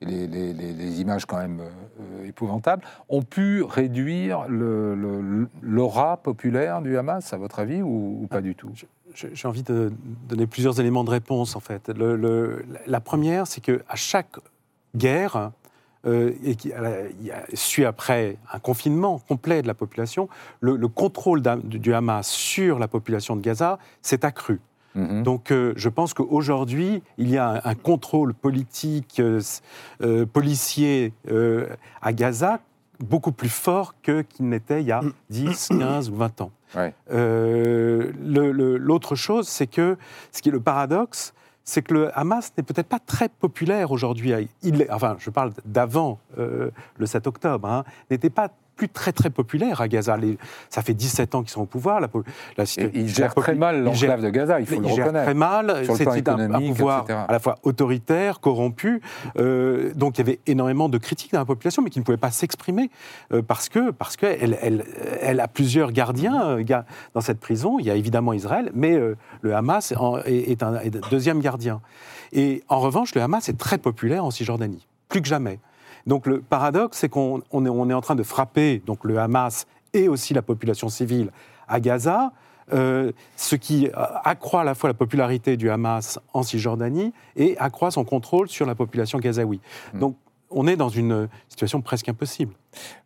les, 0.00 1.00
images 1.00 1.26
quand 1.26 1.38
même 1.38 1.60
euh, 1.60 2.26
épouvantables, 2.26 2.82
ont 3.08 3.22
pu 3.22 3.62
réduire 3.62 4.46
l'aura 4.48 6.16
populaire 6.18 6.82
du 6.82 6.96
Hamas, 6.96 7.32
à 7.32 7.36
votre 7.36 7.58
avis, 7.58 7.82
ou, 7.82 8.26
pas 8.30 8.40
du 8.40 8.54
tout? 8.54 8.70
J'ai 9.14 9.48
envie 9.48 9.62
de 9.62 9.92
donner 10.28 10.46
plusieurs 10.46 10.78
éléments 10.78 11.04
de 11.04 11.10
réponse, 11.10 11.56
en 11.56 11.60
fait. 11.60 11.90
La 12.86 13.00
première, 13.00 13.46
c'est 13.46 13.60
qu'à 13.60 13.94
chaque 13.94 14.36
guerre, 14.94 15.52
euh, 16.06 16.32
et 16.44 16.54
qui 16.54 16.72
suit 17.54 17.84
après 17.84 18.36
un 18.52 18.60
confinement 18.60 19.18
complet 19.18 19.62
de 19.62 19.66
la 19.66 19.74
population, 19.74 20.28
le, 20.60 20.76
le 20.76 20.88
contrôle 20.88 21.42
du 21.64 21.94
Hamas 21.94 22.28
sur 22.28 22.78
la 22.78 22.86
population 22.86 23.34
de 23.34 23.40
Gaza 23.40 23.78
s'est 24.02 24.24
accru. 24.24 24.60
Mhm. 24.96 25.22
Donc 25.22 25.50
euh, 25.52 25.72
je 25.76 25.88
pense 25.88 26.14
qu'aujourd'hui, 26.14 27.02
il 27.18 27.30
y 27.30 27.36
a 27.38 27.48
un, 27.64 27.70
un 27.70 27.74
contrôle 27.74 28.34
politique, 28.34 29.20
euh, 29.20 29.40
euh, 30.02 30.26
policier 30.26 31.12
euh, 31.30 31.68
à 32.02 32.12
Gaza 32.12 32.58
beaucoup 32.98 33.30
plus 33.32 33.50
fort 33.50 33.94
que 34.02 34.22
qu'il 34.22 34.48
n'était 34.48 34.80
il 34.80 34.86
y 34.88 34.92
a 34.92 35.02
10, 35.30 35.68
15 35.78 36.10
ou 36.12 36.16
20 36.16 36.40
ans. 36.40 36.50
Ouais. 36.74 36.94
Euh, 37.12 38.10
le- 38.24 38.52
le- 38.52 38.78
L'autre 38.78 39.14
chose, 39.14 39.48
c'est 39.48 39.66
que 39.66 39.96
ce 40.32 40.40
qui 40.42 40.48
est 40.48 40.52
le 40.52 40.60
paradoxe, 40.60 41.34
c'est 41.62 41.82
que 41.82 41.92
le 41.94 42.18
Hamas 42.18 42.52
n'est 42.56 42.62
peut-être 42.64 42.86
pas 42.88 42.98
très 43.00 43.28
populaire 43.28 43.90
aujourd'hui. 43.90 44.32
Il, 44.62 44.86
enfin, 44.90 45.16
je 45.18 45.30
parle 45.30 45.52
d'avant 45.66 46.18
euh, 46.38 46.70
le 46.96 47.06
7 47.06 47.26
octobre, 47.26 47.68
hein, 47.68 47.84
n'était 48.10 48.30
pas 48.30 48.50
plus 48.76 48.88
très 48.88 49.12
très 49.12 49.30
populaire 49.30 49.80
à 49.80 49.88
Gaza. 49.88 50.16
Les, 50.16 50.38
ça 50.68 50.82
fait 50.82 50.94
17 50.94 51.34
ans 51.34 51.42
qu'ils 51.42 51.50
sont 51.50 51.62
au 51.62 51.66
pouvoir. 51.66 52.00
La, 52.00 52.08
la, 52.56 52.64
il 52.94 53.08
gère 53.08 53.34
très 53.34 53.54
mal 53.54 53.82
l'enclave 53.82 54.22
de 54.22 54.30
Gaza, 54.30 54.60
il 54.60 54.66
faut 54.66 54.80
le 54.80 54.86
reconnaître. 54.86 55.24
très 55.24 55.34
mal. 55.34 55.82
C'est 55.96 56.28
un, 56.28 56.52
un, 56.52 56.60
pouvoir 56.60 57.04
etc. 57.04 57.18
à 57.26 57.32
la 57.32 57.38
fois 57.38 57.56
autoritaire, 57.62 58.40
corrompu. 58.40 59.00
Euh, 59.38 59.92
donc 59.94 60.18
il 60.18 60.20
y 60.20 60.22
avait 60.22 60.40
énormément 60.46 60.88
de 60.88 60.98
critiques 60.98 61.32
dans 61.32 61.38
la 61.38 61.44
population, 61.44 61.82
mais 61.82 61.90
qui 61.90 61.98
ne 61.98 62.04
pouvaient 62.04 62.16
pas 62.16 62.30
s'exprimer 62.30 62.90
euh, 63.32 63.42
parce 63.42 63.68
que 63.68 63.90
parce 63.90 64.16
qu'elle 64.16 64.58
elle, 64.60 64.84
elle, 65.22 65.40
a 65.40 65.48
plusieurs 65.48 65.92
gardiens 65.92 66.58
euh, 66.58 66.64
dans 67.14 67.20
cette 67.20 67.40
prison. 67.40 67.78
Il 67.78 67.86
y 67.86 67.90
a 67.90 67.94
évidemment 67.94 68.32
Israël, 68.32 68.70
mais 68.74 68.98
le 69.40 69.54
Hamas 69.54 69.92
est, 70.26 70.50
est, 70.50 70.62
un, 70.62 70.78
est 70.80 70.96
un 70.96 71.10
deuxième 71.10 71.40
gardien. 71.40 71.80
Et 72.32 72.62
en 72.68 72.80
revanche, 72.80 73.14
le 73.14 73.22
Hamas 73.22 73.48
est 73.48 73.58
très 73.58 73.78
populaire 73.78 74.24
en 74.24 74.30
Cisjordanie, 74.30 74.86
plus 75.08 75.22
que 75.22 75.28
jamais. 75.28 75.58
Donc 76.06 76.26
le 76.26 76.40
paradoxe, 76.40 76.98
c'est 76.98 77.08
qu'on 77.08 77.42
on 77.50 77.66
est, 77.66 77.68
on 77.68 77.90
est, 77.90 77.94
en 77.94 78.00
train 78.00 78.14
de 78.14 78.22
frapper 78.22 78.82
donc 78.86 79.04
le 79.04 79.18
Hamas 79.18 79.66
et 79.92 80.08
aussi 80.08 80.34
la 80.34 80.42
population 80.42 80.88
civile 80.88 81.30
à 81.68 81.80
Gaza, 81.80 82.32
euh, 82.72 83.12
ce 83.36 83.56
qui 83.56 83.88
accroît 84.24 84.62
à 84.62 84.64
la 84.64 84.74
fois 84.74 84.88
la 84.88 84.94
popularité 84.94 85.56
du 85.56 85.70
Hamas 85.70 86.18
en 86.32 86.42
Cisjordanie 86.42 87.12
et 87.36 87.56
accroît 87.58 87.90
son 87.90 88.04
contrôle 88.04 88.48
sur 88.48 88.66
la 88.66 88.74
population 88.74 89.18
gazaoui. 89.18 89.60
Mmh. 89.94 89.98
Donc 89.98 90.16
on 90.50 90.66
est 90.66 90.76
dans 90.76 90.88
une 90.88 91.28
situation 91.48 91.80
presque 91.80 92.08
impossible. 92.08 92.54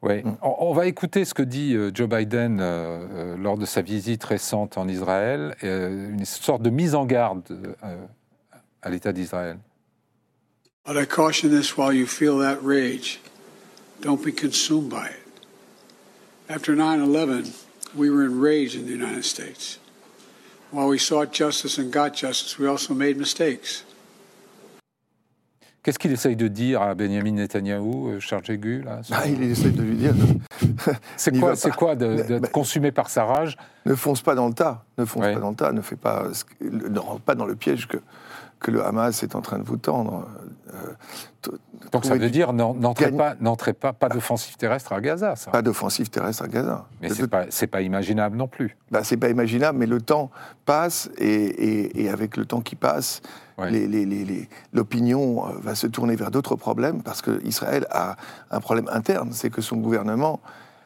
Oui. 0.02 0.22
Mmh. 0.22 0.36
On, 0.42 0.72
va 0.72 0.86
écouter 0.86 1.24
ce 1.24 1.34
que 1.34 1.42
dit 1.42 1.74
euh, 1.74 1.90
Joe 1.94 2.08
Biden 2.08 2.60
euh, 2.60 3.06
euh, 3.12 3.36
lors 3.36 3.56
de 3.56 3.64
sa 3.64 3.82
visite 3.82 4.22
récente 4.24 4.78
en 4.78 4.88
Israël, 4.88 5.54
euh, 5.64 6.10
une 6.10 6.24
sorte 6.24 6.62
de 6.62 6.70
mise 6.70 6.94
en 6.94 7.06
garde 7.06 7.42
euh, 7.84 7.96
à 8.82 8.90
l'État 8.90 9.12
d'Israël. 9.12 9.58
But 10.84 10.96
I 10.96 11.04
caution 11.04 11.50
this 11.50 11.76
while 11.76 11.92
you 11.92 12.06
feel 12.06 12.38
that 12.38 12.62
rage, 12.64 13.20
don't 14.00 14.24
be 14.24 14.32
consumed 14.32 14.90
by 14.90 15.08
it. 15.08 15.20
After 16.48 16.74
9 16.74 17.00
11, 17.00 17.52
we 17.94 18.10
were 18.10 18.24
enraged 18.24 18.74
in 18.74 18.86
the 18.86 18.92
United 18.92 19.24
States. 19.24 19.78
While 20.70 20.88
we 20.88 20.98
sought 20.98 21.32
justice 21.32 21.78
and 21.78 21.92
got 21.92 22.14
justice, 22.14 22.58
we 22.58 22.66
also 22.66 22.94
made 22.94 23.16
mistakes. 23.16 23.84
Qu'est-ce 25.82 25.98
qu'il 25.98 26.12
essaye 26.12 26.36
de 26.36 26.48
dire 26.48 26.82
à 26.82 26.94
Benjamin 26.94 27.32
Netanyahou, 27.32 28.20
Charles 28.20 28.44
Jégu 28.44 28.82
là, 28.82 29.00
ah, 29.12 29.26
Il 29.26 29.42
essaye 29.42 29.72
de 29.72 29.82
lui 29.82 29.96
dire. 29.96 30.14
c'est 31.16 31.38
quoi, 31.38 31.56
c'est 31.56 31.70
quoi 31.70 31.94
d'être 31.94 32.50
consumé 32.50 32.92
par 32.92 33.08
sa 33.08 33.24
rage? 33.24 33.56
Ne 33.86 33.94
fonce 33.94 34.20
pas 34.20 34.34
dans 34.34 34.48
le 34.48 34.54
tas. 34.54 34.84
Ne 34.98 35.06
fonce 35.06 35.24
ouais. 35.24 35.34
pas 35.34 35.40
dans 35.40 35.50
le 35.50 35.56
tas. 35.56 35.72
Ne 35.72 35.80
fais 35.80 35.96
pas. 35.96 36.28
Ne 36.60 36.98
rentre 36.98 37.22
pas 37.22 37.34
dans 37.34 37.46
le 37.46 37.54
piège 37.54 37.88
que 37.88 37.96
que 38.60 38.70
le 38.70 38.84
Hamas 38.84 39.22
est 39.22 39.34
en 39.34 39.40
train 39.40 39.58
de 39.58 39.64
vous 39.64 39.78
tendre. 39.78 40.28
Euh, 40.72 41.50
Donc 41.90 42.04
ça 42.04 42.14
veut 42.14 42.20
du... 42.20 42.30
dire 42.30 42.52
n'entrez 42.52 43.10
pas, 43.10 43.34
n'entrez 43.40 43.72
pas, 43.72 43.92
pas 43.92 44.08
d'offensive 44.08 44.56
terrestre 44.56 44.92
à 44.92 45.00
Gaza. 45.00 45.34
Ça. 45.34 45.50
Pas 45.50 45.62
d'offensive 45.62 46.10
terrestre 46.10 46.44
à 46.44 46.48
Gaza. 46.48 46.86
Mais 47.00 47.08
c'est 47.08 47.26
pas, 47.26 47.46
c'est 47.48 47.66
pas 47.66 47.80
imaginable 47.80 48.36
non 48.36 48.46
plus. 48.46 48.76
Bah, 48.90 49.02
c'est 49.02 49.16
pas 49.16 49.30
imaginable, 49.30 49.78
mais 49.78 49.86
le 49.86 50.00
temps 50.00 50.30
passe 50.66 51.10
et, 51.18 51.26
et, 51.26 52.02
et 52.04 52.10
avec 52.10 52.36
le 52.36 52.44
temps 52.44 52.60
qui 52.60 52.76
passe, 52.76 53.22
ouais. 53.58 53.70
l'opinion 54.72 55.46
euh, 55.46 55.52
va 55.60 55.74
se 55.74 55.86
tourner 55.86 56.14
vers 56.14 56.30
d'autres 56.30 56.56
problèmes 56.56 57.02
parce 57.02 57.22
que 57.22 57.42
Israël 57.44 57.86
a 57.90 58.16
un 58.50 58.60
problème 58.60 58.88
interne, 58.92 59.30
c'est 59.32 59.50
que 59.50 59.62
son 59.62 59.78
gouvernement 59.78 60.40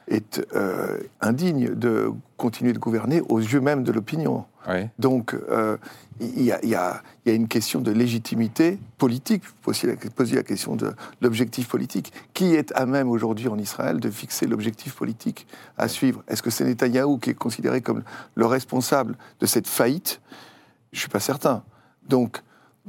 est 0.07 0.47
euh, 0.55 0.99
indigne 1.21 1.75
de 1.75 2.13
continuer 2.37 2.73
de 2.73 2.79
gouverner 2.79 3.23
aux 3.29 3.41
yeux 3.41 3.61
même 3.61 3.83
de 3.83 3.91
l'opinion. 3.91 4.45
Oui. 4.69 4.89
Donc, 4.99 5.35
euh, 5.35 5.77
il 6.21 6.41
y, 6.41 6.51
y, 6.51 6.69
y, 6.69 6.75
a 6.75 7.03
une 7.27 7.49
question 7.49 7.81
de 7.81 7.91
légitimité 7.91 8.79
politique, 8.99 9.43
poser 9.63 9.89
la, 9.89 9.97
poser 10.11 10.37
la 10.37 10.43
question 10.43 10.77
de 10.77 10.93
l'objectif 11.21 11.69
politique. 11.69 12.13
Qui 12.33 12.55
est 12.55 12.73
à 12.75 12.87
même 12.87 13.09
aujourd'hui 13.11 13.49
en 13.49 13.59
Israël 13.59 14.01
de 14.01 14.11
fixer 14.11 14.47
l'objectif 14.47 14.95
politique 14.95 15.47
à 15.77 15.89
suivre? 15.89 16.23
Est-ce 16.29 16.43
que 16.43 16.51
c'est 16.51 16.65
Netanyahou 16.65 17.19
qui 17.19 17.31
est 17.31 17.35
considéré 17.35 17.81
comme 17.81 18.03
le 18.35 18.47
responsable 18.47 19.17
de 19.41 19.47
cette 19.47 19.67
faillite? 19.67 20.21
Je 20.93 20.99
ne 20.99 21.01
suis 21.01 21.09
pas 21.09 21.21
certain. 21.21 21.63
Donc, 22.09 22.43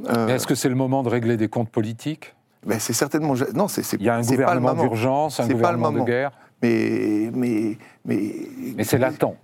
euh, 0.07 0.27
est-ce 0.27 0.45
que 0.47 0.55
c'est 0.55 0.69
le 0.69 0.75
moment 0.75 1.03
de 1.03 1.09
régler 1.09 1.37
des 1.37 1.47
comptes 1.47 1.69
politiques? 1.69 2.35
Ben 2.65 2.79
c'est 2.79 2.93
certainement 2.93 3.35
non. 3.53 3.67
C'est, 3.67 3.93
il 3.93 4.03
y 4.03 4.09
a 4.09 4.15
un 4.15 4.21
gouvernement 4.21 4.73
d'urgence, 4.73 5.39
un 5.39 5.47
gouvernement 5.47 5.91
de 5.91 6.01
guerre. 6.01 6.31
Mais, 6.65 7.31
mais, 7.33 7.77
mais, 8.05 8.33
mais 8.75 8.83
c'est 8.83 8.97
latent. 8.97 9.37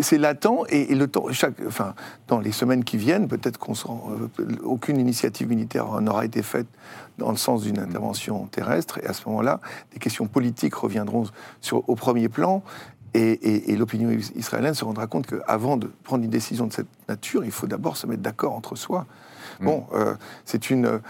C'est 0.00 0.18
latent 0.18 0.64
et, 0.68 0.92
et, 0.92 0.94
le 0.94 1.08
temps, 1.08 1.26
chaque, 1.32 1.54
enfin, 1.66 1.94
dans 2.28 2.38
les 2.38 2.52
semaines 2.52 2.84
qui 2.84 2.96
viennent, 2.96 3.26
peut-être 3.26 3.58
qu'on 3.58 3.72
euh, 3.72 4.46
aucune 4.62 4.98
initiative 4.98 5.48
militaire 5.48 6.00
n'aura 6.00 6.24
été 6.24 6.42
faite 6.42 6.68
dans 7.18 7.30
le 7.30 7.36
sens 7.36 7.62
d'une 7.62 7.80
intervention 7.80 8.46
terrestre, 8.46 9.00
et 9.02 9.06
à 9.06 9.12
ce 9.12 9.28
moment-là, 9.28 9.60
des 9.92 9.98
questions 9.98 10.26
politiques 10.28 10.74
reviendront 10.74 11.24
sur, 11.60 11.88
au 11.88 11.96
premier 11.96 12.28
plan. 12.28 12.62
Et, 13.14 13.32
et, 13.32 13.72
et 13.72 13.76
l'opinion 13.76 14.10
israélienne 14.36 14.74
se 14.74 14.84
rendra 14.84 15.06
compte 15.06 15.26
qu'avant 15.26 15.78
de 15.78 15.90
prendre 16.04 16.22
une 16.22 16.30
décision 16.30 16.66
de 16.66 16.72
cette 16.72 16.86
nature, 17.08 17.44
il 17.44 17.50
faut 17.50 17.66
d'abord 17.66 17.96
se 17.96 18.06
mettre 18.06 18.22
d'accord 18.22 18.54
entre 18.54 18.76
soi. 18.76 19.06
Bon, 19.60 19.86
euh, 19.92 20.14
c'est 20.44 20.70
une. 20.70 21.00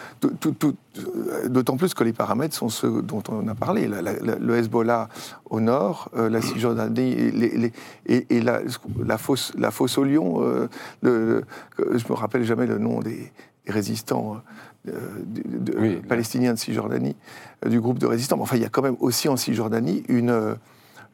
D'autant 1.46 1.76
plus 1.76 1.94
que 1.94 2.02
les 2.02 2.12
paramètres 2.12 2.54
sont 2.54 2.68
ceux 2.68 3.02
dont 3.02 3.22
on 3.28 3.46
a 3.48 3.54
parlé. 3.54 3.86
La, 3.86 4.02
la, 4.02 4.12
le 4.18 4.56
Hezbollah 4.56 5.08
au 5.50 5.60
nord, 5.60 6.10
euh, 6.16 6.28
la 6.28 6.40
Cisjordanie 6.40 7.14
les, 7.14 7.56
les, 7.56 7.72
et, 8.06 8.26
et 8.36 8.40
la, 8.40 8.60
la, 9.04 9.18
fosse, 9.18 9.52
la 9.56 9.70
fosse 9.70 9.98
au 9.98 10.04
lion. 10.04 10.42
Euh, 10.42 10.68
le, 11.02 11.44
je 11.78 12.04
me 12.08 12.14
rappelle 12.14 12.44
jamais 12.44 12.66
le 12.66 12.78
nom 12.78 13.00
des, 13.00 13.32
des 13.66 13.72
résistants. 13.72 14.42
De, 14.84 14.92
de, 15.44 15.78
oui, 15.78 15.96
palestiniens 15.96 16.54
de 16.54 16.58
Cisjordanie, 16.58 17.16
du 17.66 17.80
groupe 17.80 17.98
de 17.98 18.06
résistants. 18.06 18.38
Enfin, 18.40 18.56
il 18.56 18.62
y 18.62 18.64
a 18.64 18.70
quand 18.70 18.80
même 18.80 18.96
aussi 19.00 19.28
en 19.28 19.36
Cisjordanie 19.36 20.02
une, 20.08 20.56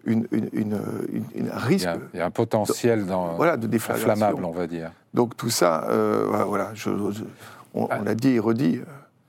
une, 0.06 0.26
une, 0.30 0.48
une, 0.52 1.24
une 1.34 1.50
risque. 1.50 1.84
Il 1.84 1.86
y, 1.86 1.86
a, 1.86 1.98
il 2.14 2.18
y, 2.18 2.20
a, 2.22 2.26
un 2.26 2.30
potentiel 2.30 3.06
dans, 3.06 3.34
voilà, 3.34 3.56
de 3.56 3.74
inflammable, 3.74 4.44
on 4.44 4.50
va 4.50 4.66
dire. 4.66 4.90
Donc 5.12 5.36
tout 5.36 5.50
ça, 5.50 5.86
euh, 5.88 6.44
voilà, 6.46 6.70
je, 6.74 6.90
je, 7.10 7.22
on, 7.74 7.88
on 7.90 8.02
l'a 8.02 8.14
dit 8.14 8.30
et 8.30 8.38
redit. 8.38 8.80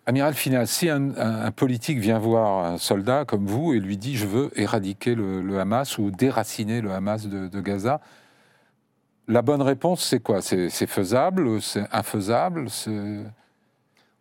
Amiral 0.08 0.36
Final, 0.36 0.68
si 0.68 0.88
un, 0.90 1.52
politique 1.52 1.98
vient 1.98 2.20
voir 2.20 2.66
un 2.66 2.78
soldat 2.78 3.26
comme 3.26 3.48
vous 3.48 3.74
et 3.74 3.80
lui 3.80 3.98
dit 3.98 4.16
je 4.16 4.28
veux 4.28 4.52
éradiquer 4.56 5.16
le, 5.16 5.42
le 5.42 5.60
Hamas 5.60 5.98
ou 5.98 6.12
déraciner 6.12 6.82
le 6.82 6.92
Hamas 6.92 7.26
de, 7.26 7.48
de 7.48 7.62
Gaza, 7.62 8.02
la 9.28 9.42
bonne 9.42 9.64
réponse 9.64 10.04
c'est 10.04 10.20
quoi? 10.20 10.42
C'est 10.42 10.70
faisable? 10.88 11.60
C'est 11.62 11.88
infaisable? 11.92 12.68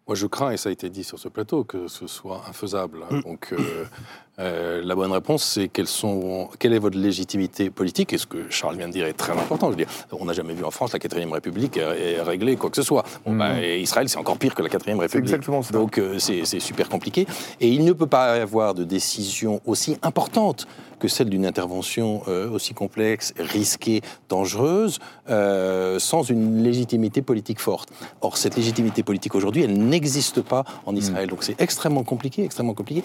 Moi, 0.06 0.16
je 0.16 0.26
crains, 0.26 0.50
et 0.50 0.58
ça 0.58 0.68
a 0.68 0.72
été 0.72 0.90
dit 0.90 1.02
sur 1.02 1.18
ce 1.18 1.28
plateau, 1.28 1.64
que 1.64 1.88
ce 1.88 2.06
soit 2.06 2.42
infaisable. 2.46 3.04
Mm. 3.10 3.20
Donc, 3.22 3.52
euh, 3.52 3.86
euh, 4.38 4.82
la 4.84 4.94
bonne 4.94 5.12
réponse, 5.12 5.44
c'est 5.44 5.68
quelles 5.68 5.86
sont, 5.86 6.48
quelle 6.58 6.72
est 6.72 6.78
votre 6.78 6.98
légitimité 6.98 7.70
politique 7.70 8.12
Et 8.12 8.18
ce 8.18 8.26
que 8.26 8.50
Charles 8.50 8.76
vient 8.76 8.88
de 8.88 8.92
dire 8.92 9.06
est 9.06 9.12
très 9.12 9.32
important. 9.32 9.66
Je 9.66 9.70
veux 9.72 9.84
dire, 9.84 9.88
on 10.12 10.24
n'a 10.24 10.32
jamais 10.32 10.54
vu 10.54 10.64
en 10.64 10.70
France 10.70 10.92
la 10.92 10.98
4 10.98 11.16
République 11.32 11.78
régler 12.22 12.56
quoi 12.56 12.70
que 12.70 12.76
ce 12.76 12.82
soit. 12.82 13.04
Bon, 13.24 13.32
mm. 13.32 13.38
bah, 13.38 13.60
Israël, 13.60 14.08
c'est 14.08 14.18
encore 14.18 14.38
pire 14.38 14.54
que 14.54 14.62
la 14.62 14.68
4 14.68 14.86
République. 14.86 15.12
exactement 15.14 15.62
ça. 15.62 15.72
Donc, 15.72 15.98
euh, 15.98 16.18
c'est 16.18 16.60
super 16.60 16.88
compliqué. 16.88 17.26
Et 17.60 17.68
il 17.68 17.84
ne 17.84 17.92
peut 17.92 18.06
pas 18.06 18.36
y 18.38 18.40
avoir 18.40 18.74
de 18.74 18.84
décision 18.84 19.60
aussi 19.64 19.96
importante 20.02 20.66
que 20.98 21.08
celle 21.08 21.28
d'une 21.28 21.44
intervention 21.44 22.22
euh, 22.28 22.48
aussi 22.50 22.72
complexe, 22.72 23.34
risquée, 23.38 24.00
dangereuse, 24.28 24.98
euh, 25.28 25.98
sans 25.98 26.22
une 26.22 26.62
légitimité 26.62 27.20
politique 27.20 27.60
forte. 27.60 27.90
Or, 28.20 28.36
cette 28.36 28.56
légitimité 28.56 29.02
politique 29.02 29.34
aujourd'hui, 29.34 29.62
elle 29.62 29.76
n'existe 29.76 30.40
pas 30.40 30.64
en 30.86 30.94
Israël. 30.96 31.26
Mmh. 31.26 31.30
Donc 31.30 31.44
c'est 31.44 31.60
extrêmement 31.60 32.04
compliqué, 32.04 32.44
extrêmement 32.44 32.74
compliqué. 32.74 33.02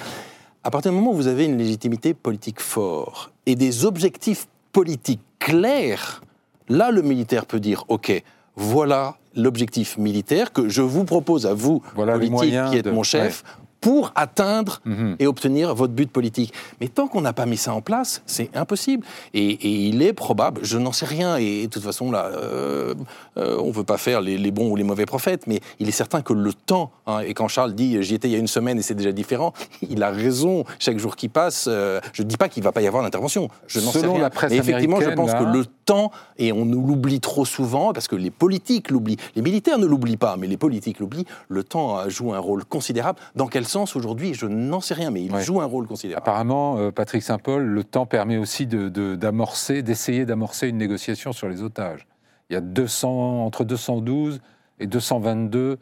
À 0.63 0.71
partir 0.71 0.91
du 0.91 0.97
moment 0.97 1.11
où 1.11 1.15
vous 1.15 1.27
avez 1.27 1.45
une 1.45 1.57
légitimité 1.57 2.13
politique 2.13 2.59
forte 2.59 3.31
et 3.45 3.55
des 3.55 3.85
objectifs 3.85 4.47
politiques 4.71 5.21
clairs, 5.39 6.21
là, 6.67 6.91
le 6.91 7.01
militaire 7.01 7.45
peut 7.45 7.59
dire, 7.59 7.85
OK, 7.87 8.11
voilà 8.55 9.17
l'objectif 9.35 9.97
militaire 9.97 10.51
que 10.51 10.67
je 10.67 10.81
vous 10.81 11.05
propose 11.05 11.45
à 11.45 11.53
vous, 11.53 11.81
voilà 11.95 12.13
politique, 12.13 12.55
qui 12.71 12.77
êtes 12.77 12.85
de... 12.85 12.91
mon 12.91 13.03
chef, 13.03 13.43
ouais 13.43 13.65
pour 13.81 14.11
atteindre 14.15 14.81
mmh. 14.85 15.13
et 15.19 15.27
obtenir 15.27 15.73
votre 15.73 15.93
but 15.93 16.11
politique. 16.11 16.53
Mais 16.81 16.87
tant 16.87 17.07
qu'on 17.07 17.21
n'a 17.21 17.33
pas 17.33 17.45
mis 17.45 17.57
ça 17.57 17.73
en 17.73 17.81
place, 17.81 18.21
c'est 18.25 18.55
impossible. 18.55 19.05
Et, 19.33 19.47
et, 19.49 19.87
il 19.87 20.01
est 20.01 20.13
probable, 20.13 20.61
je 20.63 20.77
n'en 20.77 20.91
sais 20.91 21.05
rien, 21.05 21.37
et 21.37 21.63
de 21.63 21.71
toute 21.71 21.83
façon, 21.83 22.11
là, 22.11 22.25
euh, 22.25 22.93
euh, 23.37 23.57
on 23.59 23.67
ne 23.67 23.71
veut 23.71 23.83
pas 23.83 23.97
faire 23.97 24.21
les, 24.21 24.37
les, 24.37 24.51
bons 24.51 24.69
ou 24.69 24.75
les 24.75 24.83
mauvais 24.83 25.05
prophètes, 25.05 25.47
mais 25.47 25.61
il 25.79 25.87
est 25.87 25.93
certain 25.93 26.21
que 26.21 26.33
le 26.33 26.53
temps, 26.53 26.91
hein, 27.07 27.19
et 27.19 27.33
quand 27.33 27.47
Charles 27.47 27.73
dit 27.73 28.01
j'y 28.03 28.15
étais 28.15 28.27
il 28.27 28.31
y 28.31 28.35
a 28.35 28.39
une 28.39 28.47
semaine 28.47 28.77
et 28.79 28.81
c'est 28.81 28.95
déjà 28.95 29.11
différent, 29.11 29.53
il 29.89 30.03
a 30.03 30.09
raison, 30.09 30.65
chaque 30.79 30.97
jour 30.97 31.15
qui 31.15 31.29
passe, 31.29 31.65
euh, 31.69 32.01
je 32.13 32.23
ne 32.23 32.27
dis 32.27 32.37
pas 32.37 32.49
qu'il 32.49 32.61
ne 32.61 32.65
va 32.65 32.71
pas 32.71 32.81
y 32.81 32.87
avoir 32.87 33.03
d'intervention, 33.03 33.49
je 33.67 33.79
n'en 33.79 33.91
sais 33.91 34.05
rien. 34.05 34.19
La 34.19 34.29
presse 34.29 34.51
mais 34.51 34.57
effectivement, 34.57 34.99
je 34.99 35.09
pense 35.11 35.31
là... 35.31 35.39
que 35.39 35.45
le 35.45 35.65
temps, 35.65 36.11
et 36.37 36.51
on 36.51 36.65
nous 36.65 36.85
l'oublie 36.85 37.19
trop 37.19 37.45
souvent, 37.45 37.93
parce 37.93 38.07
que 38.07 38.15
les 38.15 38.31
politiques 38.31 38.91
l'oublient, 38.91 39.17
les 39.35 39.41
militaires 39.41 39.77
ne 39.77 39.85
l'oublient 39.85 40.17
pas, 40.17 40.35
mais 40.37 40.47
les 40.47 40.57
politiques 40.57 40.99
l'oublient, 40.99 41.25
le 41.47 41.63
temps 41.63 42.09
joue 42.09 42.33
un 42.33 42.39
rôle 42.39 42.65
considérable. 42.65 43.19
Dans 43.35 43.47
quel 43.47 43.65
sens 43.69 43.95
aujourd'hui 43.95 44.33
Je 44.33 44.45
n'en 44.45 44.81
sais 44.81 44.93
rien, 44.93 45.11
mais 45.11 45.23
il 45.23 45.31
ouais. 45.31 45.41
joue 45.41 45.61
un 45.61 45.65
rôle 45.65 45.87
considérable. 45.87 46.23
Apparemment, 46.23 46.77
euh, 46.77 46.91
Patrick 46.91 47.23
Saint-Paul, 47.23 47.63
le 47.63 47.83
temps 47.83 48.05
permet 48.05 48.37
aussi 48.37 48.67
d'amorcer, 48.67 49.73
de, 49.75 49.79
de, 49.81 49.85
d'essayer 49.85 50.25
d'amorcer 50.25 50.67
une 50.67 50.77
négociation 50.77 51.31
sur 51.31 51.47
les 51.47 51.61
otages. 51.63 52.07
Il 52.49 52.53
y 52.53 52.57
a 52.57 52.61
200, 52.61 53.45
entre 53.45 53.63
212 53.63 54.41
et 54.79 54.87
222 54.87 55.77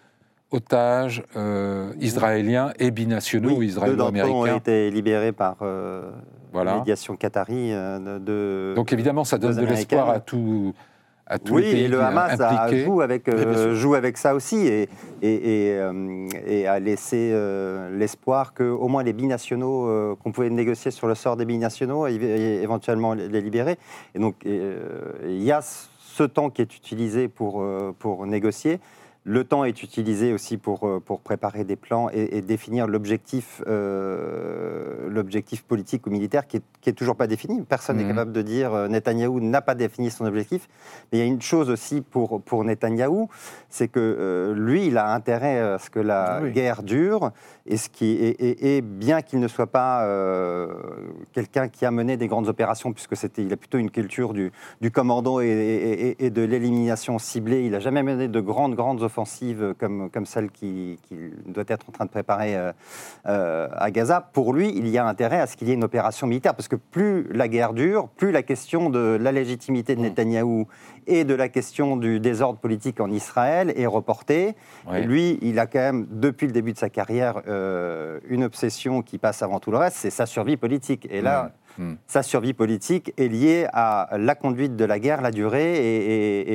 otages 0.51 1.23
euh, 1.35 1.91
israéliens 1.99 2.71
et 2.79 2.91
binationaux 2.91 3.55
Oui, 3.57 3.67
deux 3.67 3.73
d'entre 3.75 3.87
eux 3.87 4.01
ont 4.01 4.09
israélo-américains. 4.11 4.55
été 4.57 4.89
libérés 4.91 5.31
par 5.31 5.57
euh, 5.61 6.09
Voilà. 6.53 6.77
médiation 6.77 7.15
qatari 7.15 7.73
euh, 7.73 8.19
de, 8.19 8.73
Donc 8.75 8.93
évidemment, 8.93 9.23
ça 9.23 9.37
donne 9.37 9.55
de 9.55 9.65
l'espoir 9.65 10.09
à, 10.09 10.19
tout, 10.19 10.73
à 11.29 11.39
tous 11.39 11.55
oui, 11.55 11.63
les 11.63 11.71
pays 11.71 11.83
et 11.83 11.87
le 11.87 12.01
Hamas 12.01 12.39
a- 12.39 12.75
joue, 12.75 13.01
avec, 13.01 13.27
euh, 13.27 13.75
joue 13.75 13.95
avec 13.95 14.17
ça 14.17 14.33
aussi 14.33 14.65
et, 14.67 14.89
et, 15.21 15.67
et, 15.67 15.77
euh, 15.77 16.27
et 16.45 16.67
a 16.67 16.79
laissé 16.79 17.31
euh, 17.33 17.89
l'espoir 17.97 18.53
que 18.53 18.63
au 18.63 18.87
moins 18.87 19.03
les 19.03 19.13
binationaux, 19.13 20.15
qu'on 20.23 20.31
pouvait 20.31 20.49
négocier 20.49 20.91
sur 20.91 21.07
le 21.07 21.15
sort 21.15 21.35
des 21.35 21.45
binationaux 21.45 22.07
et, 22.07 22.15
éventuellement 22.61 23.13
les 23.13 23.41
libérer. 23.41 23.77
Et 24.15 24.19
donc 24.19 24.35
il 24.45 25.43
y 25.43 25.51
a 25.51 25.61
ce 25.61 26.23
temps 26.23 26.49
qui 26.49 26.61
est 26.61 26.75
utilisé 26.75 27.27
pour, 27.27 27.65
pour 27.99 28.25
négocier. 28.25 28.79
Le 29.29 29.43
temps 29.43 29.65
est 29.65 29.83
utilisé 29.83 30.31
aussi 30.31 30.55
pour, 30.55 30.87
euh, 30.87 31.01
pour 31.05 31.19
préparer 31.19 31.65
des 31.65 31.75
plans 31.75 32.09
et, 32.13 32.37
et 32.37 32.41
définir 32.41 32.87
l'objectif 32.87 33.61
euh, 33.67 35.09
l'objectif 35.09 35.63
politique 35.65 36.07
ou 36.07 36.09
militaire 36.11 36.47
qui 36.47 36.57
est, 36.57 36.61
qui 36.79 36.89
est 36.89 36.93
toujours 36.93 37.17
pas 37.17 37.27
défini. 37.27 37.61
Personne 37.63 37.97
n'est 37.97 38.03
Mhm. 38.03 38.09
capable 38.09 38.31
de 38.31 38.41
dire 38.41 38.73
euh, 38.73 38.87
Netanyahou 38.87 39.41
n'a 39.41 39.61
pas 39.61 39.75
défini 39.75 40.11
son 40.11 40.23
objectif. 40.25 40.69
Mais 41.11 41.17
il 41.17 41.21
y 41.21 41.23
a 41.23 41.27
une 41.27 41.41
chose 41.41 41.69
aussi 41.69 41.99
pour, 41.99 42.41
pour 42.41 42.63
Netanyahou, 42.63 43.27
c'est 43.69 43.89
que 43.89 43.99
euh, 43.99 44.53
lui, 44.53 44.87
il 44.87 44.97
a 44.97 45.13
intérêt 45.13 45.59
à 45.59 45.77
ce 45.77 45.89
que 45.89 45.99
la 45.99 46.39
Oui. 46.43 46.51
guerre 46.53 46.81
dure, 46.83 47.31
et, 47.65 47.75
ce 47.75 47.89
qui, 47.89 48.05
et, 48.11 48.29
et- 48.29 48.77
et 48.77 48.81
bien 48.81 49.21
qu'il 49.21 49.41
ne 49.41 49.47
soit 49.49 49.67
pas 49.67 50.07
quelqu'un 51.33 51.67
qui 51.67 51.85
a 51.85 51.91
mené 51.91 52.15
des 52.15 52.27
grandes 52.29 52.47
opérations, 52.47 52.93
puisque 52.93 53.17
c'était, 53.17 53.43
il 53.43 53.51
a 53.51 53.57
plutôt 53.57 53.77
une 53.77 53.91
culture 53.91 54.31
du, 54.33 54.53
du 54.79 54.89
commando 54.89 55.41
et 55.41 56.15
de 56.33 56.41
l'élimination 56.43 57.19
ciblée, 57.19 57.65
il 57.65 57.71
n'a 57.71 57.79
jamais 57.81 58.03
mené 58.03 58.29
de 58.29 58.39
grandes, 58.39 58.75
grandes 58.75 59.01
offensives 59.01 59.16
comme, 59.77 60.09
comme 60.09 60.25
celle 60.25 60.51
qu'il 60.51 60.97
qu'il 61.07 61.31
doit 61.47 61.63
être 61.67 61.87
en 61.89 61.91
train 61.91 62.05
de 62.05 62.09
préparer 62.09 62.55
euh, 62.55 62.71
euh, 63.27 63.67
à 63.75 63.91
Gaza. 63.91 64.21
Pour 64.33 64.53
lui, 64.53 64.71
il 64.75 64.87
y 64.87 64.97
a 64.97 65.05
intérêt 65.07 65.39
à 65.39 65.47
ce 65.47 65.55
qu'il 65.57 65.67
y 65.67 65.71
ait 65.71 65.75
une 65.75 65.83
opération 65.83 66.27
militaire, 66.27 66.55
parce 66.55 66.67
que 66.67 66.75
plus 66.75 67.27
la 67.31 67.47
guerre 67.47 67.73
dure, 67.73 68.07
plus 68.09 68.31
la 68.31 68.43
question 68.43 68.89
de 68.89 69.17
la 69.19 69.31
légitimité 69.31 69.95
de 69.95 70.01
Netanyahou 70.01 70.67
et 71.07 71.23
de 71.23 71.33
la 71.33 71.49
question 71.49 71.97
du 71.97 72.19
désordre 72.19 72.59
politique 72.59 72.99
en 72.99 73.09
Israël 73.11 73.73
est 73.75 73.85
reportée. 73.85 74.55
Ouais. 74.89 75.01
Et 75.01 75.03
lui, 75.05 75.39
il 75.41 75.57
a 75.59 75.65
quand 75.67 75.79
même, 75.79 76.07
depuis 76.11 76.47
le 76.47 76.53
début 76.53 76.73
de 76.73 76.77
sa 76.77 76.89
carrière, 76.89 77.41
euh, 77.47 78.19
une 78.29 78.43
obsession 78.43 79.01
qui 79.01 79.17
passe 79.17 79.41
avant 79.41 79.59
tout 79.59 79.71
le 79.71 79.77
reste, 79.77 79.97
c'est 79.97 80.09
sa 80.09 80.25
survie 80.25 80.57
politique. 80.57 81.07
Et 81.09 81.21
là, 81.21 81.51
Mm. 81.79 81.91
Mm. 81.91 81.97
sa 82.07 82.23
survie 82.23 82.53
politique 82.53 83.13
est 83.17 83.27
liée 83.27 83.67
à 83.71 84.09
la 84.17 84.33
conduite 84.33 84.75
de 84.75 84.83
la 84.83 84.97
guerre, 84.97 85.21
la 85.21 85.29
durée, 85.29 85.75
et, 85.77 85.97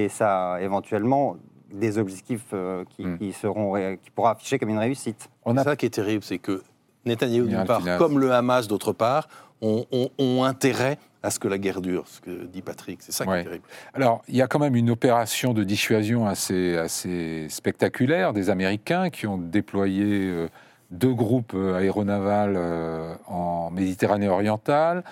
et- 0.01 0.05
et 0.05 0.09
ça, 0.09 0.59
éventuellement, 0.61 1.37
des 1.73 1.99
objectifs 1.99 2.47
euh, 2.53 2.85
qui, 2.91 3.05
Mm. 3.07 3.19
qui 3.19 3.33
seront, 3.33 3.71
ré- 3.73 3.99
qui 4.03 4.11
pourra 4.11 4.33
afficher 4.33 4.59
comme 4.59 4.69
une 4.69 4.79
réussite. 4.79 5.29
On 5.45 5.57
a 5.57 5.65
ça 5.65 5.77
qui 5.77 5.87
est 5.87 5.91
terrible, 5.91 6.23
c'est 6.23 6.39
que 6.39 6.63
a 7.07 7.47
d'une 7.47 7.55
un 7.57 7.67
part, 7.67 7.83
comme 7.99 8.19
le 8.19 8.33
Hamas, 8.33 8.69
d'autre 8.69 8.93
part, 8.93 9.29
ont, 9.61 9.85
ont- 9.91 10.11
ont 10.19 10.45
intérêt 10.45 10.99
à 11.25 11.31
ce 11.31 11.39
que 11.39 11.47
la 11.49 11.59
guerre 11.59 11.81
dure, 11.81 12.07
ce 12.09 12.21
que 12.21 12.45
dit 12.47 12.63
Patrick. 12.63 13.01
C'est 13.03 13.13
ça 13.13 13.25
qui 13.25 13.31
Ouais. 13.31 13.41
est 13.41 13.45
terrible. 13.45 13.65
Alors, 13.95 14.23
il 14.29 14.37
y 14.37 14.43
a 14.43 14.47
quand 14.49 14.59
même 14.59 14.75
une 14.77 14.91
opération 14.91 15.53
de 15.55 15.63
dissuasion 15.65 16.27
assez, 16.27 16.77
assez 16.77 17.47
spectaculaire 17.49 18.33
des 18.33 18.51
Américains 18.51 19.09
qui 19.11 19.27
ont 19.29 19.39
déployé 19.39 20.05
euh, 20.05 20.49
deux 20.91 21.15
groupes 21.15 21.53
euh, 21.55 21.77
aéronavals 21.79 22.55
euh, 22.57 23.15
en 23.29 23.71
Méditerranée 23.71 24.29
orientale, 24.29 25.05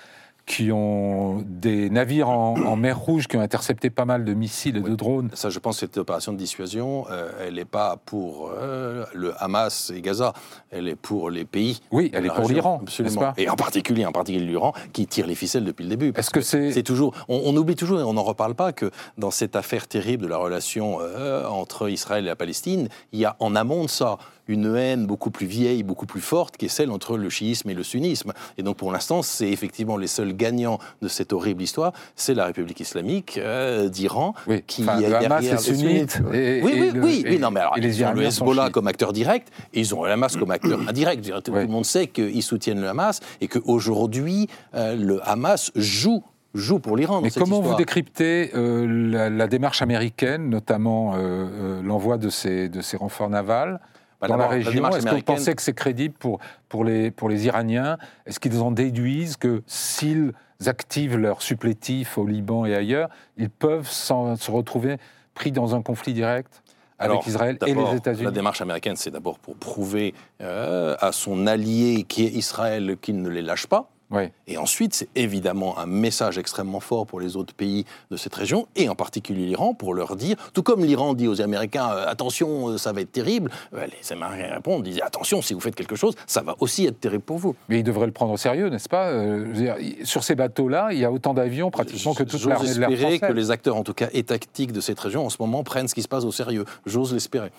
qui 0.51 0.73
ont 0.73 1.45
des 1.47 1.91
navires 1.91 2.29
en, 2.29 2.57
en 2.57 2.75
mer 2.75 2.99
Rouge 2.99 3.29
qui 3.29 3.37
ont 3.37 3.41
intercepté 3.41 3.89
pas 3.89 4.05
mal 4.05 4.25
de 4.25 4.35
missiles 4.35 4.79
et 4.79 4.81
de 4.81 4.97
drones. 4.97 5.31
Ça, 5.35 5.49
je 5.49 5.61
pense 5.61 5.77
que 5.77 5.87
cette 5.87 5.97
opération 5.97 6.33
de 6.33 6.39
dissuasion, 6.39 7.07
euh, 7.09 7.31
elle 7.41 7.55
n'est 7.55 7.65
pas 7.65 7.99
pour 8.05 8.51
euh, 8.53 9.05
le 9.15 9.33
Hamas 9.41 9.93
et 9.95 10.01
Gaza, 10.01 10.33
elle 10.73 10.89
est 10.89 10.97
pour 10.97 11.31
les 11.31 11.45
pays. 11.45 11.81
Oui, 11.93 12.11
elle 12.13 12.27
est 12.27 12.35
pour 12.35 12.49
l'Iran, 12.49 12.81
absolument. 12.83 13.21
pas? 13.21 13.35
Et 13.37 13.49
en 13.49 13.55
particulier, 13.55 14.05
en 14.05 14.11
particulier 14.11 14.45
l'Iran, 14.45 14.73
qui 14.93 15.07
tire 15.07 15.29
les 15.29 15.37
ficelles 15.37 15.65
depuis 15.65 15.85
le 15.85 15.91
début. 15.91 16.13
Est-ce 16.17 16.31
que 16.31 16.41
c'est... 16.41 16.73
C'est 16.73 16.83
toujours, 16.83 17.15
on, 17.29 17.41
on 17.45 17.57
oublie 17.57 17.77
toujours 17.77 18.01
et 18.01 18.03
on 18.03 18.15
n'en 18.15 18.25
reparle 18.25 18.57
pas 18.57 18.73
que 18.73 18.91
dans 19.19 19.31
cette 19.31 19.55
affaire 19.55 19.87
terrible 19.87 20.25
de 20.25 20.29
la 20.29 20.37
relation 20.37 20.99
euh, 21.01 21.47
entre 21.47 21.89
Israël 21.89 22.25
et 22.25 22.29
la 22.29 22.35
Palestine, 22.35 22.89
il 23.13 23.21
y 23.21 23.25
a 23.25 23.37
en 23.39 23.55
amont 23.55 23.85
de 23.85 23.89
ça 23.89 24.19
une 24.51 24.75
haine 24.77 25.07
beaucoup 25.07 25.31
plus 25.31 25.47
vieille, 25.47 25.83
beaucoup 25.83 26.07
plus 26.07 26.21
forte, 26.21 26.57
qui 26.57 26.67
est 26.67 26.69
celle 26.69 26.91
entre 26.91 27.17
le 27.17 27.31
chiisme 27.31 27.71
et 27.71 27.75
le 27.75 27.83
sunnisme. 27.83 28.33
Et 28.59 28.63
donc 28.63 28.77
pour 28.77 28.93
l'instant, 28.93 29.23
c'est 29.23 29.49
effectivement 29.49 29.97
les 29.97 30.07
seuls 30.07 30.35
gagnants 30.35 30.79
de 31.03 31.09
cette 31.09 31.33
horrible 31.33 31.63
histoire, 31.63 31.93
c'est 32.17 32.35
la 32.35 32.47
République 32.47 32.81
islamique 32.81 33.39
euh, 33.39 33.89
d'Iran, 33.89 34.35
Oui, 34.47 34.63
qui 34.67 34.83
enfin, 34.83 34.99
est 34.99 35.09
le 35.09 35.17
Hamas 35.17 35.29
derrière 35.43 35.53
est 35.55 35.57
les 35.69 35.75
sunnite. 35.77 36.11
sunnites. 36.11 36.35
et- 36.35 36.63
Oui, 36.63 36.73
et 36.73 36.81
oui, 36.83 36.91
le- 36.93 37.01
oui, 37.03 37.23
et- 37.25 37.31
oui, 37.31 37.39
non, 37.39 37.51
mais 37.51 37.61
alors, 37.61 37.77
les 37.77 37.87
ils 38.01 38.05
ont 38.05 38.13
le 38.13 38.23
Hezbollah 38.23 38.71
comme 38.71 38.87
acteur 38.87 39.13
direct, 39.13 39.49
et 39.73 39.81
ils 39.81 39.95
ont 39.95 40.05
le 40.05 40.11
Hamas 40.11 40.37
comme 40.37 40.51
acteur 40.51 40.81
indirect. 40.89 41.23
Dire, 41.23 41.43
Tout 41.43 41.53
le 41.53 41.67
monde 41.67 41.85
sait 41.85 42.07
qu'ils 42.09 42.43
soutiennent 42.43 42.81
le 42.81 42.89
Hamas, 42.89 43.21
et 43.41 43.49
qu'aujourd'hui, 43.49 44.49
euh, 44.75 44.97
le 44.97 45.21
Hamas 45.29 45.71
joue 45.77 46.23
joue 46.53 46.81
pour 46.81 46.97
l'Iran. 46.97 47.17
dans 47.19 47.23
Mais 47.23 47.31
cette 47.31 47.41
comment 47.45 47.61
vous 47.61 47.77
décryptez 47.77 48.51
euh, 48.57 48.85
la, 49.13 49.31
la 49.31 49.47
démarche 49.47 49.83
américaine, 49.83 50.51
notamment 50.51 51.15
euh, 51.15 51.19
euh, 51.19 51.83
l'envoi 51.83 52.19
de 52.19 52.29
ces, 52.29 52.69
de 52.69 52.81
ces 52.81 52.97
renforts 52.97 53.31
navals 53.31 53.79
Bah, 54.21 54.29
dans 54.29 54.37
la 54.37 54.49
région 54.49 54.71
démarche 54.73 54.97
Est-ce 54.97 55.05
que 55.05 55.09
vous 55.09 55.09
américaine- 55.15 55.37
pensez 55.37 55.55
que 55.55 55.63
c'est 55.63 55.73
crédible 55.75 56.15
pour, 56.19 56.41
pour, 56.69 56.85
les, 56.85 57.11
pour 57.11 57.29
les 57.29 57.47
Iraniens? 57.47 57.97
Est-ce 58.27 58.39
qu'ils 58.41 58.61
en 58.61 58.71
déduisent 58.71 59.37
que 59.37 59.63
s'ils 59.67 60.33
activent 60.67 61.17
leur 61.17 61.41
supplétif 61.41 62.19
au 62.19 62.27
Liban 62.27 62.67
et 62.67 62.75
ailleurs, 62.75 63.09
ils 63.39 63.49
peuvent 63.51 63.89
se 63.89 64.51
retrouver 64.51 64.97
pris 65.35 65.53
dans 65.53 65.75
un 65.75 65.81
conflit 65.83 66.13
direct 66.13 66.63
avec 66.99 67.13
Alors, 67.13 67.27
Israël 67.27 67.57
et 67.67 67.73
d'abord, 67.73 67.93
les 67.93 67.97
États-Unis? 67.97 68.25
La 68.25 68.31
démarche 68.31 68.61
américaine, 68.61 68.97
c'est 68.97 69.11
d'abord 69.11 69.39
pour 69.39 69.57
prouver 69.57 70.13
euh, 70.43 70.97
à 71.01 71.13
son 71.13 71.47
allié 71.47 72.05
qui 72.07 72.27
est 72.27 72.31
Israël 72.31 72.99
qu'il 73.01 73.23
ne 73.23 73.29
les 73.31 73.41
lâche 73.41 73.67
pas. 73.67 73.89
Oui. 74.11 74.25
Et 74.47 74.59
ensuite, 74.59 74.95
c'est 74.95 75.09
évidemment 75.15 75.79
un 75.79 75.87
message 75.87 76.39
extrêmement 76.39 76.81
fort 76.81 77.07
pour 77.07 77.21
les 77.21 77.37
autres 77.37 77.55
pays 77.55 77.85
de 78.11 78.17
cette 78.17 78.35
région, 78.35 78.67
et 78.77 78.89
en 78.89 78.95
particulier 78.95 79.47
l'Iran, 79.47 79.75
pour 79.75 79.95
leur 79.95 80.17
dire, 80.17 80.37
tout 80.53 80.63
comme 80.63 80.85
l'Iran 80.85 81.15
dit 81.15 81.29
aux 81.29 81.41
Américains, 81.41 81.91
euh, 81.91 82.07
attention, 82.09 82.71
euh, 82.71 82.79
ça 82.79 82.93
va 82.93 83.03
être 83.03 83.13
terrible, 83.13 83.51
euh, 83.75 83.87
les 83.87 84.13
Américains 84.13 84.55
répondent, 84.55 84.83
disent, 84.83 85.01
attention, 85.03 85.43
si 85.43 85.55
vous 85.55 85.61
faites 85.61 85.77
quelque 85.77 85.97
chose, 85.97 86.15
ça 86.27 86.43
va 86.43 86.57
aussi 86.61 86.87
être 86.87 86.99
terrible 86.99 87.23
pour 87.23 87.39
vous. 87.39 87.55
Mais 87.69 87.81
ils 87.81 87.85
devraient 87.85 88.07
le 88.07 88.13
prendre 88.13 88.33
au 88.33 88.37
sérieux, 88.37 88.69
n'est-ce 88.69 88.89
pas 88.89 89.11
Euh, 89.11 89.53
dire, 89.53 89.77
Sur 90.05 90.25
ces 90.25 90.35
bateaux-là, 90.35 90.89
il 90.93 90.99
y 90.99 91.05
a 91.05 91.13
autant 91.13 91.35
d'avions 91.35 91.71
pratiquement 91.71 92.15
que 92.15 92.25
toute 92.25 92.41
J'ose 92.41 92.49
l'armée 92.49 92.75
de 92.75 92.81
l'air 92.81 92.91
espérer 92.91 93.19
que 93.21 93.33
les 93.33 93.51
acteurs, 93.51 93.77
en 93.77 93.85
tout 93.85 93.95
cas 93.95 94.09
étatiques 94.13 94.73
de 94.73 94.81
cette 94.81 94.99
région, 94.99 95.25
en 95.27 95.31
ce 95.31 95.37
moment, 95.41 95.63
prennent 95.63 95.89
ce 95.89 95.95
qui 95.95 96.03
se 96.03 96.09
passe 96.09 96.25
au 96.25 96.33
sérieux. 96.33 96.65
J'ose 96.87 97.13
l'espérer. 97.13 97.51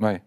Ouais. 0.00 0.20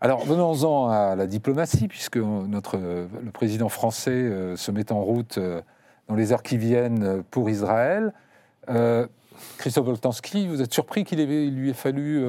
Alors, 0.00 0.24
venons-en 0.24 0.88
à 0.88 1.16
la 1.16 1.26
diplomatie, 1.26 1.88
puisque 1.88 2.18
notre, 2.18 2.78
euh, 2.78 3.08
le 3.22 3.30
président 3.32 3.68
français 3.68 4.10
euh, 4.12 4.56
se 4.56 4.70
met 4.70 4.92
en 4.92 5.02
route 5.02 5.38
euh, 5.38 5.60
dans 6.08 6.14
les 6.14 6.32
heures 6.32 6.42
qui 6.42 6.56
viennent 6.56 7.22
pour 7.30 7.50
Israël. 7.50 8.12
Euh, 8.68 9.06
Christophe 9.58 9.86
Boltanski, 9.86 10.46
vous 10.48 10.62
êtes 10.62 10.72
surpris 10.72 11.04
qu'il 11.04 11.20
lui 11.24 11.70
ait 11.70 11.74
fallu 11.74 12.24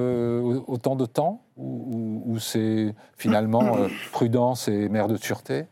autant 0.67 0.95
de 0.95 1.05
temps 1.07 1.41
Ou, 1.57 2.21
ou- 2.27 2.33
ou 2.33 2.39
c'est 2.39 2.93
finalement 3.17 3.77
prudence 4.11 4.67
et 4.67 4.89
mère 4.89 5.07
de 5.07 5.17
sûreté? 5.17 5.65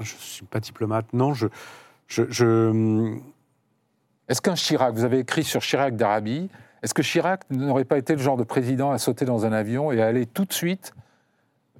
Je 0.00 0.14
ne 0.14 0.18
suis 0.20 0.44
pas 0.44 0.60
diplomate. 0.60 1.06
Non, 1.14 1.32
je. 1.32 1.46
je, 2.06 2.24
je- 2.28 3.16
Est-ce 4.28 4.42
qu'un 4.42 4.54
Chirac, 4.56 4.92
vous 4.94 5.04
avez 5.04 5.20
écrit 5.20 5.42
sur 5.44 5.62
Chirac 5.62 5.96
d'Arabie, 5.96 6.50
est-ce 6.84 6.94
que 6.94 7.02
Chirac 7.02 7.42
n'aurait 7.50 7.84
pas 7.84 7.98
été 7.98 8.12
le 8.14 8.20
genre 8.20 8.36
de 8.36 8.44
président 8.44 8.90
à 8.92 8.98
sauter 8.98 9.24
dans 9.24 9.44
un 9.46 9.52
avion 9.52 9.90
et 9.90 10.00
à 10.00 10.06
aller 10.06 10.26
tout 10.26 10.44
de 10.44 10.52
suite 10.52 10.94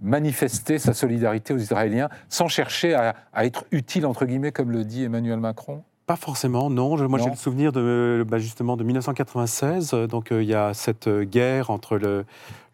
manifester 0.03 0.79
sa 0.79 0.93
solidarité 0.93 1.55
aux 1.55 1.59
Israéliens 1.59 2.09
sans 2.29 2.49
chercher 2.49 2.95
à, 2.95 3.15
à 3.33 3.45
être 3.47 3.65
utile, 3.71 4.07
entre 4.07 4.25
guillemets, 4.27 4.51
comme 4.53 4.71
le 4.73 4.85
dit 4.85 5.05
Emmanuel 5.05 5.39
Macron? 5.39 5.83
Pas 6.07 6.17
forcément, 6.17 6.69
non. 6.69 6.97
Je- 6.97 7.05
moi, 7.05 7.19
j'ai 7.19 7.31
le 7.31 7.37
souvenir 7.37 7.73
de, 7.73 8.27
bah, 8.29 8.39
justement 8.39 8.77
de 8.77 8.85
1996. 8.85 9.93
euh, 9.95 10.07
Donc, 10.07 10.33
euh, 10.33 10.43
il 10.43 10.49
y 10.49 10.55
a 10.55 10.75
cette 10.75 11.07
euh, 11.07 11.25
guerre 11.25 11.71
entre 11.71 11.97
le, 11.97 12.25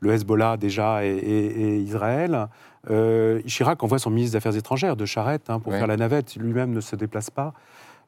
le 0.01 0.13
Hezbollah 0.13 0.57
déjà 0.57 1.05
et, 1.05 1.11
et- 1.11 1.61
et 1.63 1.77
Israël. 1.79 2.49
Euh, 2.91 3.41
Chirac 3.47 3.81
envoie 3.85 3.99
son 4.01 4.11
ministre 4.11 4.33
des 4.33 4.37
Affaires 4.39 4.57
étrangères 4.57 4.97
de 4.97 5.05
Charette 5.05 5.51
hein, 5.51 5.61
pour 5.61 5.73
Ouais. 5.73 5.79
faire 5.79 5.87
la 5.87 5.97
navette. 5.97 6.35
Lui-même 6.37 6.73
ne 6.73 6.81
se 6.81 6.97
déplace 6.97 7.31
pas. 7.31 7.53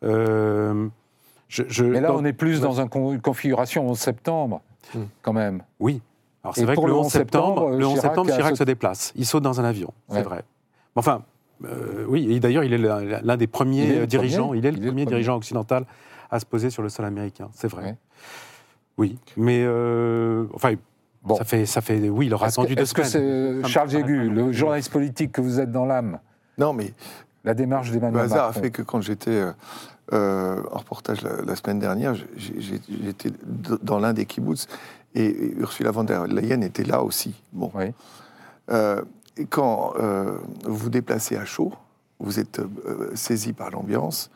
Euh, 0.02 0.88
je- 1.52 1.62
je- 1.68 1.84
Mais 1.84 2.00
là, 2.00 2.14
on 2.14 2.24
est 2.24 2.32
plus 2.32 2.60
dans 2.60 2.80
un 2.80 2.88
con- 2.88 3.12
une 3.12 3.20
configuration 3.20 3.88
11 3.88 3.98
septembre, 3.98 4.62
Hmm. 4.94 5.02
quand 5.22 5.32
même. 5.32 5.62
Oui. 5.80 6.00
Alors, 6.42 6.54
c'est 6.56 6.64
vrai 6.64 6.74
que 6.74 6.80
le 6.80 6.86
le 6.88 6.94
11 6.94 7.12
septembre, 7.12 7.46
septembre, 7.60 7.70
le 7.78 7.86
11 7.86 7.92
Chirac 7.94 8.02
septembre, 8.10 8.30
Chirac 8.34 8.56
se 8.56 8.64
déplace. 8.64 9.12
Il 9.14 9.26
saute 9.26 9.42
dans 9.44 9.60
un 9.60 9.64
avion, 9.64 9.92
c'est 10.08 10.22
vrai. 10.22 10.42
Enfin, 10.96 11.22
euh, 11.64 12.04
oui, 12.08 12.32
et 12.32 12.40
d'ailleurs, 12.40 12.64
il 12.64 12.72
est 12.72 12.78
l'un 13.22 13.36
des 13.36 13.46
premiers 13.46 13.84
Il 13.84 13.94
le 13.94 14.00
euh, 14.02 14.06
dirigeants, 14.06 14.46
premier. 14.46 14.58
il 14.58 14.66
est 14.66 14.70
le 14.72 14.76
Il 14.78 14.82
est 14.82 14.86
le 14.86 14.90
premier 14.90 15.04
premier. 15.04 15.14
dirigeant 15.16 15.36
occidental 15.36 15.84
à 16.30 16.40
se 16.40 16.46
poser 16.46 16.70
sur 16.70 16.82
le 16.82 16.88
sol 16.88 17.04
américain, 17.04 17.48
c'est 17.52 17.68
vrai. 17.68 17.82
Ouais. 17.84 17.96
Oui, 18.98 19.18
mais 19.36 19.62
euh, 19.64 20.46
enfin, 20.54 20.74
Bon. 21.22 21.36
ça 21.36 21.44
fait, 21.44 21.64
ça 21.66 21.80
fait, 21.80 22.08
oui, 22.08 22.26
il 22.26 22.34
aura 22.34 22.46
attendu 22.48 22.74
deux 22.74 22.82
est-ce 22.82 22.94
que 22.94 23.04
c'est 23.04 23.20
me 23.20 23.62
Charles 23.64 23.90
Jégu, 23.90 24.28
le 24.28 24.50
journaliste 24.52 24.90
politique 24.90 25.30
que 25.32 25.40
vous 25.40 25.60
êtes 25.60 25.70
dans 25.70 25.84
l'âme? 25.86 26.18
Non, 26.58 26.72
mais 26.72 26.92
La 27.44 27.54
démarche 27.54 27.88
Le 27.88 27.94
d'Emmanuel 27.94 28.22
hasard 28.24 28.44
a 28.44 28.46
Macron. 28.48 28.62
fait 28.62 28.70
que 28.70 28.82
quand 28.82 29.00
j'étais 29.00 29.42
euh, 30.12 30.62
en 30.72 30.78
reportage 30.78 31.22
la, 31.22 31.42
la 31.42 31.56
semaine 31.56 31.78
dernière, 31.78 32.14
j'étais 32.36 33.30
dans 33.82 33.98
l'un 33.98 34.12
des 34.12 34.26
kibbutz 34.26 34.66
et 35.14 35.52
Ursula 35.58 35.90
von 35.90 36.04
der 36.04 36.26
Leyen 36.26 36.60
était 36.62 36.84
là 36.84 37.02
aussi. 37.02 37.34
Bon. 37.52 37.70
Oui. 37.74 37.92
Euh, 38.70 39.02
et 39.36 39.46
quand 39.46 39.94
euh, 40.00 40.36
vous 40.64 40.76
vous 40.76 40.90
déplacez 40.90 41.36
à 41.36 41.44
chaud, 41.44 41.72
vous 42.18 42.38
êtes 42.38 42.60
saisi 43.14 43.52
par 43.52 43.70
l'ambiance 43.70 44.30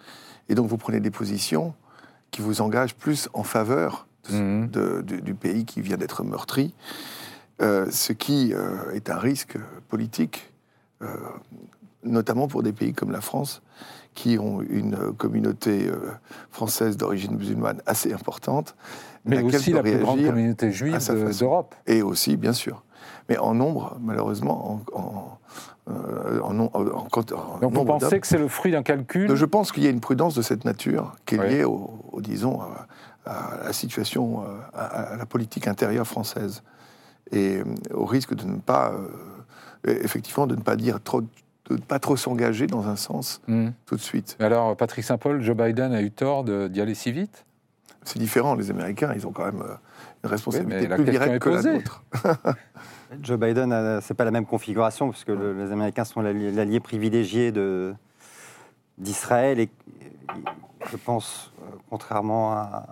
et 0.49 0.55
donc 0.55 0.69
vous 0.69 0.77
prenez 0.79 1.01
des 1.01 1.11
positions 1.11 1.75
qui 2.31 2.43
vous 2.43 2.61
engagent 2.61 2.95
plus 2.95 3.29
en 3.33 3.43
faveur 3.43 4.07
de- 4.31 4.35
Mhm. 4.37 4.69
de- 4.71 5.01
du, 5.03 5.23
du 5.23 5.35
pays 5.35 5.65
qui 5.65 5.81
vient 5.81 5.97
d'être 5.97 6.25
meurtri, 6.25 6.75
ce 7.61 8.13
qui 8.13 8.53
est 8.93 9.09
un 9.11 9.19
risque 9.19 9.57
politique, 9.89 10.53
notamment 12.03 12.49
pour 12.49 12.63
des 12.63 12.73
pays 12.73 12.93
comme 12.93 13.13
la 13.13 13.21
France, 13.21 13.63
qui 14.17 14.39
ont 14.39 14.63
une 14.63 14.95
euh, 14.95 15.13
communauté 15.13 15.87
euh, 15.89 16.11
française 16.51 16.97
d'origine 16.97 17.37
musulmane 17.37 17.81
assez 17.87 18.13
importante. 18.13 18.75
Mais 19.27 19.43
aussi 19.43 19.73
la 19.73 19.83
plus 19.83 19.99
grande 19.99 20.25
communauté 20.25 20.73
juive 20.73 20.99
d'Europe. 21.39 21.75
Et 21.87 22.03
aussi, 22.03 22.37
bien 22.37 22.53
sûr. 22.53 22.83
Mais 23.29 23.37
en 23.39 23.55
nombre, 23.55 23.97
malheureusement, 24.01 24.81
en, 24.95 24.99
en, 25.01 25.39
euh, 25.91 26.41
en 26.41 26.55
Donc 26.55 27.75
vous 27.75 27.85
pensez 27.85 28.19
que 28.21 28.27
c'est 28.27 28.39
le 28.39 28.49
fruit 28.49 28.73
d'un 28.73 28.83
calcul? 28.83 29.35
Je 29.35 29.45
pense 29.45 29.71
qu'il 29.71 29.85
y 29.85 29.87
a 29.87 29.91
une 29.91 30.01
prudence 30.01 30.35
de 30.35 30.43
cette 30.43 30.65
nature 30.65 31.15
qui 31.27 31.35
est 31.35 31.39
Ouais. 31.39 31.49
liée, 31.51 31.65
au, 31.65 31.91
au- 32.13 32.21
disons, 32.21 32.61
à, 32.61 33.31
à 33.31 33.65
la 33.67 33.73
situation, 33.73 34.43
à, 34.75 34.85
à 34.85 35.17
la 35.17 35.27
politique 35.27 35.69
intérieure 35.69 36.07
française. 36.07 36.63
Et 37.33 37.59
au 37.93 38.05
risque 38.07 38.35
de 38.35 38.45
ne 38.47 38.59
pas, 38.59 38.93
euh, 38.93 39.99
effectivement, 40.05 40.47
de 40.47 40.55
ne 40.57 40.63
pas 40.63 40.77
dire 40.77 41.03
trop, 41.03 41.23
de 41.69 41.75
ne 41.75 41.79
pas 41.81 41.99
trop 41.99 42.17
s'engager 42.17 42.67
dans 42.67 42.87
un 42.89 42.97
sens 42.97 43.41
Hmm. 43.49 43.71
tout 43.87 43.97
de 43.97 44.01
suite. 44.01 44.37
Alors, 44.41 44.77
Patrick 44.77 45.05
Saint-Paul, 45.05 45.43
Joe 45.43 45.57
Biden 45.57 45.93
a 45.93 46.03
eu 46.03 46.11
tort 46.11 46.45
de- 46.45 46.69
d'y 46.69 46.81
aller 46.81 46.95
si 46.95 47.13
vite? 47.13 47.45
C'est 48.05 48.19
différent, 48.21 48.55
les 48.55 48.71
Américains, 48.71 49.13
ils 49.17 49.27
ont 49.27 49.33
quand 49.33 49.45
même 49.47 49.63
euh, 49.63 49.75
une 50.25 50.31
responsabilité 50.31 50.87
plus 50.89 51.05
directe 51.05 51.35
est 51.35 51.39
que 51.41 51.49
la 51.49 51.63
nôtre. 51.63 52.05
Joe 53.23 53.39
Biden, 53.39 53.73
euh, 53.73 54.01
c'est 54.01 54.15
pas 54.15 54.25
la 54.25 54.31
même 54.31 54.47
configuration, 54.47 55.11
puisque 55.11 55.29
le- 55.29 55.53
les 55.65 55.73
Américains 55.73 56.05
sont 56.05 56.21
l'allié 56.21 56.79
privilégié 56.81 57.53
d'Israël. 58.99 59.59
Et 59.61 59.69
je 60.91 60.97
pense, 60.97 61.53
euh, 61.61 61.77
contrairement 61.91 62.53
à 62.53 62.87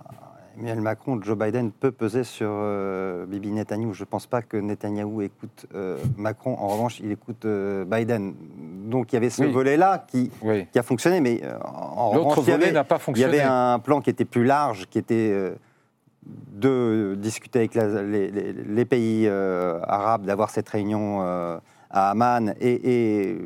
Emmanuel 0.56 0.80
Macron, 0.80 1.20
Joe 1.20 1.36
Biden 1.36 1.72
peut 1.72 1.90
peser 1.90 2.22
sur 2.22 2.48
euh, 2.50 3.26
Bibi 3.26 3.50
Netanyahu. 3.50 3.92
Je 3.92 4.02
ne 4.02 4.06
pense 4.06 4.26
pas 4.26 4.40
que 4.42 4.56
Netanyahu 4.56 5.24
écoute 5.24 5.66
euh, 5.74 5.98
Macron. 6.16 6.56
En 6.58 6.68
revanche, 6.68 7.00
il 7.00 7.10
écoute 7.10 7.44
euh, 7.44 7.84
Biden. 7.84 8.34
Donc 8.86 9.12
il 9.12 9.16
y 9.16 9.18
avait 9.18 9.30
ce 9.30 9.42
Oui. 9.42 9.50
volet-là 9.52 10.04
qui, 10.06 10.30
Oui. 10.42 10.66
qui 10.72 10.78
a 10.78 10.82
fonctionné, 10.84 11.20
mais 11.20 11.42
en 11.64 12.14
L'autre 12.14 12.28
revanche, 12.30 12.46
il 12.46 12.48
y 12.48 12.52
volet 12.52 12.64
avait- 12.66 12.72
n'a 12.72 12.84
pas 12.84 12.96
il 12.96 12.98
y 12.98 13.02
fonctionné. 13.02 13.40
avait 13.40 13.48
un 13.48 13.78
plan 13.80 14.00
qui 14.00 14.10
était 14.10 14.24
plus 14.24 14.44
large, 14.44 14.86
qui 14.88 14.98
était 14.98 15.54
de 16.52 17.16
discuter 17.18 17.58
avec 17.60 17.74
la- 17.74 18.02
les, 18.02 18.30
les- 18.30 18.52
les 18.52 18.84
pays 18.84 19.28
arabes, 19.28 20.24
d'avoir 20.24 20.50
cette 20.50 20.68
réunion 20.68 21.20
à 21.22 22.10
Amman, 22.10 22.54
et, 22.60 23.30
et 23.32 23.38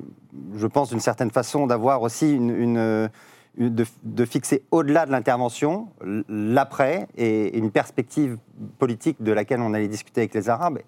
je 0.57 0.67
pense 0.67 0.91
d'une 0.91 1.01
certaine 1.01 1.31
façon 1.31 1.67
d'avoir 1.67 2.03
aussi 2.03 2.35
une- 2.35 3.11
de, 3.59 3.85
de 4.05 4.25
fixer 4.25 4.63
au-delà 4.71 5.05
de 5.05 5.11
l'intervention 5.11 5.89
l'après 6.29 7.09
et 7.17 7.59
une 7.59 7.71
perspective 7.71 8.39
politique 8.79 9.23
de 9.23 9.33
laquelle 9.33 9.61
on 9.61 9.75
allait 9.75 9.89
discuter 9.89 10.21
avec 10.23 10.35
les 10.35 10.49
Arabes. 10.49 10.79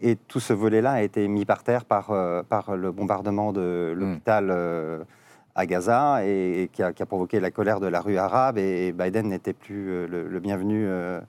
Et 0.00 0.16
tout 0.16 0.40
ce 0.40 0.52
volet-là 0.52 0.92
a 0.92 1.02
été 1.02 1.26
mis 1.28 1.44
par 1.44 1.62
terre 1.62 1.84
par, 1.84 2.10
euh, 2.10 2.42
par 2.42 2.76
le 2.76 2.92
bombardement 2.92 3.52
de 3.52 3.94
l'hôpital 3.96 4.48
euh, 4.50 5.04
à 5.54 5.64
Gaza 5.64 6.26
et, 6.26 6.64
et 6.64 6.68
qui, 6.68 6.82
a, 6.82 6.92
qui 6.92 7.02
a 7.02 7.06
provoqué 7.06 7.40
la 7.40 7.50
colère 7.50 7.80
de 7.80 7.86
la 7.86 8.00
rue 8.02 8.18
arabe. 8.18 8.58
Et 8.58 8.92
Biden 8.92 9.28
n'était 9.28 9.54
plus 9.54 9.88
euh, 9.88 10.06
le, 10.06 10.28
le 10.28 10.40
bienvenu 10.40 10.84
euh, 10.86 11.20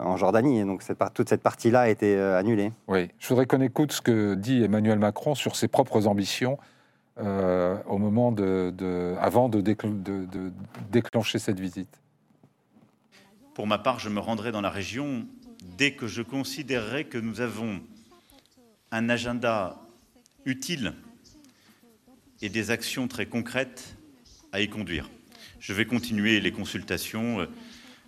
en 0.00 0.16
Jordanie. 0.16 0.60
Et 0.60 0.64
donc 0.64 0.82
cette 0.82 0.98
toute 1.12 1.28
cette 1.28 1.42
partie-là 1.42 1.80
a 1.80 1.88
été 1.88 2.18
annulée. 2.18 2.72
Oui, 2.88 3.10
je 3.18 3.28
voudrais 3.28 3.46
qu'on 3.46 3.60
écoute 3.60 3.92
ce 3.92 4.00
que 4.00 4.34
dit 4.34 4.62
Emmanuel 4.62 4.98
Macron 4.98 5.34
sur 5.34 5.56
ses 5.56 5.68
propres 5.68 6.06
ambitions 6.06 6.56
euh, 7.18 7.82
au 7.86 7.98
moment 7.98 8.32
de, 8.32 9.14
avant 9.20 9.48
de 9.48 9.60
déclencher 10.90 11.38
cette 11.38 11.60
visite. 11.60 12.00
Pour 13.54 13.66
ma 13.66 13.78
part, 13.78 13.98
je 13.98 14.10
me 14.10 14.20
rendrai 14.20 14.52
dans 14.52 14.60
la 14.60 14.70
région 14.70 15.26
dès 15.78 15.92
que 15.92 16.06
je 16.06 16.22
considérerai 16.22 17.04
que 17.04 17.18
nous 17.18 17.40
avons 17.40 17.80
un 18.90 19.08
agenda 19.08 19.80
utile 20.44 20.92
et 22.42 22.48
des 22.48 22.70
actions 22.70 23.08
très 23.08 23.26
concrètes 23.26 23.96
à 24.52 24.60
y 24.60 24.68
conduire. 24.68 25.08
Je 25.58 25.72
vais 25.72 25.86
continuer 25.86 26.40
les 26.40 26.52
consultations, 26.52 27.40
euh, 27.40 27.46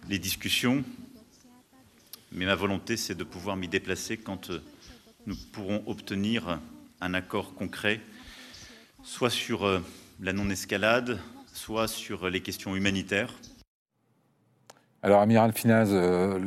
les 0.09 0.19
discussions, 0.19 0.85
mais 2.33 2.45
ma 2.45 2.55
volonté, 2.55 2.97
c'est 2.97 3.15
de 3.15 3.25
pouvoir 3.25 3.57
m'y 3.57 3.69
déplacer 3.69 4.19
quand 4.19 4.51
euh, 4.51 4.63
nous 5.27 5.37
pourrons 5.53 5.83
obtenir 5.87 6.61
un 7.01 7.15
accord 7.15 7.55
concret, 7.55 8.01
soit 9.09 9.31
sur 9.31 9.65
euh, 9.67 9.81
la 10.21 10.33
non-escalade, 10.35 11.19
soit 11.53 11.89
sur 11.89 12.29
les 12.29 12.43
questions 12.43 12.77
humanitaires. 12.77 13.33
Alors, 15.03 15.21
Amiral 15.23 15.53
Finaz, 15.53 15.89
euh, 15.93 16.39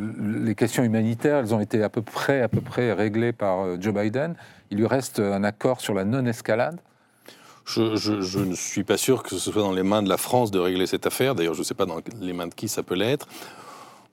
les 0.46 0.54
questions 0.56 0.84
humanitaires, 0.84 1.38
elles 1.38 1.56
ont 1.56 1.60
été 1.60 1.82
à 1.82 1.90
peu 1.90 2.02
près, 2.04 2.42
à 2.42 2.48
peu 2.48 2.62
près 2.62 2.94
réglées 2.94 3.34
par 3.34 3.62
euh, 3.62 3.78
Joe 3.80 3.94
Biden. 3.94 4.36
Il 4.70 4.78
lui 4.78 4.86
reste 4.88 5.20
un 5.20 5.44
accord 5.44 5.82
sur 5.82 5.94
la 5.96 6.06
non-escalade? 6.06 6.80
Je, 7.66 7.96
je- 7.96 8.22
je 8.22 8.40
ne 8.40 8.54
suis 8.54 8.84
pas 8.84 8.98
sûr 8.98 9.24
que 9.24 9.30
ce 9.30 9.52
soit 9.52 9.62
dans 9.62 9.72
les 9.74 9.84
mains 9.84 10.04
de 10.04 10.10
la 10.10 10.18
France 10.18 10.52
de 10.52 10.60
régler 10.60 10.86
cette 10.86 11.08
affaire. 11.08 11.34
D'ailleurs, 11.34 11.54
je 11.56 11.60
ne 11.60 11.64
sais 11.64 11.74
pas 11.74 11.86
dans 11.86 12.00
les 12.20 12.34
mains 12.34 12.48
de 12.48 12.54
qui 12.54 12.68
ça 12.68 12.84
peut 12.84 12.96
l'être. 12.96 13.28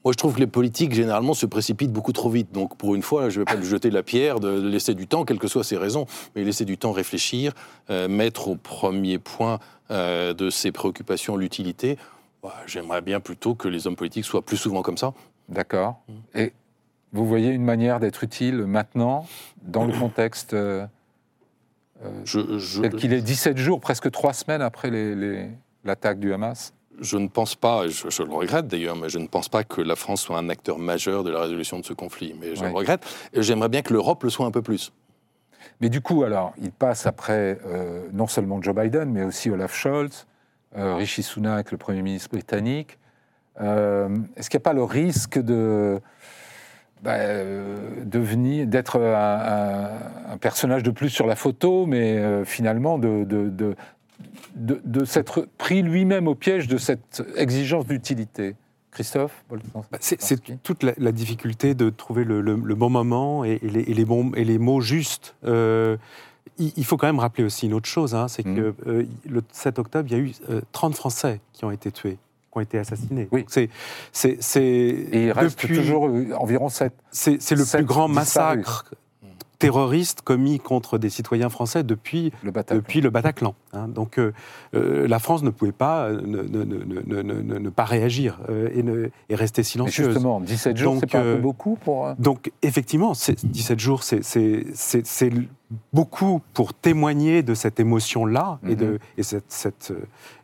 Moi, 0.08 0.14
je 0.14 0.16
trouve 0.16 0.36
que 0.36 0.40
les 0.40 0.46
politiques, 0.46 0.94
généralement, 0.94 1.34
se 1.34 1.44
précipitent 1.44 1.92
beaucoup 1.92 2.14
trop 2.14 2.30
vite. 2.30 2.50
Donc, 2.50 2.78
pour 2.78 2.94
une 2.94 3.02
fois, 3.02 3.28
je 3.28 3.40
ne 3.40 3.44
vais 3.44 3.44
pas 3.44 3.56
lui 3.60 3.66
jeter 3.66 3.90
la 3.90 4.02
pierre, 4.02 4.40
de 4.40 4.48
laisser 4.58 4.94
du 4.94 5.06
temps, 5.06 5.26
quelles 5.26 5.38
que 5.38 5.48
soient 5.48 5.64
ses 5.64 5.76
raisons, 5.76 6.06
mais 6.34 6.44
laisser 6.44 6.64
du 6.64 6.78
temps 6.78 6.92
réfléchir, 6.92 7.52
euh, 7.90 8.08
mettre 8.08 8.48
au 8.48 8.56
premier 8.56 9.18
point 9.18 9.58
euh, 9.90 10.32
de 10.32 10.48
ses 10.48 10.72
préoccupations 10.72 11.36
l'utilité. 11.36 11.98
Bah, 12.42 12.54
J'aimerais 12.66 13.02
bien 13.02 13.20
plutôt 13.20 13.54
que 13.54 13.68
les 13.68 13.86
hommes 13.86 13.96
politiques 13.96 14.24
soient 14.24 14.40
plus 14.40 14.56
souvent 14.56 14.80
comme 14.80 14.96
ça. 14.96 15.12
D'accord. 15.50 16.00
Et 16.34 16.54
vous 17.12 17.26
voyez 17.26 17.50
une 17.50 17.64
manière 17.64 18.00
d'être 18.00 18.24
utile 18.24 18.64
maintenant, 18.64 19.26
dans 19.60 19.84
le 19.84 19.92
contexte 20.00 20.54
euh, 20.54 20.86
Je, 22.24 22.56
je- 22.58 22.80
tel 22.80 22.96
qu'il 22.96 23.12
est 23.12 23.20
17 23.20 23.58
jours, 23.58 23.78
presque 23.78 24.10
trois 24.10 24.32
semaines 24.32 24.62
après 24.62 24.88
les- 24.90 25.14
les- 25.14 25.50
l'attaque 25.84 26.18
du 26.18 26.32
Hamas? 26.32 26.72
Je 27.00 27.16
ne 27.18 27.28
pense 27.28 27.54
pas, 27.54 27.84
et 27.84 27.90
je, 27.90 28.08
je 28.10 28.22
le 28.22 28.32
regrette 28.32 28.66
d'ailleurs, 28.66 28.96
mais 28.96 29.08
je 29.08 29.18
ne 29.18 29.26
pense 29.26 29.48
pas 29.48 29.64
que 29.64 29.80
la 29.80 29.96
France 29.96 30.22
soit 30.22 30.38
un 30.38 30.48
acteur 30.48 30.78
majeur 30.78 31.24
de 31.24 31.30
la 31.30 31.40
résolution 31.40 31.78
de 31.78 31.84
ce 31.84 31.92
conflit. 31.92 32.34
Mais 32.40 32.54
je 32.56 32.62
Ouais. 32.62 32.68
le 32.70 32.74
regrette. 32.74 33.04
Et 33.32 33.42
j'aimerais 33.42 33.68
bien 33.68 33.82
que 33.82 33.92
l'Europe 33.92 34.22
le 34.24 34.30
soit 34.30 34.46
un 34.46 34.50
peu 34.50 34.62
plus. 34.62 34.92
Mais 35.80 35.88
du 35.88 36.00
coup, 36.00 36.24
alors, 36.24 36.52
il 36.60 36.72
passe 36.72 37.06
après 37.06 37.58
euh, 37.66 38.02
non 38.12 38.26
seulement 38.26 38.60
Joe 38.60 38.74
Biden, 38.74 39.10
mais 39.10 39.22
aussi 39.24 39.48
Olaf 39.50 39.74
Scholz, 39.74 40.26
euh, 40.76 40.94
Rishi 40.96 41.22
Sunak, 41.22 41.70
le 41.72 41.78
Premier 41.78 42.02
ministre 42.02 42.30
britannique. 42.30 42.98
Euh, 43.60 44.08
Est-ce 44.36 44.50
qu'il 44.50 44.58
n'y 44.58 44.62
a 44.62 44.64
pas 44.64 44.72
le 44.72 44.82
risque 44.84 45.38
de 45.38 46.00
bah, 47.02 47.16
devenir, 48.04 48.66
d'être 48.66 49.00
un, 49.00 49.14
un- 49.14 50.32
un 50.32 50.36
personnage 50.38 50.82
de 50.82 50.90
plus 50.90 51.10
sur 51.10 51.26
la 51.26 51.36
photo, 51.36 51.86
mais 51.86 52.44
finalement 52.44 52.98
de, 52.98 53.24
de, 53.24 53.48
de, 53.48 53.76
de- 54.56 54.80
de 54.84 55.04
s'être 55.04 55.46
pris 55.58 55.82
lui-même 55.82 56.26
au 56.28 56.34
piège 56.34 56.66
de 56.68 56.76
cette 56.78 57.22
exigence 57.36 57.86
d'utilité 57.86 58.56
Christophe 58.90 59.44
Bah, 59.92 59.98
C'est 60.00 60.62
toute 60.62 60.82
la, 60.82 60.92
la 60.96 61.12
difficulté 61.12 61.74
de 61.74 61.90
trouver 61.90 62.24
le, 62.24 62.40
le- 62.40 62.56
le 62.56 62.74
bon 62.74 62.90
moment 62.90 63.44
et, 63.44 63.58
et 63.62 63.68
les, 63.68 63.80
et 63.82 63.94
les 63.94 64.04
bons, 64.04 64.32
et 64.34 64.44
les 64.44 64.58
mots 64.58 64.80
justes. 64.80 65.36
Euh, 65.44 65.96
il, 66.58 66.72
il 66.76 66.84
faut 66.84 66.96
quand 66.96 67.06
même 67.06 67.20
rappeler 67.20 67.44
aussi 67.44 67.66
une 67.66 67.74
autre 67.74 67.88
chose, 67.88 68.14
hein, 68.14 68.26
c'est 68.26 68.44
Mhm. 68.44 68.56
que 68.56 68.74
euh, 68.88 69.04
le 69.28 69.42
7 69.52 69.78
octobre, 69.78 70.08
il 70.10 70.16
y 70.16 70.20
a 70.20 70.22
eu 70.24 70.32
euh, 70.50 70.60
30 70.72 70.94
Français 70.96 71.40
qui 71.52 71.64
ont 71.64 71.70
été 71.70 71.92
tués, 71.92 72.18
qui 72.50 72.58
ont 72.58 72.60
été 72.60 72.78
assassinés. 72.78 73.28
Oui. 73.30 73.44
C'est, 73.48 73.68
c'est, 74.10 74.38
c'est- 74.40 74.62
Et 74.62 75.26
il 75.26 75.32
reste 75.32 75.60
depuis- 75.62 75.76
toujours 75.76 76.08
euh, 76.08 76.32
environ 76.36 76.68
7. 76.68 76.92
c'est, 77.12 77.40
c'est 77.40 77.54
le 77.54 77.64
plus 77.64 77.84
grand 77.84 78.08
massacre 78.08 78.86
terroriste 79.58 80.22
commis 80.22 80.58
contre 80.60 80.98
des 80.98 81.10
citoyens 81.10 81.48
français 81.48 81.82
depuis 81.82 82.32
Le 82.44 82.50
Bataclan. 82.52 82.76
depuis 82.76 83.00
le 83.00 83.10
Bataclan. 83.10 83.54
hein. 83.72 83.88
Donc 83.88 84.18
euh, 84.18 84.32
euh, 84.74 85.08
la 85.08 85.18
France 85.18 85.42
ne 85.42 85.50
pouvait 85.50 85.72
pas 85.72 86.04
euh, 86.06 86.20
ne, 86.24 86.42
ne- 86.42 87.22
ne- 87.22 87.58
ne- 87.58 87.68
pas 87.70 87.84
réagir 87.84 88.38
et, 88.48 89.34
rester 89.34 89.60
Mais 89.60 89.64
silencieuse. 89.64 90.10
justement, 90.10 90.40
17 90.40 90.76
jours, 90.76 90.96
c'est 91.00 91.10
pas 91.10 91.18
un 91.18 91.22
peu 91.34 91.36
beaucoup 91.36 91.76
pour. 91.76 92.14
Donc 92.18 92.52
effectivement, 92.62 93.14
c'est- 93.14 93.44
17 93.44 93.78
jours, 93.80 94.02
c'est- 94.04 94.22
beaucoup 95.92 96.40
pour 96.54 96.72
témoigner 96.72 97.42
de 97.42 97.52
cette 97.54 97.78
émotion-là 97.80 98.58
et, 98.64 98.70
Mhm. 98.70 98.74
de, 98.76 98.98
et, 99.18 99.22
cette, 99.22 99.44
cette, 99.52 99.92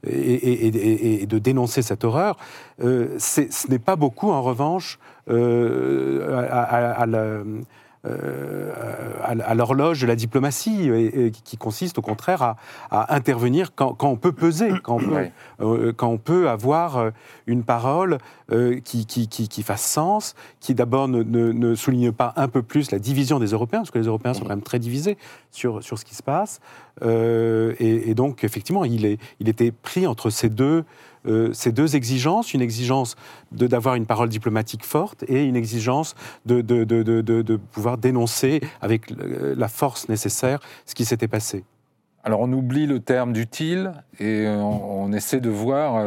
et, 0.07 0.67
et- 1.23 1.27
de 1.27 1.39
dénoncer 1.39 1.81
cette 1.83 2.05
horreur. 2.05 2.37
Euh, 2.83 3.15
ce 3.19 3.41
n'est 3.71 3.79
pas 3.79 3.97
beaucoup, 3.97 4.31
en 4.31 4.43
revanche, 4.43 4.99
euh, 5.31 6.47
à, 6.51 6.61
à- 6.63 6.91
à 7.03 7.07
la- 7.07 7.43
à, 8.05 9.31
à 9.31 9.55
l'horloge 9.55 10.01
de 10.01 10.07
la 10.07 10.17
diplomatie, 10.17 10.89
et, 10.89 11.27
et 11.27 11.31
qui 11.31 11.57
consiste 11.57 11.99
au 11.99 12.03
contraire 12.03 12.43
à, 12.43 12.57
à 12.91 13.15
intervenir 13.15 13.75
quand, 13.75 13.95
quand 13.95 14.09
on 14.09 14.17
peut 14.17 14.33
peser, 14.33 14.71
quand 14.83 14.97
on 14.97 14.99
peut, 14.99 15.27
euh, 15.61 15.93
quand 15.93 16.09
on 16.09 16.19
peut 16.19 16.49
avoir 16.49 16.99
euh, 16.99 17.11
une 17.47 17.65
parole 17.65 18.19
euh, 18.53 18.81
qui, 18.81 19.07
qui, 19.07 19.29
qui, 19.29 19.49
qui 19.49 19.63
fasse 19.63 19.83
sens, 19.83 20.35
qui 20.61 20.75
d'abord 20.75 21.09
ne, 21.09 21.23
ne, 21.23 21.53
ne 21.53 21.75
souligne 21.75 22.13
pas 22.13 22.33
un 22.37 22.49
peu 22.49 22.63
plus 22.63 22.91
la 22.91 22.99
division 22.99 23.39
des 23.39 23.49
Européens, 23.49 23.81
parce 23.81 23.91
que 23.91 23.99
les 23.99 24.07
Européens 24.07 24.35
sont 24.35 24.43
quand 24.43 24.51
même 24.51 24.63
très 24.63 24.79
divisés 24.79 25.17
sur, 25.51 25.83
sur 25.83 25.99
ce 25.99 26.05
qui 26.05 26.15
se 26.15 26.23
passe. 26.23 26.61
Euh, 27.03 27.75
et, 27.79 28.11
et 28.11 28.15
donc, 28.15 28.45
effectivement, 28.45 28.85
il, 28.85 29.07
est, 29.07 29.19
il 29.41 29.49
était 29.49 29.73
pris 29.73 30.07
entre 30.07 30.31
ces 30.31 30.51
deux, 30.51 30.85
euh, 31.27 31.53
ces 31.53 31.73
deux 31.73 31.97
exigences, 31.97 32.53
une 32.53 32.61
exigence 32.61 33.17
d'avoir 33.51 33.95
une 33.95 34.07
parole 34.07 34.29
diplomatique 34.29 34.85
forte 34.85 35.25
et 35.29 35.45
une 35.45 35.57
exigence 35.57 36.15
de, 36.45 36.61
de, 36.61 36.85
de, 36.85 37.03
de, 37.23 37.57
pouvoir 37.57 37.99
dénoncer 37.99 38.61
avec 38.83 39.11
euh, 39.13 39.55
la 39.57 39.69
force 39.69 40.09
nécessaire 40.09 40.61
ce 40.85 40.95
qui 40.95 41.05
s'était 41.05 41.29
passé. 41.29 41.65
Alors 42.25 42.41
on 42.41 42.53
oublie 42.53 42.87
le 42.87 43.01
terme 43.01 43.33
d'utile 43.33 43.93
et 44.19 44.47
euh, 44.47 44.57
on, 44.57 45.13
essaie 45.13 45.41
de 45.41 45.51
voir 45.51 46.03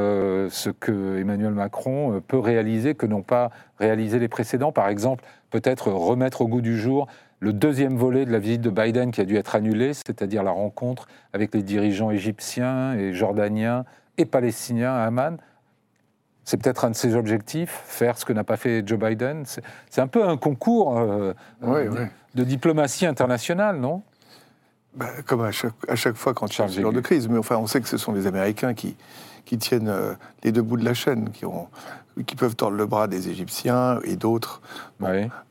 ce 0.51 0.69
que 0.69 1.17
Emmanuel 1.19 1.53
Macron 1.53 2.21
peut 2.27 2.39
réaliser 2.39 2.95
que 2.95 3.05
n'ont 3.05 3.21
pas 3.21 3.51
réalisé 3.79 4.19
les 4.19 4.27
précédents. 4.27 4.71
Par 4.71 4.89
exemple, 4.89 5.23
peut-être 5.49 5.91
remettre 5.91 6.41
au 6.41 6.47
goût 6.47 6.61
du 6.61 6.77
jour 6.77 7.07
le 7.39 7.53
deuxième 7.53 7.95
volet 7.95 8.25
de 8.25 8.31
la 8.31 8.39
visite 8.39 8.61
de 8.61 8.69
Biden 8.69 9.11
qui 9.11 9.21
a 9.21 9.25
dû 9.25 9.35
être 9.35 9.55
annulée, 9.55 9.93
c'est-à-dire 9.93 10.43
la 10.43 10.51
rencontre 10.51 11.07
avec 11.33 11.53
les 11.53 11.61
dirigeants 11.61 12.09
égyptiens 12.11 12.95
et 12.95 13.13
jordaniens 13.13 13.85
et 14.17 14.25
palestiniens 14.25 14.93
à 14.93 15.05
Amman. 15.05 15.37
C'est 16.43 16.57
peut-être 16.57 16.85
un 16.85 16.91
de 16.91 16.95
ses 16.95 17.15
objectifs, 17.15 17.81
faire 17.85 18.17
ce 18.17 18.23
que 18.23 18.31
n'a 18.31 18.45
pas 18.45 18.55
fait 18.55 18.81
Joe 18.87 18.97
Biden. 18.97 19.43
C'est 19.45 20.01
un 20.01 20.07
peu 20.07 20.25
un 20.25 20.37
concours 20.37 20.97
euh, 20.97 21.33
Ouais, 21.61 21.89
de, 22.35 22.43
diplomatie 22.43 23.05
internationale, 23.05 23.79
non? 23.79 24.01
Bah, 24.95 25.09
comme 25.25 25.43
à 25.43 25.51
chaque, 25.51 25.73
à 25.89 25.95
chaque 25.95 26.15
fois 26.15 26.33
quand 26.33 26.47
il 26.55 26.61
y 26.61 26.63
a 26.63 26.67
ce 26.69 26.79
genre 26.79 26.93
de 26.93 27.01
crise. 27.01 27.27
Mais 27.27 27.37
enfin, 27.37 27.57
on 27.57 27.67
sait 27.67 27.81
que 27.81 27.89
ce 27.89 27.97
sont 27.97 28.13
les 28.13 28.27
Américains 28.27 28.73
qui, 28.73 28.95
qui 29.47 29.57
tiennent 29.57 29.87
euh, 29.87 30.13
les 30.43 30.51
deux 30.51 30.61
bouts 30.61 30.75
de 30.77 30.83
la 30.85 30.93
chaîne, 30.93 31.29
qui, 31.31 31.45
ont, 31.45 31.67
qui 32.25 32.35
peuvent 32.35 32.55
tordre 32.55 32.75
le 32.75 32.85
bras 32.85 33.07
des 33.07 33.29
Égyptiens 33.29 33.99
et 34.03 34.17
d'autres. 34.17 34.61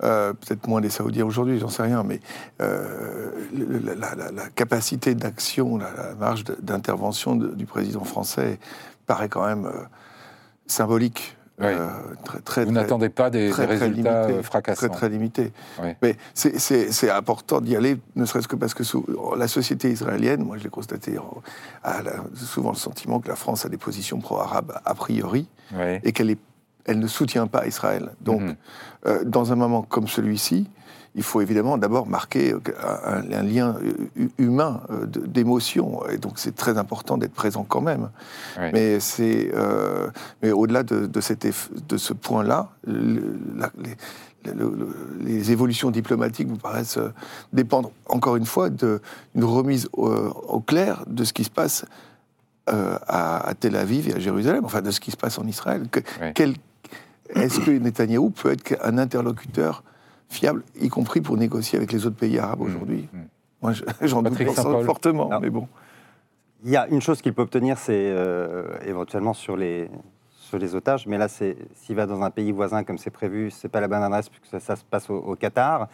Euh, 0.04 0.34
Peut-être 0.34 0.66
moins 0.68 0.82
des 0.82 0.90
Saoudiens 0.90 1.24
aujourd'hui, 1.24 1.58
j'en 1.58 1.70
sais 1.70 1.82
rien, 1.82 2.02
mais 2.02 2.20
euh, 2.60 3.30
la, 3.54 3.94
la- 3.94 4.14
la- 4.14 4.30
la 4.32 4.48
capacité 4.50 5.14
d'action, 5.14 5.78
la, 5.78 6.14
marge 6.20 6.44
d'intervention 6.60 7.36
du 7.36 7.64
président 7.66 8.04
français 8.04 8.58
paraît 9.06 9.28
quand 9.30 9.46
même 9.46 9.66
symbolique. 10.66 11.35
Euh, 11.62 11.88
très, 12.24 12.40
très, 12.40 12.64
Vous 12.66 12.72
n'attendez 12.72 13.08
pas 13.08 13.30
des, 13.30 13.48
très, 13.48 13.66
des 13.66 13.76
résultats 13.76 13.88
limité, 14.26 14.38
euh, 14.38 14.42
fracassants. 14.42 14.88
Très, 14.88 14.88
très 14.94 15.08
limité. 15.08 15.52
Ouais. 15.82 15.96
Mais 16.02 16.16
c'est- 16.34 16.58
important 17.10 17.62
d'y 17.62 17.74
aller, 17.76 17.96
ne 18.14 18.26
serait-ce 18.26 18.46
que 18.46 18.56
parce 18.56 18.74
que 18.74 18.84
sous- 18.84 19.06
la 19.38 19.48
société 19.48 19.90
israélienne, 19.90 20.44
moi 20.44 20.58
je 20.58 20.64
l'ai 20.64 20.68
constaté, 20.70 21.16
a 21.82 22.00
souvent 22.34 22.70
le 22.70 22.76
sentiment 22.76 23.20
que 23.20 23.28
la 23.28 23.36
France 23.36 23.64
a 23.64 23.70
des 23.70 23.78
positions 23.78 24.18
pro-arabes 24.20 24.78
a 24.84 24.94
priori 24.94 25.48
et 26.02 26.12
qu'elle 26.12 26.30
est- 26.30 26.38
elle 26.84 26.98
ne 26.98 27.06
soutient 27.06 27.46
pas 27.46 27.66
Israël. 27.66 28.10
Donc, 28.20 28.42
Mhm. 28.42 28.56
euh, 29.06 29.24
dans 29.24 29.50
un 29.52 29.56
moment 29.56 29.80
comme 29.82 30.08
celui-ci, 30.08 30.68
il 31.16 31.22
faut 31.22 31.40
évidemment 31.40 31.78
d'abord 31.78 32.06
marquer 32.06 32.52
euh, 32.52 32.60
un, 33.04 33.32
un 33.32 33.42
lien 33.42 33.76
euh, 33.82 34.28
humain 34.38 34.82
euh, 34.90 35.06
d'émotion. 35.06 36.06
Et 36.10 36.18
donc, 36.18 36.34
c'est 36.36 36.54
très 36.54 36.76
important 36.78 37.16
d'être 37.18 37.32
présent 37.34 37.64
quand 37.68 37.80
même. 37.80 38.10
Mais 38.74 39.00
c'est, 39.00 39.50
euh, 39.54 40.08
mais 40.42 40.52
au-delà 40.52 40.82
de, 40.82 41.06
de, 41.06 41.20
cet 41.20 41.44
eff- 41.44 41.70
de 41.88 41.96
ce 41.96 42.12
point-là, 42.12 42.68
le- 42.86 43.38
la- 43.56 43.72
les, 43.82 44.52
le- 44.52 44.70
le- 44.76 44.96
les 45.24 45.50
évolutions 45.50 45.90
diplomatiques 45.90 46.48
vous 46.48 46.58
paraissent 46.58 46.98
euh, 46.98 47.12
dépendre 47.52 47.90
encore 48.06 48.36
une 48.36 48.46
fois 48.46 48.68
d'une 48.70 49.00
remise 49.44 49.88
au, 49.94 50.08
au 50.12 50.60
clair 50.60 51.02
de 51.08 51.24
ce 51.24 51.32
qui 51.32 51.42
se 51.44 51.50
passe 51.50 51.84
euh, 52.68 52.98
à, 53.08 53.48
à 53.48 53.54
Tel 53.54 53.74
Aviv 53.76 54.08
et 54.08 54.14
à 54.14 54.18
Jérusalem, 54.18 54.64
enfin 54.64 54.82
de 54.82 54.90
ce 54.90 55.00
qui 55.00 55.10
se 55.10 55.16
passe 55.16 55.38
en 55.38 55.46
Israël. 55.46 55.86
Que- 55.90 56.00
Ouais. 56.20 56.32
quel- 56.34 56.54
Est-ce 57.30 57.58
que 57.60 57.70
Netanyahou 57.72 58.30
peut 58.30 58.52
être 58.52 58.76
un 58.84 58.98
interlocuteur 58.98 59.82
fiable, 60.28 60.62
y 60.80 60.88
compris 60.88 61.20
pour 61.20 61.36
négocier 61.36 61.76
avec 61.78 61.92
les 61.92 62.06
autres 62.06 62.16
pays 62.16 62.38
arabes 62.38 62.60
aujourd'hui 62.62 63.08
mm. 63.12 63.18
Moi, 63.62 63.72
je- 63.72 63.84
j'en 64.02 64.22
doute 64.22 64.42
fortement, 64.84 65.28
Non. 65.30 65.40
mais 65.40 65.50
bon. 65.50 65.66
Il 66.64 66.70
y 66.70 66.76
a 66.76 66.86
une 66.88 67.00
chose 67.00 67.22
qu'il 67.22 67.32
peut 67.32 67.42
obtenir, 67.42 67.78
c'est 67.78 67.92
euh, 67.94 68.64
éventuellement 68.86 69.32
sur 69.34 69.56
les, 69.56 69.88
sur 70.30 70.58
les 70.58 70.74
otages. 70.74 71.06
Mais 71.06 71.16
là, 71.16 71.28
c'est- 71.28 71.56
s'il 71.74 71.96
va 71.96 72.06
dans 72.06 72.22
un 72.22 72.30
pays 72.30 72.52
voisin 72.52 72.84
comme 72.84 72.98
c'est 72.98 73.10
prévu, 73.10 73.50
c'est 73.50 73.68
pas 73.68 73.80
la 73.80 73.88
bonne 73.88 74.02
adresse 74.02 74.28
puisque 74.28 74.46
ça, 74.46 74.60
ça 74.60 74.76
se 74.76 74.84
passe 74.84 75.08
au, 75.10 75.16
au 75.16 75.36
Qatar. 75.36 75.88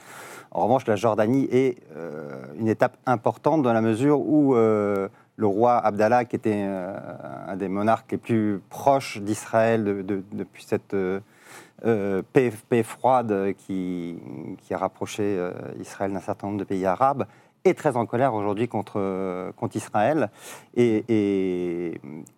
En 0.51 0.65
revanche, 0.65 0.87
la 0.87 0.97
Jordanie 0.97 1.47
est 1.53 1.79
euh, 1.97 2.45
une 2.59 2.69
étape 2.69 2.97
importante 3.07 3.63
dans 3.63 3.73
la 3.73 3.81
mesure 3.81 4.21
où 4.21 4.55
euh, 4.57 5.09
le 5.37 5.47
roi 5.47 5.77
Abdallah, 5.79 6.25
qui 6.25 6.37
était 6.37 6.65
euh, 6.67 6.97
un 7.49 7.57
des 7.57 7.69
monarques 7.69 8.11
les 8.13 8.19
plus 8.19 8.61
proches 8.71 9.19
d'Israël 9.21 9.85
de- 9.85 10.03
de- 10.03 10.23
depuis 10.33 10.65
cette 10.65 10.95
euh, 11.85 12.23
paix, 12.33 12.83
froide 12.83 13.55
qui, 13.59 14.17
a 14.71 14.77
rapproché 14.77 15.23
euh, 15.23 15.53
Israël 15.81 16.13
d'un 16.13 16.21
certain 16.21 16.47
nombre 16.47 16.59
de 16.61 16.65
pays 16.65 16.87
arabes, 16.87 17.27
est 17.65 17.75
très 17.75 17.97
en 17.97 18.07
colère 18.07 18.35
aujourd'hui 18.35 18.69
contre, 18.69 18.95
euh, 18.97 19.53
contre 19.53 19.77
Israël. 19.77 20.31
Et, 20.77 21.05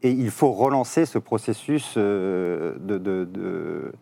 il 0.02 0.30
faut 0.30 0.52
relancer 0.52 1.06
ce 1.06 1.18
processus 1.18 1.94
euh, 1.96 2.74
de, 2.80 2.98
de- 2.98 3.92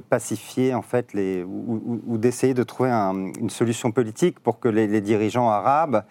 pacifier, 0.00 0.74
en 0.74 0.82
fait, 0.82 1.14
les, 1.14 1.42
ou, 1.44 2.18
d'essayer 2.18 2.52
de 2.54 2.62
trouver 2.62 2.90
un- 2.90 3.32
une 3.32 3.50
solution 3.50 3.90
politique 3.92 4.40
pour 4.40 4.60
que 4.60 4.68
les 4.68 5.00
dirigeants 5.00 5.48
arabes 5.48 6.04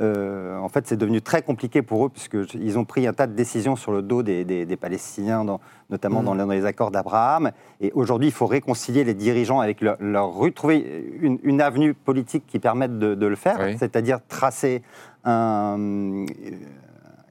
euh, 0.00 0.56
en 0.58 0.68
fait, 0.68 0.86
c'est 0.86 0.96
devenu 0.96 1.20
très 1.20 1.42
compliqué 1.42 1.82
pour 1.82 2.06
eux, 2.06 2.08
puisqu'ils 2.08 2.78
ont 2.78 2.84
pris 2.84 3.06
un 3.06 3.12
tas 3.12 3.26
de 3.26 3.34
décisions 3.34 3.76
sur 3.76 3.92
le 3.92 4.02
dos 4.02 4.22
des, 4.22 4.44
des- 4.44 4.64
des 4.64 4.76
Palestiniens, 4.76 5.44
dans- 5.44 5.60
notamment 5.90 6.22
dans, 6.22 6.34
le- 6.34 6.40
dans 6.40 6.46
les 6.50 6.64
accords 6.64 6.90
d'Abraham. 6.90 7.50
Et 7.80 7.90
aujourd'hui, 7.94 8.28
il 8.28 8.32
faut 8.32 8.46
réconcilier 8.46 9.04
les 9.04 9.14
dirigeants 9.14 9.60
avec 9.60 9.80
leur, 9.80 9.96
leur 10.00 10.34
rue, 10.38 10.52
trouver 10.52 10.78
une, 11.20 11.38
une 11.42 11.60
avenue 11.60 11.92
politique 11.94 12.44
qui 12.46 12.58
permette 12.58 12.98
de, 12.98 13.14
de 13.14 13.26
le 13.26 13.36
faire, 13.36 13.58
Oui. 13.60 13.76
c'est-à-dire 13.78 14.20
tracer 14.28 14.82
un- 15.24 16.24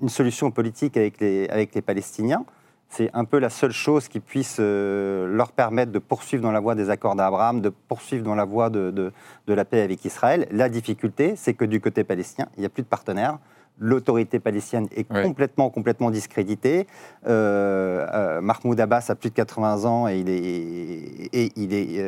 une 0.02 0.10
solution 0.10 0.52
politique 0.52 0.96
avec 0.98 1.20
les, 1.20 1.48
avec 1.50 1.74
les 1.76 1.82
Palestiniens. 1.82 2.46
C'est 2.92 3.10
un 3.14 3.24
peu 3.24 3.38
la 3.38 3.50
seule 3.52 3.72
chose 3.72 4.08
qui 4.08 4.20
puisse 4.20 4.58
euh, 4.60 5.28
leur 5.28 5.52
permettre 5.52 5.92
de 5.92 6.00
poursuivre 6.00 6.42
dans 6.42 6.52
la 6.52 6.60
voie 6.60 6.74
des 6.74 6.90
accords 6.90 7.16
d'Abraham, 7.16 7.62
de 7.62 7.70
poursuivre 7.70 8.24
dans 8.24 8.34
la 8.36 8.46
voie 8.46 8.70
de, 8.72 8.90
de- 8.90 9.12
de 9.48 9.54
la 9.54 9.64
paix 9.64 9.82
avec 9.82 10.04
Israël. 10.06 10.48
La 10.52 10.70
difficulté, 10.70 11.36
c'est 11.36 11.54
que 11.54 11.66
du 11.66 11.80
côté 11.82 12.04
palestinien, 12.04 12.48
il 12.58 12.62
n'y 12.62 12.66
a 12.66 12.70
plus 12.70 12.82
de 12.84 12.88
partenaires. 12.88 13.38
L'autorité 13.78 14.40
palestinienne 14.40 14.88
est 14.96 15.10
Ouais. 15.14 15.24
complètement, 15.24 15.70
complètement 15.70 16.10
discréditée. 16.12 16.88
Euh, 17.28 18.06
euh, 18.12 18.42
Mahmoud 18.42 18.80
Abbas 18.80 19.06
a 19.10 19.16
plus 19.16 19.30
de 19.30 19.36
80 19.36 19.86
ans 19.86 20.08
et 20.10 20.18
il 20.20 20.28
est, 20.30 21.30
et 21.32 21.52
il 21.56 21.74
est 21.74 22.04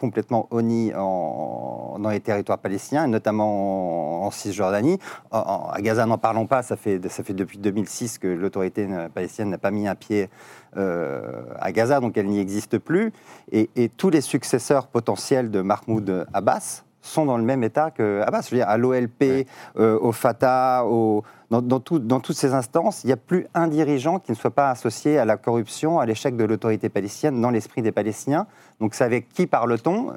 complètement 0.00 0.48
honni 0.50 0.92
en- 0.96 1.98
dans 2.00 2.08
les 2.10 2.20
territoires 2.20 2.58
palestiniens, 2.58 3.06
notamment 3.06 4.24
en, 4.24 4.30
Cisjordanie. 4.30 4.98
À 5.32 5.76
Gaza, 5.80 6.06
n'en 6.06 6.16
parlons 6.18 6.46
pas, 6.46 6.62
ça 6.62 6.76
fait, 6.76 7.00
ça 7.08 7.24
fait 7.24 7.34
depuis 7.34 7.58
2006 7.58 8.18
que 8.18 8.28
l'autorité 8.28 8.88
palestinienne 9.12 9.50
n'a 9.50 9.58
pas 9.58 9.70
mis 9.72 9.88
un 9.88 9.96
pied 9.96 10.30
euh, 10.76 11.42
à 11.58 11.72
Gaza, 11.72 11.98
donc 12.00 12.16
elle 12.16 12.26
n'y 12.28 12.38
existe 12.38 12.78
plus. 12.78 13.12
Et 13.52 13.90
tous 13.96 14.10
les 14.10 14.20
successeurs 14.20 14.86
potentiels 14.86 15.50
de 15.50 15.60
Mahmoud 15.62 16.26
Abbas 16.32 16.84
sont 17.02 17.24
dans 17.24 17.36
le 17.38 17.44
même 17.44 17.62
état 17.64 17.90
que 17.90 18.22
Abbas. 18.26 18.42
Je 18.42 18.50
veux 18.50 18.56
dire, 18.58 18.68
à 18.68 18.76
l'OLP, 18.76 19.46
euh, 19.78 19.98
au 20.00 20.12
Fatah, 20.12 20.84
au- 20.84 21.22
dans, 21.50 21.62
dans 21.62 21.80
tout- 21.80 21.98
dans 21.98 22.20
toutes 22.20 22.36
ces 22.36 22.52
instances, 22.54 23.02
il 23.04 23.08
n'y 23.08 23.12
a 23.12 23.16
plus 23.16 23.46
un 23.54 23.68
dirigeant 23.68 24.18
qui 24.18 24.32
ne 24.32 24.36
soit 24.36 24.50
pas 24.50 24.70
associé 24.70 25.18
à 25.18 25.24
la 25.24 25.36
corruption, 25.36 25.98
à 25.98 26.06
l'échec 26.06 26.36
de 26.36 26.44
l'autorité 26.44 26.88
palestinienne 26.88 27.40
dans 27.40 27.50
l'esprit 27.50 27.82
des 27.82 27.92
Palestiniens. 27.92 28.46
Donc 28.80 28.94
c'est 28.94 29.04
avec 29.04 29.28
qui 29.30 29.46
parle-t-on? 29.46 30.12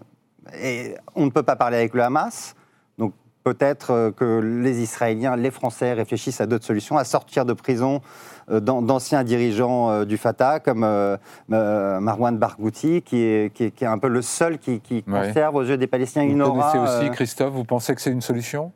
Et 0.62 0.96
on 1.16 1.26
ne 1.26 1.32
peut 1.32 1.44
pas 1.44 1.56
parler 1.56 1.78
avec 1.78 1.94
le 1.94 2.04
Hamas. 2.04 2.54
Peut-être 3.44 3.92
euh, 3.92 4.12
que 4.12 4.40
les 4.40 4.82
Israéliens, 4.82 5.36
les 5.36 5.52
Français 5.52 5.92
réfléchissent 5.94 6.40
à 6.40 6.46
d'autres 6.46 6.64
solutions, 6.66 6.98
à 6.98 7.04
sortir 7.04 7.46
de 7.46 7.52
prison 7.54 8.02
euh, 8.50 8.60
d'an- 8.62 8.82
d'anciens 8.82 9.24
dirigeants 9.26 9.90
euh, 9.90 10.06
du 10.06 10.18
Fatah, 10.18 10.60
comme 10.60 10.86
Marwan 11.50 12.38
Barghouti, 12.38 13.02
qui 13.02 13.18
est, 13.22 13.54
qui, 13.54 13.66
est, 13.66 13.72
qui 13.72 13.84
est 13.84 13.88
un 13.88 13.98
peu 13.98 14.08
le 14.08 14.22
seul 14.22 14.58
qui, 14.60 14.80
qui 14.80 15.04
Ouais. 15.08 15.28
conserve 15.28 15.56
aux 15.56 15.64
yeux 15.64 15.78
des 15.78 15.88
Palestiniens 15.88 16.26
Vous 16.26 16.32
une 16.34 16.42
aura. 16.42 16.72
connaissez 16.72 17.02
aussi, 17.02 17.12
Christophe, 17.12 17.54
vous 17.54 17.64
pensez 17.66 17.94
que 17.96 18.02
c'est 18.02 18.12
une 18.12 18.22
solution? 18.22 18.72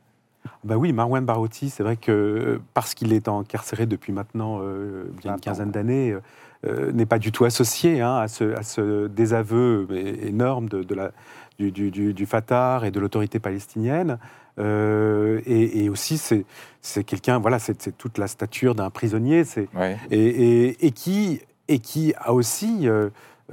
Ben 0.64 0.76
oui, 0.76 0.92
Marwan 0.94 1.24
Barouti, 1.26 1.70
c'est 1.70 1.84
vrai 1.84 1.96
que 1.98 2.60
parce 2.74 2.94
qu'il 2.94 3.14
est 3.14 3.28
incarcéré 3.28 3.86
depuis 3.86 4.12
maintenant 4.12 4.60
euh, 4.62 5.06
bien 5.22 5.32
20 5.32 5.36
une 5.36 5.42
quinzaine 5.42 5.72
d'années, 5.72 6.16
euh, 6.66 6.92
n'est 6.92 7.06
pas 7.06 7.20
du 7.20 7.32
tout 7.32 7.46
associé 7.46 8.02
hein, 8.02 8.18
à, 8.18 8.28
ce, 8.28 8.54
à 8.56 8.64
ce 8.64 9.08
désaveu 9.08 9.88
énorme 10.24 10.68
de, 10.70 10.84
de 10.84 10.96
la, 10.96 11.12
du, 11.60 11.72
du, 11.72 11.92
du- 11.92 12.14
du 12.14 12.26
Fatah 12.26 12.82
et 12.84 12.92
de 12.92 13.00
l'autorité 13.00 13.40
palestinienne. 13.40 14.18
Euh, 14.60 15.42
et, 15.46 15.84
et 15.86 15.90
aussi, 15.90 16.18
c'est 16.18 17.04
quelqu'un, 17.04 17.40
voilà, 17.40 17.60
c'est 17.60 17.82
c'est 17.82 17.98
toute 17.98 18.18
la 18.18 18.28
stature 18.28 18.76
d'un 18.76 18.90
prisonnier. 18.90 19.44
C'est 19.44 19.68
Ouais. 19.76 19.98
et, 20.12 20.20
et- 20.70 20.86
et 20.88 20.92
qui, 20.92 21.42
et 21.68 21.80
qui 21.80 22.14
a 22.18 22.34
aussi 22.34 22.88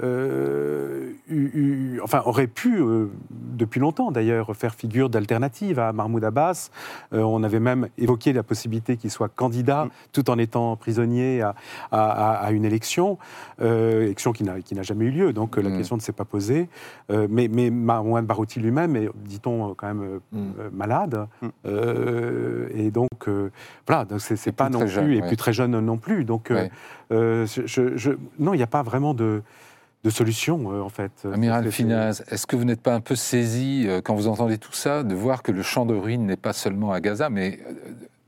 euh, 0.03 1.09
eu- 1.29 1.51
eu- 1.53 1.99
enfin, 2.03 2.21
aurait 2.25 2.47
pu, 2.47 2.77
euh, 2.81 3.07
depuis 3.31 3.79
longtemps 3.79 4.11
d'ailleurs, 4.11 4.53
faire 4.55 4.75
figure 4.75 5.09
d'alternative 5.09 5.79
à 5.79 5.93
Mahmoud 5.93 6.23
Abbas. 6.23 6.69
Euh, 7.13 7.21
on 7.21 7.43
avait 7.43 7.59
même 7.59 7.87
évoqué 7.97 8.33
la 8.33 8.43
possibilité 8.43 8.97
qu'il 8.97 9.09
soit 9.11 9.29
candidat, 9.29 9.87
tout 10.11 10.29
en 10.29 10.37
étant 10.37 10.75
prisonnier 10.75 11.41
à, 11.41 11.55
à- 11.91 12.09
à- 12.11 12.45
à 12.45 12.51
une 12.51 12.65
élection, 12.65 13.17
élection 13.61 14.33
qui 14.33 14.43
n'a 14.43 14.81
jamais 14.83 15.05
eu 15.05 15.11
lieu, 15.11 15.33
donc 15.33 15.57
la 15.57 15.69
Mm. 15.69 15.77
question 15.77 15.95
ne 15.95 16.01
s'est 16.01 16.11
pas 16.11 16.25
posée. 16.25 16.67
Mais, 17.09 17.47
mais 17.47 17.69
Marwan 17.69 18.25
Barouti 18.25 18.59
lui-même 18.59 18.95
est, 18.95 19.09
dit-on, 19.25 19.73
quand 19.75 19.87
même 19.87 20.19
Mm. 20.31 20.39
malade. 20.73 21.27
Mm. 21.41 21.47
Et 22.75 22.91
donc, 22.91 23.29
voilà, 23.87 24.05
donc 24.05 24.19
c'est 24.21 24.51
pas 24.51 24.69
non 24.69 24.79
plus, 24.79 24.89
jeune, 24.89 25.11
et 25.11 25.21
ouais. 25.21 25.27
plus 25.27 25.37
très 25.37 25.53
jeune 25.53 25.79
non 25.79 25.97
plus. 25.97 26.25
Donc, 26.25 26.51
Ouais. 26.51 26.69
je- 27.09 27.95
je- 27.95 28.11
non, 28.39 28.53
il 28.53 28.57
n'y 28.57 28.63
a 28.63 28.67
pas 28.67 28.83
vraiment 28.83 29.13
de, 29.13 29.41
de 30.05 30.09
solution, 30.11 30.71
euh, 30.71 30.81
en 30.81 30.89
fait. 30.89 31.11
Amiral 31.33 31.63
C'est- 31.63 31.69
c'est- 31.71 31.75
Finaz, 31.77 32.23
est-ce 32.29 32.45
que 32.45 32.55
vous 32.55 32.63
n'êtes 32.63 32.81
pas 32.81 32.93
un 32.93 33.01
peu 33.01 33.15
saisi, 33.15 33.85
euh, 33.87 34.01
quand 34.01 34.13
vous 34.13 34.27
entendez 34.27 34.59
tout 34.59 34.71
ça, 34.71 35.01
de 35.03 35.15
voir 35.15 35.41
que 35.41 35.51
le 35.51 35.63
champ 35.63 35.85
de 35.87 35.95
ruines 35.95 36.27
n'est 36.27 36.37
pas 36.37 36.53
seulement 36.53 36.91
à 36.91 37.01
Gaza, 37.01 37.29
mais 37.31 37.59
euh, 37.67 37.73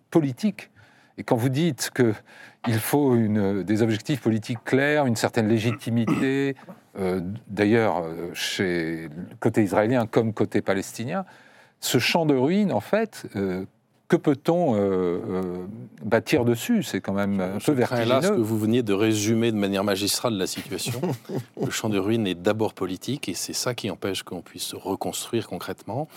politique? 0.10 0.72
Et 1.20 1.24
quand 1.24 1.36
vous 1.36 1.50
dites 1.50 1.92
qu'il 1.96 2.80
faut 2.80 3.16
une, 3.16 3.62
des 3.64 3.82
objectifs 3.84 4.22
politiques 4.22 4.64
clairs, 4.66 5.06
une 5.06 5.16
certaine 5.16 5.48
légitimité, 5.48 6.56
euh, 7.00 7.22
d'ailleurs, 7.48 8.02
euh, 8.04 8.30
chez 8.34 9.10
côté 9.40 9.64
israélien 9.64 10.08
comme 10.08 10.34
côté 10.34 10.62
palestinien, 10.62 11.26
ce 11.80 12.00
champ 12.00 12.26
de 12.26 12.34
ruines, 12.36 12.72
en 12.72 12.80
fait, 12.80 13.28
euh, 13.36 13.66
que 14.08 14.16
peut-on 14.16 14.76
euh, 14.76 14.80
euh, 14.80 15.66
bâtir 16.04 16.46
dessus? 16.46 16.84
C'est 16.84 17.02
quand 17.02 17.14
même 17.14 17.40
un 17.40 17.60
Je 17.60 17.66
peu 17.72 17.76
crains 17.82 17.98
là 17.98 18.04
ce 18.04 18.08
que 18.08 18.12
vertigineux. 18.34 18.38
vous 18.42 18.58
veniez 18.58 18.84
de 18.84 18.94
résumer 18.94 19.52
de 19.52 19.58
manière 19.58 19.84
magistrale 19.84 20.36
la 20.36 20.48
situation. 20.48 21.02
le 21.64 21.70
champ 21.72 21.90
de 21.90 21.98
ruines 22.00 22.26
est 22.28 22.36
d'abord 22.36 22.74
politique 22.74 23.28
et 23.30 23.34
c'est 23.34 23.54
ça 23.54 23.74
qui 23.76 23.90
empêche 23.90 24.24
qu'on 24.24 24.42
puisse 24.42 24.64
se 24.64 24.76
reconstruire 24.76 25.48
concrètement. 25.48 26.08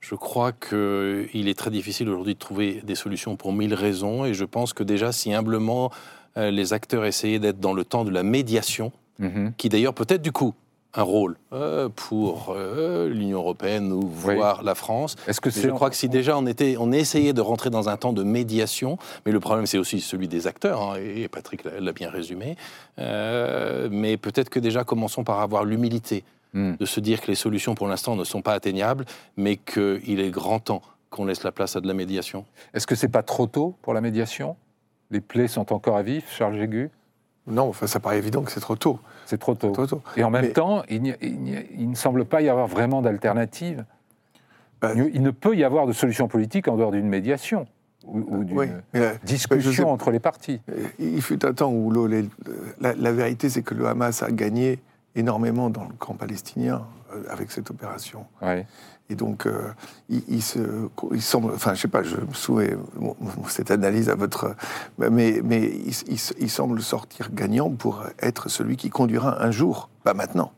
Je 0.00 0.14
crois 0.14 0.52
qu'il 0.52 1.48
est 1.48 1.58
très 1.58 1.70
difficile 1.70 2.08
aujourd'hui 2.08 2.34
de 2.34 2.38
trouver 2.38 2.82
des 2.84 2.94
solutions 2.94 3.36
pour 3.36 3.52
mille 3.52 3.74
raisons 3.74 4.24
et 4.24 4.32
je 4.34 4.44
pense 4.44 4.72
que 4.72 4.82
déjà 4.84 5.10
si 5.12 5.32
humblement 5.32 5.90
euh, 6.36 6.50
les 6.50 6.72
acteurs 6.72 7.04
essayaient 7.04 7.40
d'être 7.40 7.58
dans 7.60 7.72
le 7.72 7.84
temps 7.84 8.04
de 8.04 8.10
la 8.10 8.22
médiation, 8.22 8.92
Mhm. 9.20 9.52
qui 9.56 9.68
d'ailleurs 9.68 9.94
peut-être 9.94 10.22
du 10.22 10.30
coup 10.30 10.54
un 10.94 11.02
rôle 11.02 11.36
euh, 11.52 11.88
pour 11.94 12.54
euh, 12.56 13.08
l'Union 13.08 13.38
européenne 13.38 13.92
ou 13.92 14.10
Oui. 14.24 14.34
voire 14.36 14.62
la 14.62 14.74
France, 14.74 15.16
Est-ce 15.26 15.40
que 15.40 15.50
je 15.50 15.68
crois 15.68 15.90
que 15.90 15.96
si 15.96 16.08
déjà 16.08 16.36
on, 16.38 16.46
était, 16.46 16.76
on 16.78 16.92
essayait 16.92 17.32
de 17.34 17.40
rentrer 17.40 17.70
dans 17.70 17.88
un 17.88 17.96
temps 17.96 18.12
de 18.12 18.22
médiation, 18.22 18.98
mais 19.26 19.32
le 19.32 19.40
problème 19.40 19.66
c'est 19.66 19.78
aussi 19.78 20.00
celui 20.00 20.28
des 20.28 20.46
acteurs, 20.46 20.80
hein, 20.82 20.96
et 20.96 21.28
Patrick 21.28 21.64
l'a 21.64 21.78
l'a 21.80 21.92
bien 21.92 22.10
résumé, 22.10 22.56
euh, 22.98 23.88
mais 23.90 24.16
peut-être 24.16 24.48
que 24.48 24.58
déjà 24.60 24.84
commençons 24.84 25.24
par 25.24 25.40
avoir 25.40 25.64
l'humilité 25.64 26.24
Hmm. 26.54 26.76
de 26.80 26.86
se 26.86 26.98
dire 26.98 27.20
que 27.20 27.26
les 27.26 27.34
solutions 27.34 27.74
pour 27.74 27.88
l'instant 27.88 28.16
ne 28.16 28.24
sont 28.24 28.40
pas 28.40 28.54
atteignables, 28.54 29.04
mais 29.36 29.56
qu'il 29.56 30.18
est 30.18 30.30
grand 30.30 30.60
temps 30.60 30.80
qu'on 31.10 31.26
laisse 31.26 31.44
la 31.44 31.52
place 31.52 31.76
à 31.76 31.82
de 31.82 31.86
la 31.86 31.92
médiation. 31.92 32.46
Est-ce 32.72 32.86
que 32.86 32.94
c'est 32.94 33.10
pas 33.10 33.22
trop 33.22 33.46
tôt 33.46 33.74
pour 33.82 33.92
la 33.92 34.00
médiation? 34.00 34.56
Les 35.10 35.20
plaies 35.20 35.46
sont 35.46 35.70
encore 35.74 35.98
à 35.98 36.02
vif, 36.02 36.24
Charles 36.34 36.56
Jégu? 36.56 36.90
Non, 37.48 37.68
enfin, 37.68 37.86
ça 37.86 38.00
paraît 38.00 38.18
évident 38.18 38.42
que 38.42 38.52
c'est 38.52 38.60
trop 38.60 38.76
tôt. 38.76 38.98
C'est 39.26 39.38
trop 39.38 39.54
tôt. 39.54 39.70
Trop 39.72 39.86
tôt. 39.86 40.02
Et 40.16 40.24
en 40.24 40.30
même 40.30 40.46
Mais- 40.46 40.52
temps, 40.52 40.82
il, 40.88 41.02
ne 41.90 41.94
semble 41.94 42.24
pas 42.24 42.40
y 42.42 42.48
avoir 42.48 42.66
vraiment 42.66 43.02
d'alternative. 43.02 43.84
Bah, 44.80 44.92
il, 44.94 45.22
ne 45.22 45.30
peut 45.30 45.56
y 45.56 45.64
avoir 45.64 45.86
de 45.86 45.92
solution 45.92 46.28
politique 46.28 46.68
en 46.68 46.76
dehors 46.76 46.92
d'une 46.92 47.08
médiation 47.08 47.66
ou, 48.06 48.18
ou 48.28 48.44
d'une 48.44 48.56
Oui, 48.58 48.66
la- 48.94 49.16
discussion 49.16 49.72
sais- 49.72 49.82
entre 49.90 50.10
les 50.10 50.20
partis. 50.20 50.60
Il 50.98 51.20
fut 51.20 51.44
un 51.44 51.52
temps 51.52 51.72
où 51.72 51.92
la, 52.80 52.94
la 52.94 53.12
vérité, 53.12 53.48
c'est 53.50 53.62
que 53.62 53.74
le 53.74 53.86
Hamas 53.86 54.22
a 54.22 54.30
gagné 54.30 54.78
énormément 55.16 55.68
dans 55.68 55.82
le 55.84 55.94
camp 55.98 56.14
palestinien 56.14 56.76
euh, 56.76 56.78
avec 57.30 57.50
cette 57.50 57.70
opération. 57.70 58.24
Ouais. 58.42 58.66
Et 59.10 59.14
donc, 59.14 59.46
euh, 59.46 59.68
il, 60.10 60.22
il 60.28 60.42
se, 60.42 60.58
il 61.12 61.22
semble, 61.22 61.52
enfin, 61.54 61.72
je 61.74 61.80
sais 61.80 61.88
pas, 61.88 62.02
je 62.02 62.16
me 62.16 62.76
mon- 62.98 63.16
cette 63.48 63.70
analyse 63.70 64.10
à 64.10 64.14
votre, 64.14 64.54
mais, 64.98 65.40
mais 65.42 65.62
il, 65.62 65.94
il- 66.08 66.20
il 66.40 66.50
semble 66.50 66.82
sortir 66.82 67.30
gagnant 67.32 67.70
pour 67.70 68.04
être 68.20 68.50
celui 68.50 68.76
qui 68.76 68.90
conduira 68.90 69.42
un 69.42 69.50
jour, 69.50 69.88
pas 70.04 70.12
maintenant, 70.14 70.52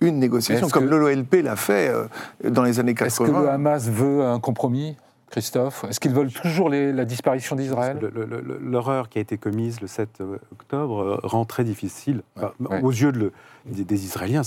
une 0.00 0.18
négociation 0.18 0.68
comme 0.68 0.86
l'OLP 0.86 1.42
l'a 1.42 1.56
fait 1.56 1.88
euh, 1.88 2.06
dans 2.50 2.62
les 2.64 2.80
années 2.80 2.94
Est-ce 2.98 3.18
que 3.20 3.24
80. 3.26 3.40
le 3.42 3.48
Hamas 3.50 3.88
veut 3.88 4.22
un 4.24 4.40
compromis, 4.40 4.96
Christophe 5.30 5.84
Est-ce 5.88 6.00
qu'ils 6.00 6.12
veulent 6.14 6.32
toujours 6.32 6.68
les- 6.68 6.92
la 6.92 7.04
disparition 7.04 7.54
d'Israël 7.56 7.98
L'horreur 8.60 9.08
qui 9.08 9.18
a 9.18 9.20
été 9.20 9.36
commise 9.38 9.80
le 9.80 9.86
7 9.86 10.22
octobre 10.52 11.00
euh, 11.02 11.20
rend 11.22 11.44
très 11.44 11.64
difficile, 11.64 12.22
enfin, 12.36 12.52
Ouais. 12.60 12.80
aux 12.82 12.90
yeux 12.90 13.12
de 13.12 13.18
le- 13.18 13.32
des, 13.66 13.84
des 13.84 14.04
Israéliens, 14.04 14.42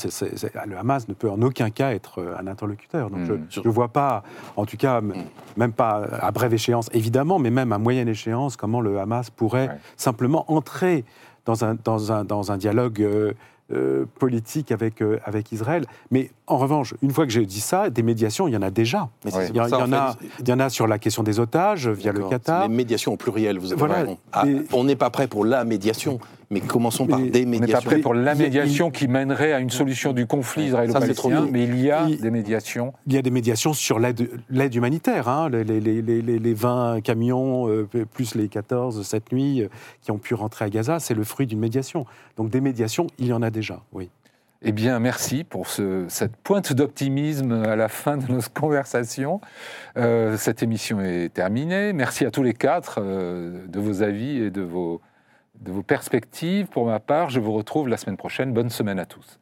le 0.67 0.77
Hamas 0.77 1.07
ne 1.07 1.13
peut 1.13 1.29
en 1.29 1.41
aucun 1.43 1.69
cas 1.69 1.91
être 1.93 2.19
euh, 2.19 2.35
un 2.39 2.47
interlocuteur. 2.47 3.09
Donc 3.11 3.19
Mm. 3.29 3.39
je 3.49 3.59
ne 3.59 3.69
vois 3.69 3.89
pas, 3.89 4.23
en 4.55 4.65
tout 4.65 4.77
cas, 4.77 4.97
m- 4.99 5.13
même 5.57 5.73
pas 5.73 6.03
à 6.21 6.31
brève 6.31 6.53
échéance, 6.53 6.89
évidemment, 6.93 7.37
mais 7.37 7.51
même 7.51 7.71
à 7.73 7.77
moyenne 7.77 8.07
échéance, 8.07 8.55
comment 8.55 8.81
le 8.81 8.99
Hamas 8.99 9.29
pourrait 9.29 9.67
Ouais. 9.69 9.77
simplement 9.97 10.51
entrer 10.51 11.05
dans 11.45 11.63
un, 11.63 11.75
dans 11.83 12.11
un, 12.11 12.23
dans 12.23 12.51
un 12.51 12.57
dialogue 12.57 13.01
euh, 13.01 13.33
euh, 13.73 14.05
politique 14.19 14.71
avec, 14.71 15.01
euh, 15.01 15.19
avec 15.25 15.51
Israël. 15.51 15.85
Mais 16.11 16.31
en 16.47 16.57
revanche, 16.57 16.93
une 17.01 17.11
fois 17.11 17.25
que 17.25 17.31
j'ai 17.31 17.45
dit 17.45 17.59
ça, 17.61 17.89
des 17.89 18.03
médiations, 18.03 18.47
il 18.47 18.53
y 18.53 18.57
en 18.57 18.61
a 18.61 18.69
déjà. 18.71 19.09
Mais 19.25 19.33
Ouais. 19.35 19.47
Il 19.49 19.55
y, 19.55 19.59
en- 19.59 19.63
pour 19.63 19.69
ça, 19.69 19.77
il 19.77 19.79
y 19.79 19.83
en 19.83 19.97
en 19.97 19.99
a, 19.99 20.15
il 20.39 20.49
y 20.49 20.53
en 20.53 20.59
a 20.59 20.69
sur 20.69 20.87
la 20.87 20.99
question 20.99 21.23
des 21.23 21.39
otages 21.39 21.87
via 21.87 22.11
le. 22.11 22.23
Qatar. 22.29 22.67
Les 22.67 22.73
médiations 22.75 23.13
au 23.13 23.17
pluriel, 23.17 23.57
vous 23.59 23.71
avez 23.71 23.79
Voilà. 23.79 23.95
raison. 23.95 24.17
Ah, 24.33 24.43
Et- 24.47 24.61
on 24.73 24.83
n'est 24.83 24.95
pas 24.95 25.09
prêt 25.09 25.27
pour 25.27 25.45
la 25.45 25.63
médiation, 25.63 26.19
mais 26.51 26.59
commençons 26.59 27.07
par 27.07 27.19
des 27.19 27.25
On 27.25 27.31
n'est 27.31 27.43
pas 27.57 27.61
médiations. 27.61 27.89
prêt 27.89 27.99
pour 27.99 28.13
la 28.13 28.35
médiation 28.35 28.91
qui 28.91 29.07
mènerait 29.07 29.53
à 29.53 29.59
une 29.59 29.69
solution 29.71 30.13
du 30.13 30.27
conflit 30.27 30.65
israélo-palestinien, 30.65 31.47
mais 31.51 31.63
il 31.63 31.81
y 31.81 31.89
a 31.89 32.05
Il- 32.09 32.21
des 32.21 32.29
médiations. 32.29 32.93
Il 33.07 33.13
y 33.13 33.17
a 33.17 33.21
des 33.21 33.31
médiations 33.31 33.73
sur 33.73 33.97
l'aide 33.99 34.75
humanitaire, 34.75 35.29
hein, 35.29 35.49
les, 35.49 35.63
les- 35.63 35.79
les- 35.79 36.01
les- 36.01 36.21
les- 36.21 36.39
les 36.39 36.53
20 36.53 37.01
camions, 37.01 37.67
euh, 37.69 37.87
plus 38.13 38.35
les 38.35 38.49
14 38.49 39.01
cette 39.03 39.31
nuit, 39.31 39.61
euh, 39.61 39.67
qui 40.01 40.11
ont 40.11 40.17
pu 40.19 40.33
rentrer 40.35 40.65
à 40.65 40.69
Gaza, 40.69 40.99
c'est 40.99 41.13
le 41.15 41.23
fruit 41.23 41.47
d'une 41.47 41.59
médiation. 41.59 42.05
Donc 42.37 42.49
des 42.49 42.61
médiations, 42.61 43.07
il 43.17 43.27
y 43.27 43.33
en 43.33 43.41
a 43.41 43.49
déjà, 43.49 43.81
oui. 43.93 44.09
Eh 44.63 44.73
bien, 44.73 44.99
merci 44.99 45.43
pour 45.43 45.65
ce- 45.67 46.05
cette 46.07 46.35
pointe 46.35 46.71
d'optimisme 46.73 47.51
à 47.63 47.75
la 47.75 47.87
fin 47.87 48.17
de 48.17 48.31
nos 48.31 48.41
conversations. 48.53 49.41
Euh, 49.97 50.37
cette 50.37 50.61
émission 50.61 51.01
est 51.01 51.33
terminée. 51.33 51.93
Merci 51.93 52.25
à 52.25 52.29
tous 52.31 52.43
les 52.43 52.53
quatre 52.53 52.99
euh, 53.01 53.65
de 53.67 53.79
vos 53.79 54.03
avis 54.03 54.37
et 54.37 54.51
de 54.51 54.61
vos, 54.61 55.01
de 55.61 55.71
vos 55.71 55.83
perspectives. 55.83 56.67
Pour 56.67 56.85
ma 56.85 56.99
part, 56.99 57.29
je 57.29 57.39
vous 57.39 57.53
retrouve 57.53 57.87
la 57.87 57.97
semaine 57.97 58.17
prochaine. 58.17 58.53
Bonne 58.53 58.69
semaine 58.69 58.99
à 58.99 59.05
tous. 59.05 59.40